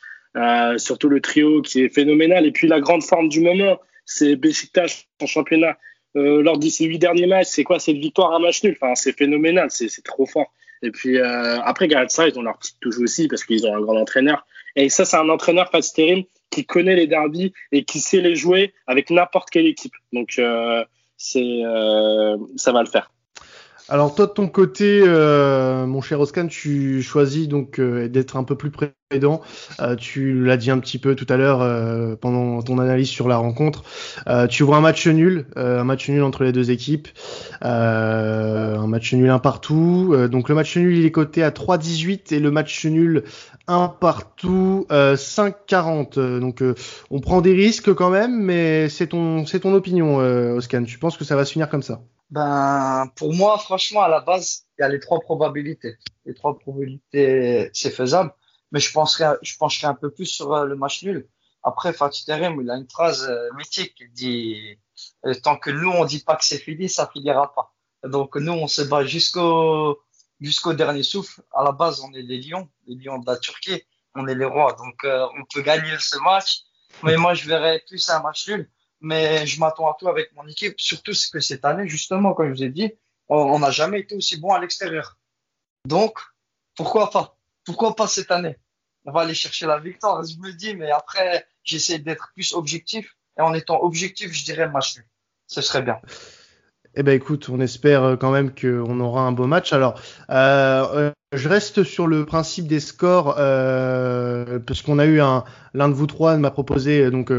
surtout 0.78 1.08
le 1.08 1.22
trio 1.22 1.62
qui 1.62 1.82
est 1.82 1.90
phénoménal. 1.90 2.46
Et 2.46 2.52
puis 2.52 2.68
la 2.68 2.82
grande 2.82 3.04
forme 3.04 3.30
du 3.30 3.42
moment, 3.42 3.80
c'est 4.06 4.36
Besiktas 4.36 5.06
en 5.22 5.28
championnat. 5.28 5.78
lors 6.16 6.58
de 6.58 6.68
ces 6.68 6.86
huit 6.86 7.00
derniers 7.00 7.28
matchs, 7.28 7.48
c'est 7.52 7.64
quoi 7.64 7.80
C'est 7.80 7.92
une 7.92 8.02
victoire 8.02 8.34
à 8.34 8.40
match 8.40 8.64
nul? 8.64 8.76
Enfin, 8.82 8.96
c'est 8.96 9.16
phénoménal, 9.16 9.68
c'est 9.70 10.04
trop 10.04 10.26
fort. 10.26 10.52
Et 10.84 10.92
puis 10.92 11.20
après, 11.20 11.88
Galatasaray, 11.88 12.32
ils 12.32 12.40
ont 12.40 12.44
leur 12.44 12.58
petite 12.58 12.80
touche 12.80 12.98
aussi 13.00 13.28
parce 13.28 13.44
qu'ils 13.44 13.66
ont 13.68 13.76
un 13.76 13.82
grand 13.82 13.98
entraîneur. 13.98 14.46
Et 14.76 14.90
ça, 14.90 15.06
c'est 15.06 15.18
un 15.18 15.30
entraîneur, 15.30 15.70
Fatih 15.70 16.28
qui 16.52 16.66
connaît 16.66 16.96
les 16.96 17.08
derbies 17.08 17.54
et 17.72 17.84
qui 17.84 18.00
sait 18.00 18.22
les 18.22 18.36
jouer 18.36 18.74
avec 18.86 19.10
n'importe 19.10 19.50
quelle 19.50 19.66
équipe. 19.68 19.94
Donc 20.14 20.40
c'est 21.18 21.64
euh, 21.64 22.38
ça 22.58 22.72
va 22.72 22.82
le 22.82 22.90
faire. 22.90 23.12
Alors 23.92 24.16
toi 24.16 24.26
de 24.26 24.32
ton 24.32 24.48
côté, 24.48 25.04
euh, 25.06 25.86
mon 25.86 26.00
cher 26.00 26.22
Oscan, 26.22 26.48
tu 26.48 27.02
choisis 27.02 27.50
donc 27.50 27.78
euh, 27.78 28.08
d'être 28.08 28.38
un 28.38 28.46
peu 28.46 28.56
plus 28.56 28.72
prudent. 28.72 29.42
tu 29.98 30.46
l'as 30.46 30.56
dit 30.56 30.72
un 30.72 30.80
petit 30.80 30.98
peu 30.98 31.14
tout 31.14 31.26
à 31.28 31.36
l'heure 31.36 32.18
pendant 32.20 32.62
ton 32.62 32.80
analyse 32.80 33.10
sur 33.10 33.28
la 33.28 33.36
rencontre. 33.36 33.84
tu 34.50 34.64
vois 34.64 34.78
un 34.78 34.82
match 34.82 35.06
nul, 35.08 35.46
un 35.58 35.84
match 35.84 36.08
nul 36.08 36.24
entre 36.24 36.46
les 36.46 36.54
deux 36.54 36.72
équipes, 36.72 37.10
un 37.62 38.88
match 38.88 39.14
nul 39.14 39.30
un 39.30 39.40
partout. 39.40 40.16
donc 40.32 40.48
le 40.48 40.56
match 40.56 40.78
nul 40.78 40.96
il 40.96 41.06
est 41.06 41.12
coté 41.12 41.44
à 41.44 41.52
3-18 41.52 42.34
et 42.34 42.40
le 42.40 42.50
match 42.50 42.86
nul 42.86 43.24
un 43.68 43.88
partout, 43.88 44.86
5-40. 44.90 46.18
Euh, 46.18 46.40
donc 46.40 46.62
euh, 46.62 46.76
on 47.10 47.20
prend 47.20 47.42
des 47.42 47.54
risques 47.54 47.94
quand 47.94 48.10
même, 48.10 48.42
mais 48.44 48.90
c'est 48.90 49.08
ton, 49.08 49.46
c'est 49.46 49.62
ton 49.62 49.74
opinion, 49.74 50.20
euh, 50.20 50.56
Oscan. 50.56 50.84
Tu 50.84 50.98
penses 51.00 51.18
que 51.18 51.24
ça 51.24 51.36
va 51.36 51.46
se 51.46 51.54
finir 51.54 51.70
comme 51.70 51.84
ça? 51.84 52.02
Ben 52.32 53.12
pour 53.16 53.34
moi, 53.34 53.58
franchement, 53.58 54.02
à 54.02 54.08
la 54.08 54.22
base, 54.22 54.66
il 54.78 54.82
y 54.82 54.86
a 54.86 54.90
les 54.90 55.00
trois 55.00 55.20
probabilités. 55.20 55.98
Les 56.26 56.34
trois 56.34 56.58
probabilités, 56.58 57.70
c'est 57.74 57.92
faisable, 57.92 58.34
mais 58.72 58.80
je 58.80 58.92
penserais, 58.92 59.38
je 59.42 59.58
pencherais 59.58 59.88
un 59.88 59.96
peu 59.96 60.12
plus 60.12 60.26
sur 60.26 60.66
le 60.66 60.76
match 60.76 61.04
nul. 61.04 61.28
Après, 61.64 61.94
Fatih 61.94 62.26
Terim, 62.26 62.60
il 62.62 62.70
a 62.70 62.76
une 62.76 62.90
phrase 62.90 63.30
mythique. 63.58 63.96
Il 64.00 64.12
dit 64.14 64.80
tant 65.44 65.58
que 65.58 65.70
nous 65.72 65.90
on 65.90 66.06
dit 66.06 66.24
pas 66.24 66.36
que 66.36 66.46
c'est 66.46 66.58
fini, 66.58 66.90
ça 66.90 67.10
finira 67.12 67.54
pas. 67.54 67.74
Donc 68.04 68.36
nous 68.36 68.54
on 68.54 68.68
se 68.68 68.82
bat 68.82 69.04
jusqu'au 69.06 70.00
jusqu'au 70.42 70.74
dernier 70.74 71.04
souffle. 71.04 71.42
À 71.54 71.64
la 71.64 71.72
base, 71.72 72.02
on 72.02 72.12
est 72.14 72.24
les 72.24 72.42
lions, 72.42 72.68
les 72.88 72.96
lions 72.96 73.20
de 73.20 73.26
la 73.28 73.38
Turquie. 73.38 73.84
On 74.16 74.28
est 74.28 74.36
les 74.36 74.46
rois. 74.46 74.74
Donc, 74.74 74.96
euh, 75.06 75.26
on 75.40 75.46
peut 75.46 75.62
gagner 75.62 75.96
ce 76.00 76.18
match. 76.18 76.64
Mais 77.04 77.16
moi, 77.16 77.34
je 77.34 77.48
verrais 77.48 77.82
plus 77.88 78.10
un 78.10 78.22
match 78.22 78.50
nul. 78.50 78.70
Mais 79.02 79.46
je 79.48 79.60
m'attends 79.60 79.90
à 79.90 79.96
tout 80.00 80.08
avec 80.08 80.34
mon 80.36 80.48
équipe. 80.48 80.76
Surtout 80.80 81.14
que 81.34 81.40
cette 81.40 81.66
année, 81.66 81.88
justement, 81.88 82.34
comme 82.34 82.50
je 82.50 82.54
vous 82.54 82.64
ai 82.64 82.70
dit, 82.70 82.92
on 83.30 83.60
n'a 83.60 83.72
jamais 83.72 84.02
été 84.02 84.16
aussi 84.16 84.38
bon 84.38 84.54
à 84.54 84.60
l'extérieur. 84.60 85.18
Donc, 85.86 86.20
pourquoi 86.76 87.10
pas? 87.10 87.38
Pourquoi 87.66 87.96
pas 87.96 88.08
cette 88.08 88.32
année? 88.32 88.58
On 89.06 89.12
va 89.12 89.22
aller 89.22 89.34
chercher 89.34 89.66
la 89.66 89.80
victoire. 89.80 90.24
Je 90.24 90.38
me 90.38 90.52
dis, 90.52 90.76
mais 90.76 90.92
après, 90.92 91.46
j'essaie 91.64 92.00
d'être 92.00 92.32
plus 92.34 92.54
objectif. 92.54 93.18
Et 93.38 93.42
en 93.42 93.54
étant 93.54 93.82
objectif, 93.82 94.32
je 94.34 94.44
dirais 94.44 94.70
match 94.70 94.98
nul. 94.98 95.06
Ce 95.48 95.62
serait 95.62 95.82
bien. 95.82 96.00
Eh 96.96 97.04
ben 97.04 97.14
écoute, 97.14 97.48
on 97.50 97.62
espère 97.62 98.04
euh, 98.04 98.16
quand 98.18 98.32
même 98.32 98.54
qu'on 98.54 99.00
aura 99.00 99.22
un 99.22 99.32
beau 99.32 99.48
match. 99.48 99.72
Alors, 99.72 100.00
euh, 100.30 100.86
euh, 100.94 101.12
je 101.34 101.48
reste 101.48 101.84
sur 101.84 102.06
le 102.06 102.26
principe 102.26 102.68
des 102.68 102.82
scores 102.82 103.36
parce 103.36 104.82
qu'on 104.82 105.00
a 105.00 105.06
eu 105.06 105.22
un 105.22 105.46
l'un 105.74 105.88
de 105.88 105.94
vous 105.94 106.08
trois 106.08 106.36
m'a 106.36 106.52
proposé 106.52 107.10
donc 107.10 107.32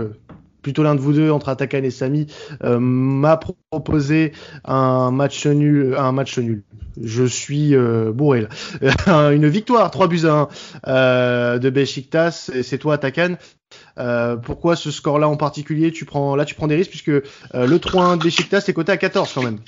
plutôt 0.62 0.82
l'un 0.82 0.94
de 0.94 1.00
vous 1.00 1.12
deux 1.12 1.30
entre 1.30 1.48
Atakan 1.48 1.82
et 1.82 1.90
Samy 1.90 2.26
m'a 2.62 3.36
proposé 3.36 4.32
un 4.64 5.10
match 5.10 5.46
nul, 5.46 5.94
un 5.98 6.12
match 6.12 6.38
nul. 6.38 6.62
Je 7.02 7.24
suis 7.24 7.74
bourré 8.12 8.42
là. 8.42 9.30
Une 9.32 9.48
victoire 9.48 9.90
3 9.90 10.08
buts 10.08 10.26
à 10.26 10.48
1 10.84 11.58
de 11.58 11.70
Besiktas. 11.70 12.50
C'est 12.62 12.78
toi 12.78 12.94
Atakan. 12.94 13.36
Euh, 13.98 14.36
pourquoi 14.36 14.76
ce 14.76 14.90
score-là 14.90 15.28
en 15.28 15.36
particulier? 15.36 15.92
Tu 15.92 16.04
prends, 16.04 16.36
Là, 16.36 16.44
tu 16.44 16.54
prends 16.54 16.66
des 16.66 16.76
risques 16.76 16.90
puisque 16.90 17.08
euh, 17.08 17.22
le 17.52 17.78
3-1 17.78 18.18
de 18.18 18.24
Besiktas 18.24 18.64
est 18.68 18.72
coté 18.72 18.92
à 18.92 18.96
14 18.96 19.32
quand 19.32 19.42
même. 19.42 19.58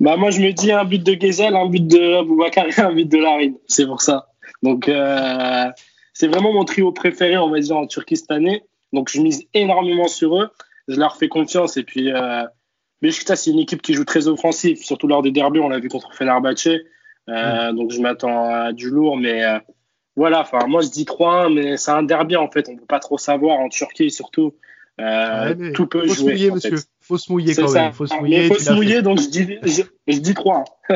Bah, 0.00 0.16
moi, 0.16 0.30
je 0.30 0.40
me 0.40 0.52
dis 0.52 0.72
un 0.72 0.84
but 0.84 1.02
de 1.02 1.16
Gezel, 1.20 1.56
un 1.56 1.68
but 1.68 1.86
de 1.86 2.24
Boubacar 2.24 2.66
un 2.78 2.94
but 2.94 3.08
de 3.08 3.18
Larid. 3.18 3.54
C'est 3.66 3.86
pour 3.86 4.00
ça. 4.00 4.28
Donc, 4.62 4.88
euh, 4.88 5.66
c'est 6.12 6.28
vraiment 6.28 6.52
mon 6.52 6.64
trio 6.64 6.92
préféré, 6.92 7.36
on 7.36 7.50
va 7.50 7.60
dire, 7.60 7.76
en 7.76 7.86
Turquie 7.86 8.16
cette 8.16 8.30
année. 8.30 8.62
Donc, 8.92 9.10
je 9.10 9.20
mise 9.20 9.46
énormément 9.54 10.08
sur 10.08 10.40
eux. 10.40 10.50
Je 10.88 10.98
leur 10.98 11.16
fais 11.16 11.28
confiance. 11.28 11.76
Et 11.76 11.82
puis, 11.82 12.12
euh, 12.12 12.44
Besiktas, 13.02 13.36
c'est 13.36 13.50
une 13.50 13.58
équipe 13.58 13.82
qui 13.82 13.94
joue 13.94 14.04
très 14.04 14.28
offensif, 14.28 14.82
surtout 14.82 15.06
lors 15.06 15.22
des 15.22 15.30
derbies. 15.30 15.60
On 15.60 15.68
l'a 15.68 15.78
vu 15.78 15.88
contre 15.88 16.14
Fenerbahçe. 16.14 16.68
Euh, 17.28 17.72
Donc, 17.72 17.90
je 17.90 18.00
m'attends 18.00 18.48
à 18.48 18.72
du 18.72 18.90
lourd. 18.90 19.16
Mais 19.16 19.42
voilà, 20.18 20.40
enfin, 20.40 20.66
moi 20.66 20.82
je 20.82 20.88
dis 20.88 21.04
3-1, 21.04 21.54
mais 21.54 21.76
c'est 21.76 21.92
un 21.92 22.02
derby 22.02 22.34
en 22.34 22.50
fait. 22.50 22.68
On 22.68 22.72
ne 22.72 22.78
peut 22.78 22.86
pas 22.86 22.98
trop 22.98 23.18
savoir 23.18 23.60
en 23.60 23.68
Turquie 23.68 24.10
surtout. 24.10 24.52
Euh, 25.00 25.70
tout 25.72 25.86
peut 25.86 26.08
jouer. 26.08 26.50
Monsieur. 26.50 26.76
Faut 27.08 27.18
se 27.18 27.32
mouiller 27.32 27.54
quand 27.54 27.72
même. 27.72 27.92
Faut 27.92 28.06
se 28.06 28.14
mouiller. 28.14 28.48
Faut 28.48 28.58
se 28.58 28.72
mouiller, 28.72 29.02
donc 29.02 29.18
je 29.20 29.28
dis, 29.28 29.58
je, 30.06 30.18
dis 30.18 30.34
3. 30.34 30.64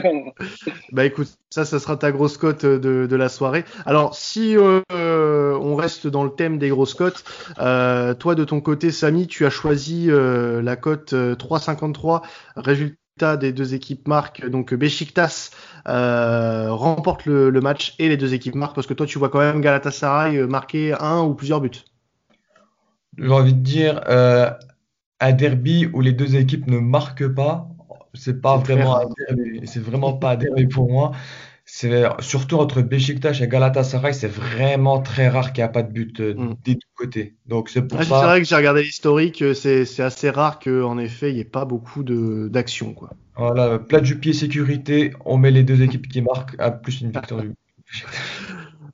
bah 0.93 1.05
écoute, 1.05 1.29
ça, 1.51 1.65
ça 1.65 1.81
sera 1.81 1.97
ta 1.97 2.13
grosse 2.13 2.37
cote 2.37 2.65
de, 2.65 3.07
de 3.07 3.17
la 3.17 3.29
soirée. 3.29 3.65
Alors, 3.87 4.15
si 4.15 4.55
euh, 4.57 4.83
on 4.93 5.75
reste 5.75 6.07
dans 6.07 6.23
le 6.23 6.31
thème 6.31 6.59
des 6.59 6.69
grosses 6.69 6.95
cotes, 6.95 7.25
euh, 7.59 8.15
toi 8.15 8.35
de 8.35 8.45
ton 8.45 8.61
côté, 8.61 8.93
Samy, 8.93 9.27
tu 9.27 9.47
as 9.47 9.51
choisi 9.51 10.07
euh, 10.11 10.63
la 10.63 10.77
cote 10.77 11.15
3,53. 11.15 12.23
Résultat 12.57 12.97
des 13.39 13.53
deux 13.53 13.75
équipes 13.75 14.09
marquent. 14.09 14.49
Donc 14.49 14.75
Besiktas 14.75 15.51
euh, 15.89 16.73
remporte 16.73 17.27
le, 17.27 17.51
match 17.61 17.95
et 17.99 18.09
les 18.09 18.17
deux 18.17 18.35
équipes 18.35 18.55
marquent 18.55 18.75
parce 18.75 18.87
que 18.87 18.95
toi 18.95 19.07
tu 19.07 19.19
vois 19.19 19.29
quand 19.29 19.41
même 19.41 19.61
Galatasaray 19.61 20.37
euh, 20.37 20.47
marquer 20.47 20.95
un 20.99 21.23
ou 21.23 21.35
plusieurs 21.35 21.61
buts. 21.61 21.71
J'ai 23.19 23.29
envie 23.29 23.55
de 23.55 23.61
dire 23.61 24.01
euh, 24.09 24.51
un 25.23 25.33
derby 25.33 25.89
où 25.93 26.01
les 26.01 26.13
deux 26.13 26.37
équipes 26.37 26.67
ne 26.67 26.79
marquent 26.79 27.29
pas, 27.29 27.69
c'est 28.13 28.41
pas 28.43 28.57
vraiment 28.57 28.99
un 28.99 29.07
derby. 29.29 29.61
C'est 29.65 29.83
vraiment 29.83 30.15
pas 30.15 30.33
un 30.33 30.37
derby 30.37 30.67
pour 30.67 30.91
moi. 30.91 31.13
C'est 31.65 32.03
surtout 32.19 32.57
entre 32.57 32.83
Besiktas 32.83 33.39
et 33.41 33.47
Galatasaray, 33.47 34.13
c'est 34.13 34.29
vraiment 34.29 35.01
très 35.01 35.29
rare 35.29 35.53
qu'il 35.53 35.63
n'y 35.63 35.67
a 35.67 35.69
pas 35.69 35.85
de 35.85 35.93
but 35.93 36.21
euh, 36.21 36.35
mm. 36.35 36.55
des 36.65 36.75
deux 36.75 36.81
côtés. 36.97 37.37
Donc 37.47 37.69
c'est 37.69 37.83
pour 37.83 38.03
ça. 38.03 38.05
C'est 38.05 38.27
vrai 38.27 38.43
que 38.43 38.49
j'ai 38.49 38.57
regardé 38.57 38.83
l'historique, 38.83 39.43
euh, 39.43 39.55
c'est 39.55 40.01
assez 40.01 40.29
rare 40.29 40.59
qu'en 40.59 40.99
effet 40.99 41.31
il 41.31 41.35
n'y 41.35 41.41
ait 41.41 41.45
pas 41.45 41.65
beaucoup 41.65 42.03
d'action 42.03 42.95
quoi. 42.95 43.11
Voilà, 43.37 43.79
plat 43.79 44.01
du 44.01 44.19
pied 44.19 44.33
sécurité, 44.33 45.13
on 45.25 45.39
met 45.39 45.53
les 45.53 45.63
deux 45.63 45.83
équipes 45.83 46.09
qui 46.09 46.21
marquent 46.21 46.57
à 46.59 46.73
plus 46.73 47.01
une 47.01 47.11
victoire 47.13 47.43
du. 47.43 47.53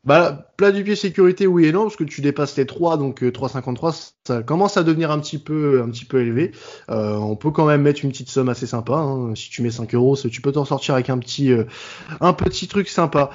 Bah, 0.09 0.51
plat 0.57 0.73
du 0.73 0.85
pied 0.85 0.97
sécurité, 0.97 1.47
oui 1.47 1.67
et 1.67 1.73
non, 1.73 1.83
parce 1.83 1.97
que 1.97 2.05
tu 2.05 2.23
dépasses 2.23 2.57
les 2.57 2.65
3, 2.65 2.97
donc 2.97 3.21
3,53, 3.23 3.89
euh, 3.89 3.93
ça 4.27 4.43
commence 4.43 4.79
à 4.79 4.83
devenir 4.83 5.11
un 5.11 5.19
petit 5.19 5.37
peu, 5.37 5.83
un 5.83 5.91
petit 5.91 6.07
peu 6.07 6.23
élevé. 6.23 6.53
Euh, 6.89 7.17
on 7.17 7.37
peut 7.37 7.51
quand 7.51 7.67
même 7.67 7.83
mettre 7.83 8.03
une 8.07 8.11
petite 8.11 8.31
somme 8.31 8.49
assez 8.49 8.67
sympa. 8.67 8.95
Hein. 8.95 9.35
Si 9.35 9.51
tu 9.51 9.61
mets 9.61 9.71
5 9.71 9.95
euros, 9.95 10.17
tu 10.17 10.41
peux 10.41 10.51
t'en 10.51 10.65
sortir 10.65 10.95
avec 10.95 11.11
un 11.11 11.19
petit, 11.19 11.53
euh, 11.53 11.65
un 12.23 12.33
petit 12.33 12.69
truc 12.69 12.89
sympa. 12.89 13.29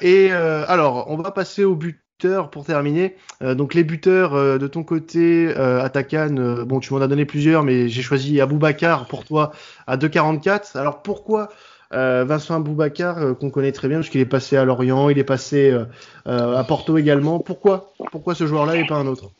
et 0.00 0.30
alors, 0.32 1.04
on 1.10 1.16
va 1.16 1.30
passer 1.32 1.64
au 1.64 1.76
buteur 1.76 2.48
pour 2.48 2.64
terminer. 2.64 3.16
donc 3.42 3.74
les 3.74 3.84
buteurs 3.84 4.58
de 4.58 4.66
ton 4.66 4.84
côté, 4.84 5.54
Atakan, 5.54 6.64
bon 6.64 6.80
tu 6.80 6.94
m'en 6.94 7.00
as 7.02 7.08
donné 7.08 7.26
plusieurs, 7.26 7.62
mais 7.62 7.90
j'ai 7.90 8.00
choisi 8.00 8.40
Aboubacar 8.40 9.06
pour 9.06 9.26
toi 9.26 9.52
à 9.86 9.98
2,44. 9.98 10.78
Alors 10.78 11.02
pourquoi 11.02 11.50
euh, 11.92 12.24
Vincent 12.24 12.60
Boubacar, 12.60 13.18
euh, 13.18 13.34
qu'on 13.34 13.50
connaît 13.50 13.72
très 13.72 13.88
bien, 13.88 13.98
parce 13.98 14.08
qu'il 14.08 14.20
est 14.20 14.26
passé 14.26 14.56
à 14.56 14.64
Lorient, 14.64 15.10
il 15.10 15.18
est 15.18 15.24
passé 15.24 15.70
euh, 15.70 16.56
à 16.56 16.64
Porto 16.64 16.96
également. 16.96 17.38
Pourquoi 17.38 17.92
Pourquoi 18.10 18.34
ce 18.34 18.46
joueur-là 18.46 18.76
et 18.76 18.86
pas 18.86 18.96
un 18.96 19.06
autre? 19.06 19.30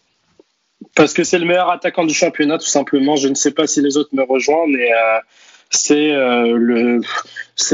Parce 0.95 1.15
que 1.15 1.25
c'est 1.25 1.39
le 1.39 1.47
meilleur 1.47 1.71
attaquant 1.71 2.05
du 2.05 2.15
championnat, 2.15 2.59
tout 2.59 2.67
simplement. 2.67 3.17
Je 3.17 3.29
ne 3.29 3.35
sais 3.35 3.53
pas 3.53 3.67
si 3.67 3.81
les 3.81 3.97
autres 3.97 4.15
me 4.15 4.23
rejoignent, 4.23 4.73
mais 4.73 4.91
c'est 5.71 6.11
le 6.11 7.01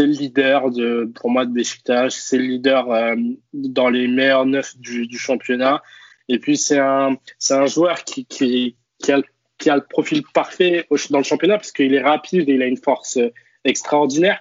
leader 0.04 0.70
de 0.70 1.10
pour 1.14 1.30
moi 1.30 1.44
de 1.44 1.52
Besiktas, 1.52 2.10
c'est 2.10 2.36
le 2.36 2.44
leader 2.44 3.16
dans 3.54 3.88
les 3.88 4.06
meilleurs 4.06 4.46
neufs 4.46 4.76
du, 4.78 5.18
championnat. 5.18 5.82
Et 6.28 6.38
puis 6.38 6.56
c'est 6.58 6.78
un 6.78 7.66
joueur 7.66 8.04
qui 8.04 8.76
a, 9.08 9.20
qui 9.58 9.70
a 9.70 9.76
le 9.76 9.84
profil 9.88 10.22
parfait 10.34 10.86
dans 11.10 11.18
le 11.18 11.24
championnat 11.24 11.56
parce 11.56 11.72
qu'il 11.72 11.94
est 11.94 12.02
rapide 12.02 12.48
et 12.48 12.52
il 12.52 12.62
a 12.62 12.66
une 12.66 12.76
force 12.76 13.18
extraordinaire 13.64 14.40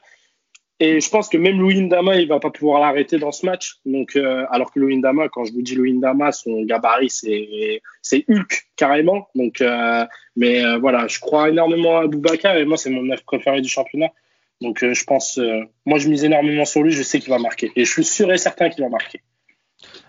Et 0.79 1.01
je 1.01 1.09
pense 1.09 1.27
que 1.27 1.37
même 1.37 1.59
Louis 1.59 1.81
Ndama, 1.81 2.17
il 2.17 2.27
va 2.27 2.39
pas 2.39 2.51
pouvoir 2.51 2.79
l'arrêter 2.79 3.17
dans 3.17 3.31
ce 3.31 3.45
match. 3.45 3.79
Donc, 3.85 4.15
euh, 4.15 4.45
alors 4.51 4.71
que 4.71 4.79
Louis 4.79 4.97
Ndama, 4.97 5.27
quand 5.27 5.43
je 5.43 5.53
vous 5.53 5.63
dis 5.63 5.73
Louis 5.73 5.93
Ndama, 5.93 6.31
son 6.31 6.63
gabarit, 6.63 7.09
c'est, 7.09 7.81
c'est 8.03 8.25
Hulk, 8.29 8.67
carrément. 8.75 9.27
Donc, 9.33 9.61
euh, 9.61 10.05
mais 10.35 10.63
euh, 10.63 10.77
voilà, 10.77 11.07
je 11.07 11.19
crois 11.19 11.49
énormément 11.49 11.97
à 11.97 12.05
Boubacar 12.05 12.55
et 12.57 12.65
moi, 12.65 12.77
c'est 12.77 12.91
mon 12.91 13.01
neuf 13.01 13.23
préféré 13.25 13.61
du 13.61 13.69
championnat. 13.69 14.09
Donc, 14.61 14.83
je 14.83 15.03
pense, 15.03 15.39
moi, 15.85 15.99
je 15.99 16.09
mise 16.09 16.23
énormément 16.23 16.65
sur 16.65 16.81
lui, 16.81 16.91
je 16.91 17.03
sais 17.03 17.19
qu'il 17.19 17.29
va 17.29 17.37
marquer. 17.37 17.71
Et 17.75 17.85
je 17.85 17.91
suis 17.91 18.03
sûr 18.03 18.31
et 18.31 18.37
certain 18.37 18.69
qu'il 18.69 18.83
va 18.83 18.89
marquer. 18.89 19.21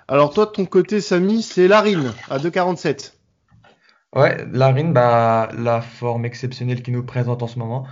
Alors, 0.06 0.32
toi, 0.32 0.46
de 0.46 0.50
ton 0.52 0.64
côté, 0.64 1.00
Samy, 1.00 1.42
c'est 1.42 1.68
Larine 1.68 2.12
à 2.30 2.38
2,47. 2.38 3.12
Ouais, 4.16 4.38
Larine, 4.50 4.94
bah, 4.94 5.50
la 5.58 5.82
forme 5.82 6.24
exceptionnelle 6.24 6.82
qu'il 6.82 6.94
nous 6.94 7.04
présente 7.04 7.42
en 7.42 7.46
ce 7.46 7.58
moment. 7.58 7.86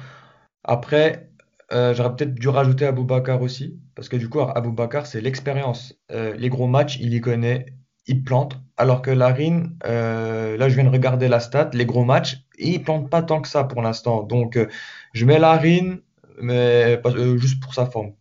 Après, 0.65 1.29
euh, 1.73 1.95
j'aurais 1.95 2.15
peut-être 2.15 2.35
dû 2.35 2.49
rajouter 2.49 2.91
Bakar 2.93 3.43
aussi, 3.43 3.79
parce 3.95 4.09
que 4.09 4.17
du 4.17 4.29
coup, 4.29 4.41
Bakar, 4.73 5.07
c'est 5.07 5.21
l'expérience. 5.21 5.95
Euh, 6.13 6.35
les 6.37 6.49
gros 6.49 6.67
matchs, 6.67 6.99
il 7.01 7.13
y 7.13 7.21
connaît, 7.21 7.67
il 8.07 8.23
plante. 8.23 8.59
Alors 8.77 9.03
que 9.03 9.11
Larine, 9.11 9.77
euh, 9.87 10.57
là, 10.57 10.69
je 10.69 10.75
viens 10.75 10.85
de 10.85 10.91
regarder 10.91 11.29
la 11.29 11.41
stat, 11.41 11.71
les 11.73 11.87
gros 11.87 12.05
matchs, 12.05 12.45
il 12.59 12.83
plante 12.83 13.11
pas 13.11 13.23
tant 13.23 13.41
que 13.41 13.49
ça 13.49 13.65
pour 13.65 13.83
l'instant. 13.83 14.23
Donc, 14.23 14.59
je 15.13 15.25
mets 15.25 15.39
Larine, 15.39 16.01
mais 16.41 17.01
juste 17.37 17.61
pour 17.61 17.75
sa 17.75 17.87
forme. 17.87 18.13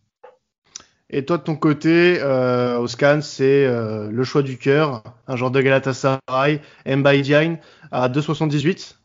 Et 1.08 1.24
toi, 1.24 1.38
de 1.38 1.42
ton 1.44 1.54
côté, 1.54 2.18
euh, 2.20 2.78
Oscan, 2.78 3.20
c'est 3.22 3.66
le 3.68 4.24
choix 4.24 4.42
du 4.42 4.58
cœur, 4.58 5.04
un 5.28 5.36
genre 5.36 5.52
de 5.52 5.60
Galatasaray, 5.60 6.60
Mbaye 6.84 7.58
à 7.92 8.08
2,78 8.08 8.96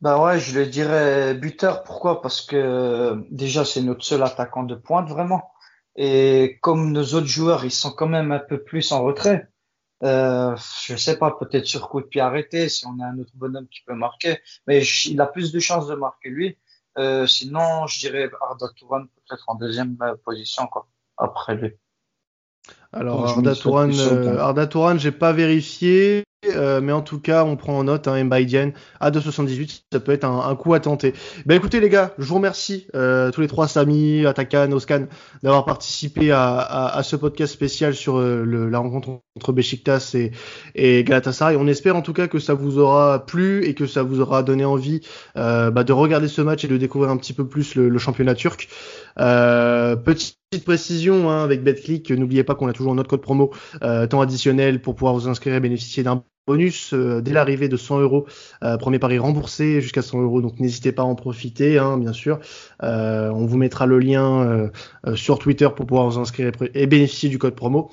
bah 0.00 0.22
ouais, 0.22 0.40
je 0.40 0.58
le 0.58 0.66
dirais 0.66 1.34
buteur. 1.34 1.82
Pourquoi? 1.82 2.22
Parce 2.22 2.40
que 2.40 3.24
déjà, 3.30 3.64
c'est 3.64 3.82
notre 3.82 4.04
seul 4.04 4.22
attaquant 4.22 4.62
de 4.62 4.74
pointe, 4.74 5.08
vraiment. 5.08 5.52
Et 5.96 6.58
comme 6.62 6.92
nos 6.92 7.04
autres 7.14 7.26
joueurs, 7.26 7.64
ils 7.64 7.70
sont 7.70 7.90
quand 7.90 8.08
même 8.08 8.32
un 8.32 8.38
peu 8.38 8.62
plus 8.62 8.92
en 8.92 9.02
retrait. 9.02 9.48
Euh, 10.02 10.56
je 10.86 10.96
sais 10.96 11.18
pas, 11.18 11.32
peut-être 11.32 11.66
sur 11.66 11.88
coup 11.90 12.00
de 12.00 12.06
pied 12.06 12.20
arrêté, 12.20 12.68
si 12.68 12.86
on 12.86 12.98
a 13.00 13.06
un 13.06 13.18
autre 13.18 13.32
bonhomme 13.34 13.68
qui 13.68 13.82
peut 13.86 13.94
marquer. 13.94 14.38
Mais 14.66 14.82
il 15.06 15.20
a 15.20 15.26
plus 15.26 15.52
de 15.52 15.60
chances 15.60 15.88
de 15.88 15.94
marquer 15.94 16.30
lui. 16.30 16.56
Euh, 16.98 17.26
sinon, 17.26 17.86
je 17.86 18.00
dirais 18.00 18.30
Arda 18.40 18.68
Touran 18.76 19.02
peut-être 19.04 19.44
en 19.48 19.54
deuxième 19.54 19.96
euh, 20.02 20.14
position, 20.24 20.66
quoi, 20.66 20.88
après 21.16 21.54
lui. 21.54 21.72
Alors, 22.92 23.28
Arda 23.28 23.54
Touran, 23.54 23.90
euh, 23.90 24.38
Arda 24.38 24.66
Touran, 24.66 24.98
j'ai 24.98 25.12
pas 25.12 25.32
vérifié. 25.32 26.24
Euh, 26.46 26.80
mais 26.80 26.92
en 26.92 27.02
tout 27.02 27.20
cas, 27.20 27.44
on 27.44 27.56
prend 27.56 27.78
en 27.78 27.84
note 27.84 28.08
un 28.08 28.14
hein, 28.14 28.72
à 28.98 29.10
2,78. 29.10 29.82
Ça 29.92 30.00
peut 30.00 30.12
être 30.12 30.24
un, 30.24 30.56
coup 30.56 30.72
à 30.72 30.80
tenter. 30.80 31.12
Ben 31.44 31.54
écoutez 31.54 31.80
les 31.80 31.90
gars, 31.90 32.14
je 32.18 32.24
vous 32.24 32.36
remercie 32.36 32.86
euh, 32.94 33.30
tous 33.30 33.42
les 33.42 33.46
trois, 33.46 33.68
Samy, 33.68 34.24
Atakan, 34.24 34.72
Oskan, 34.72 35.06
d'avoir 35.42 35.66
participé 35.66 36.32
à, 36.32 37.00
ce 37.04 37.16
podcast 37.16 37.52
spécial 37.52 37.94
sur 37.94 38.18
euh, 38.18 38.68
la 38.70 38.78
rencontre 38.78 39.20
entre 39.36 39.52
Besiktas 39.52 40.12
et, 40.14 40.32
et 40.74 41.04
Galatasaray. 41.04 41.56
On 41.56 41.66
espère 41.66 41.96
en 41.96 42.02
tout 42.02 42.14
cas 42.14 42.26
que 42.26 42.38
ça 42.38 42.54
vous 42.54 42.78
aura 42.78 43.26
plu 43.26 43.64
et 43.64 43.74
que 43.74 43.86
ça 43.86 44.02
vous 44.02 44.20
aura 44.20 44.42
donné 44.42 44.64
envie 44.64 45.00
bah, 45.34 45.70
de 45.70 45.92
regarder 45.92 46.28
ce 46.28 46.40
match 46.40 46.64
et 46.64 46.68
de 46.68 46.76
découvrir 46.76 47.10
un 47.10 47.16
petit 47.16 47.32
peu 47.32 47.46
plus 47.46 47.74
le, 47.74 47.98
championnat 47.98 48.34
turc. 48.34 48.68
Petite 50.50 50.64
précision 50.64 51.30
hein, 51.30 51.44
avec 51.44 51.62
BetClick, 51.62 52.10
n'oubliez 52.10 52.42
pas 52.42 52.56
qu'on 52.56 52.66
a 52.66 52.72
toujours 52.72 52.96
notre 52.96 53.08
code 53.08 53.20
promo 53.20 53.52
temps 53.80 54.20
additionnel 54.20 54.82
pour 54.82 54.96
pouvoir 54.96 55.14
vous 55.14 55.28
inscrire 55.28 55.54
et 55.54 55.60
bénéficier 55.60 56.02
d'un 56.02 56.24
bonus 56.50 56.92
euh, 56.94 57.20
dès 57.20 57.32
l'arrivée 57.32 57.68
de 57.68 57.76
100 57.76 58.00
euros. 58.00 58.26
Euh, 58.64 58.76
premier 58.76 58.98
pari 58.98 59.18
remboursé 59.18 59.80
jusqu'à 59.80 60.02
100 60.02 60.22
euros, 60.22 60.40
donc 60.40 60.58
n'hésitez 60.58 60.90
pas 60.90 61.02
à 61.02 61.04
en 61.04 61.14
profiter, 61.14 61.78
hein, 61.78 61.98
bien 61.98 62.12
sûr. 62.12 62.40
Euh, 62.82 63.30
on 63.30 63.46
vous 63.46 63.56
mettra 63.56 63.86
le 63.86 64.00
lien 64.00 64.70
sur 65.14 65.38
Twitter 65.38 65.68
pour 65.76 65.86
pouvoir 65.86 66.08
vous 66.08 66.18
inscrire 66.18 66.50
et 66.74 66.86
bénéficier 66.86 67.28
du 67.28 67.38
code 67.38 67.54
promo. 67.54 67.90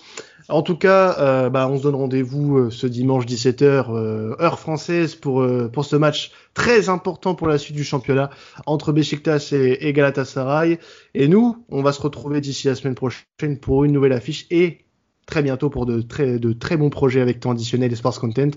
En 0.49 0.61
tout 0.61 0.77
cas, 0.77 1.49
bah, 1.49 1.67
on 1.69 1.77
se 1.77 1.83
donne 1.83 1.95
rendez-vous 1.95 2.71
ce 2.71 2.87
dimanche 2.87 3.25
17h, 3.25 3.91
heure 4.41 4.59
française, 4.59 5.15
pour, 5.15 5.45
pour 5.73 5.85
ce 5.85 5.95
match 5.95 6.31
très 6.53 6.89
important 6.89 7.35
pour 7.35 7.47
la 7.47 7.57
suite 7.57 7.75
du 7.75 7.83
championnat 7.83 8.29
entre 8.65 8.91
Besiktas 8.93 9.49
et, 9.51 9.87
et 9.87 9.93
Galatasaray. 9.93 10.79
Et 11.13 11.27
nous, 11.27 11.65
on 11.69 11.81
va 11.81 11.91
se 11.91 12.01
retrouver 12.01 12.39
d'ici 12.39 12.67
la 12.67 12.75
semaine 12.75 12.95
prochaine 12.95 13.59
pour 13.61 13.83
une 13.83 13.91
nouvelle 13.91 14.13
affiche 14.13 14.47
et 14.49 14.87
très 15.27 15.43
bientôt 15.43 15.69
pour 15.69 15.85
de 15.85 16.01
très, 16.01 16.39
de 16.39 16.53
très 16.53 16.77
bons 16.77 16.89
projets 16.89 17.21
avec 17.21 17.39
temps 17.39 17.51
additionnel 17.51 17.91
et 17.91 17.95
sports 17.95 18.19
content. 18.19 18.49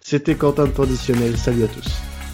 C'était 0.00 0.34
Quentin 0.34 0.66
de 0.66 0.72
temps 0.72 0.82
additionnel. 0.82 1.38
Salut 1.38 1.64
à 1.64 1.68
tous. 1.68 2.25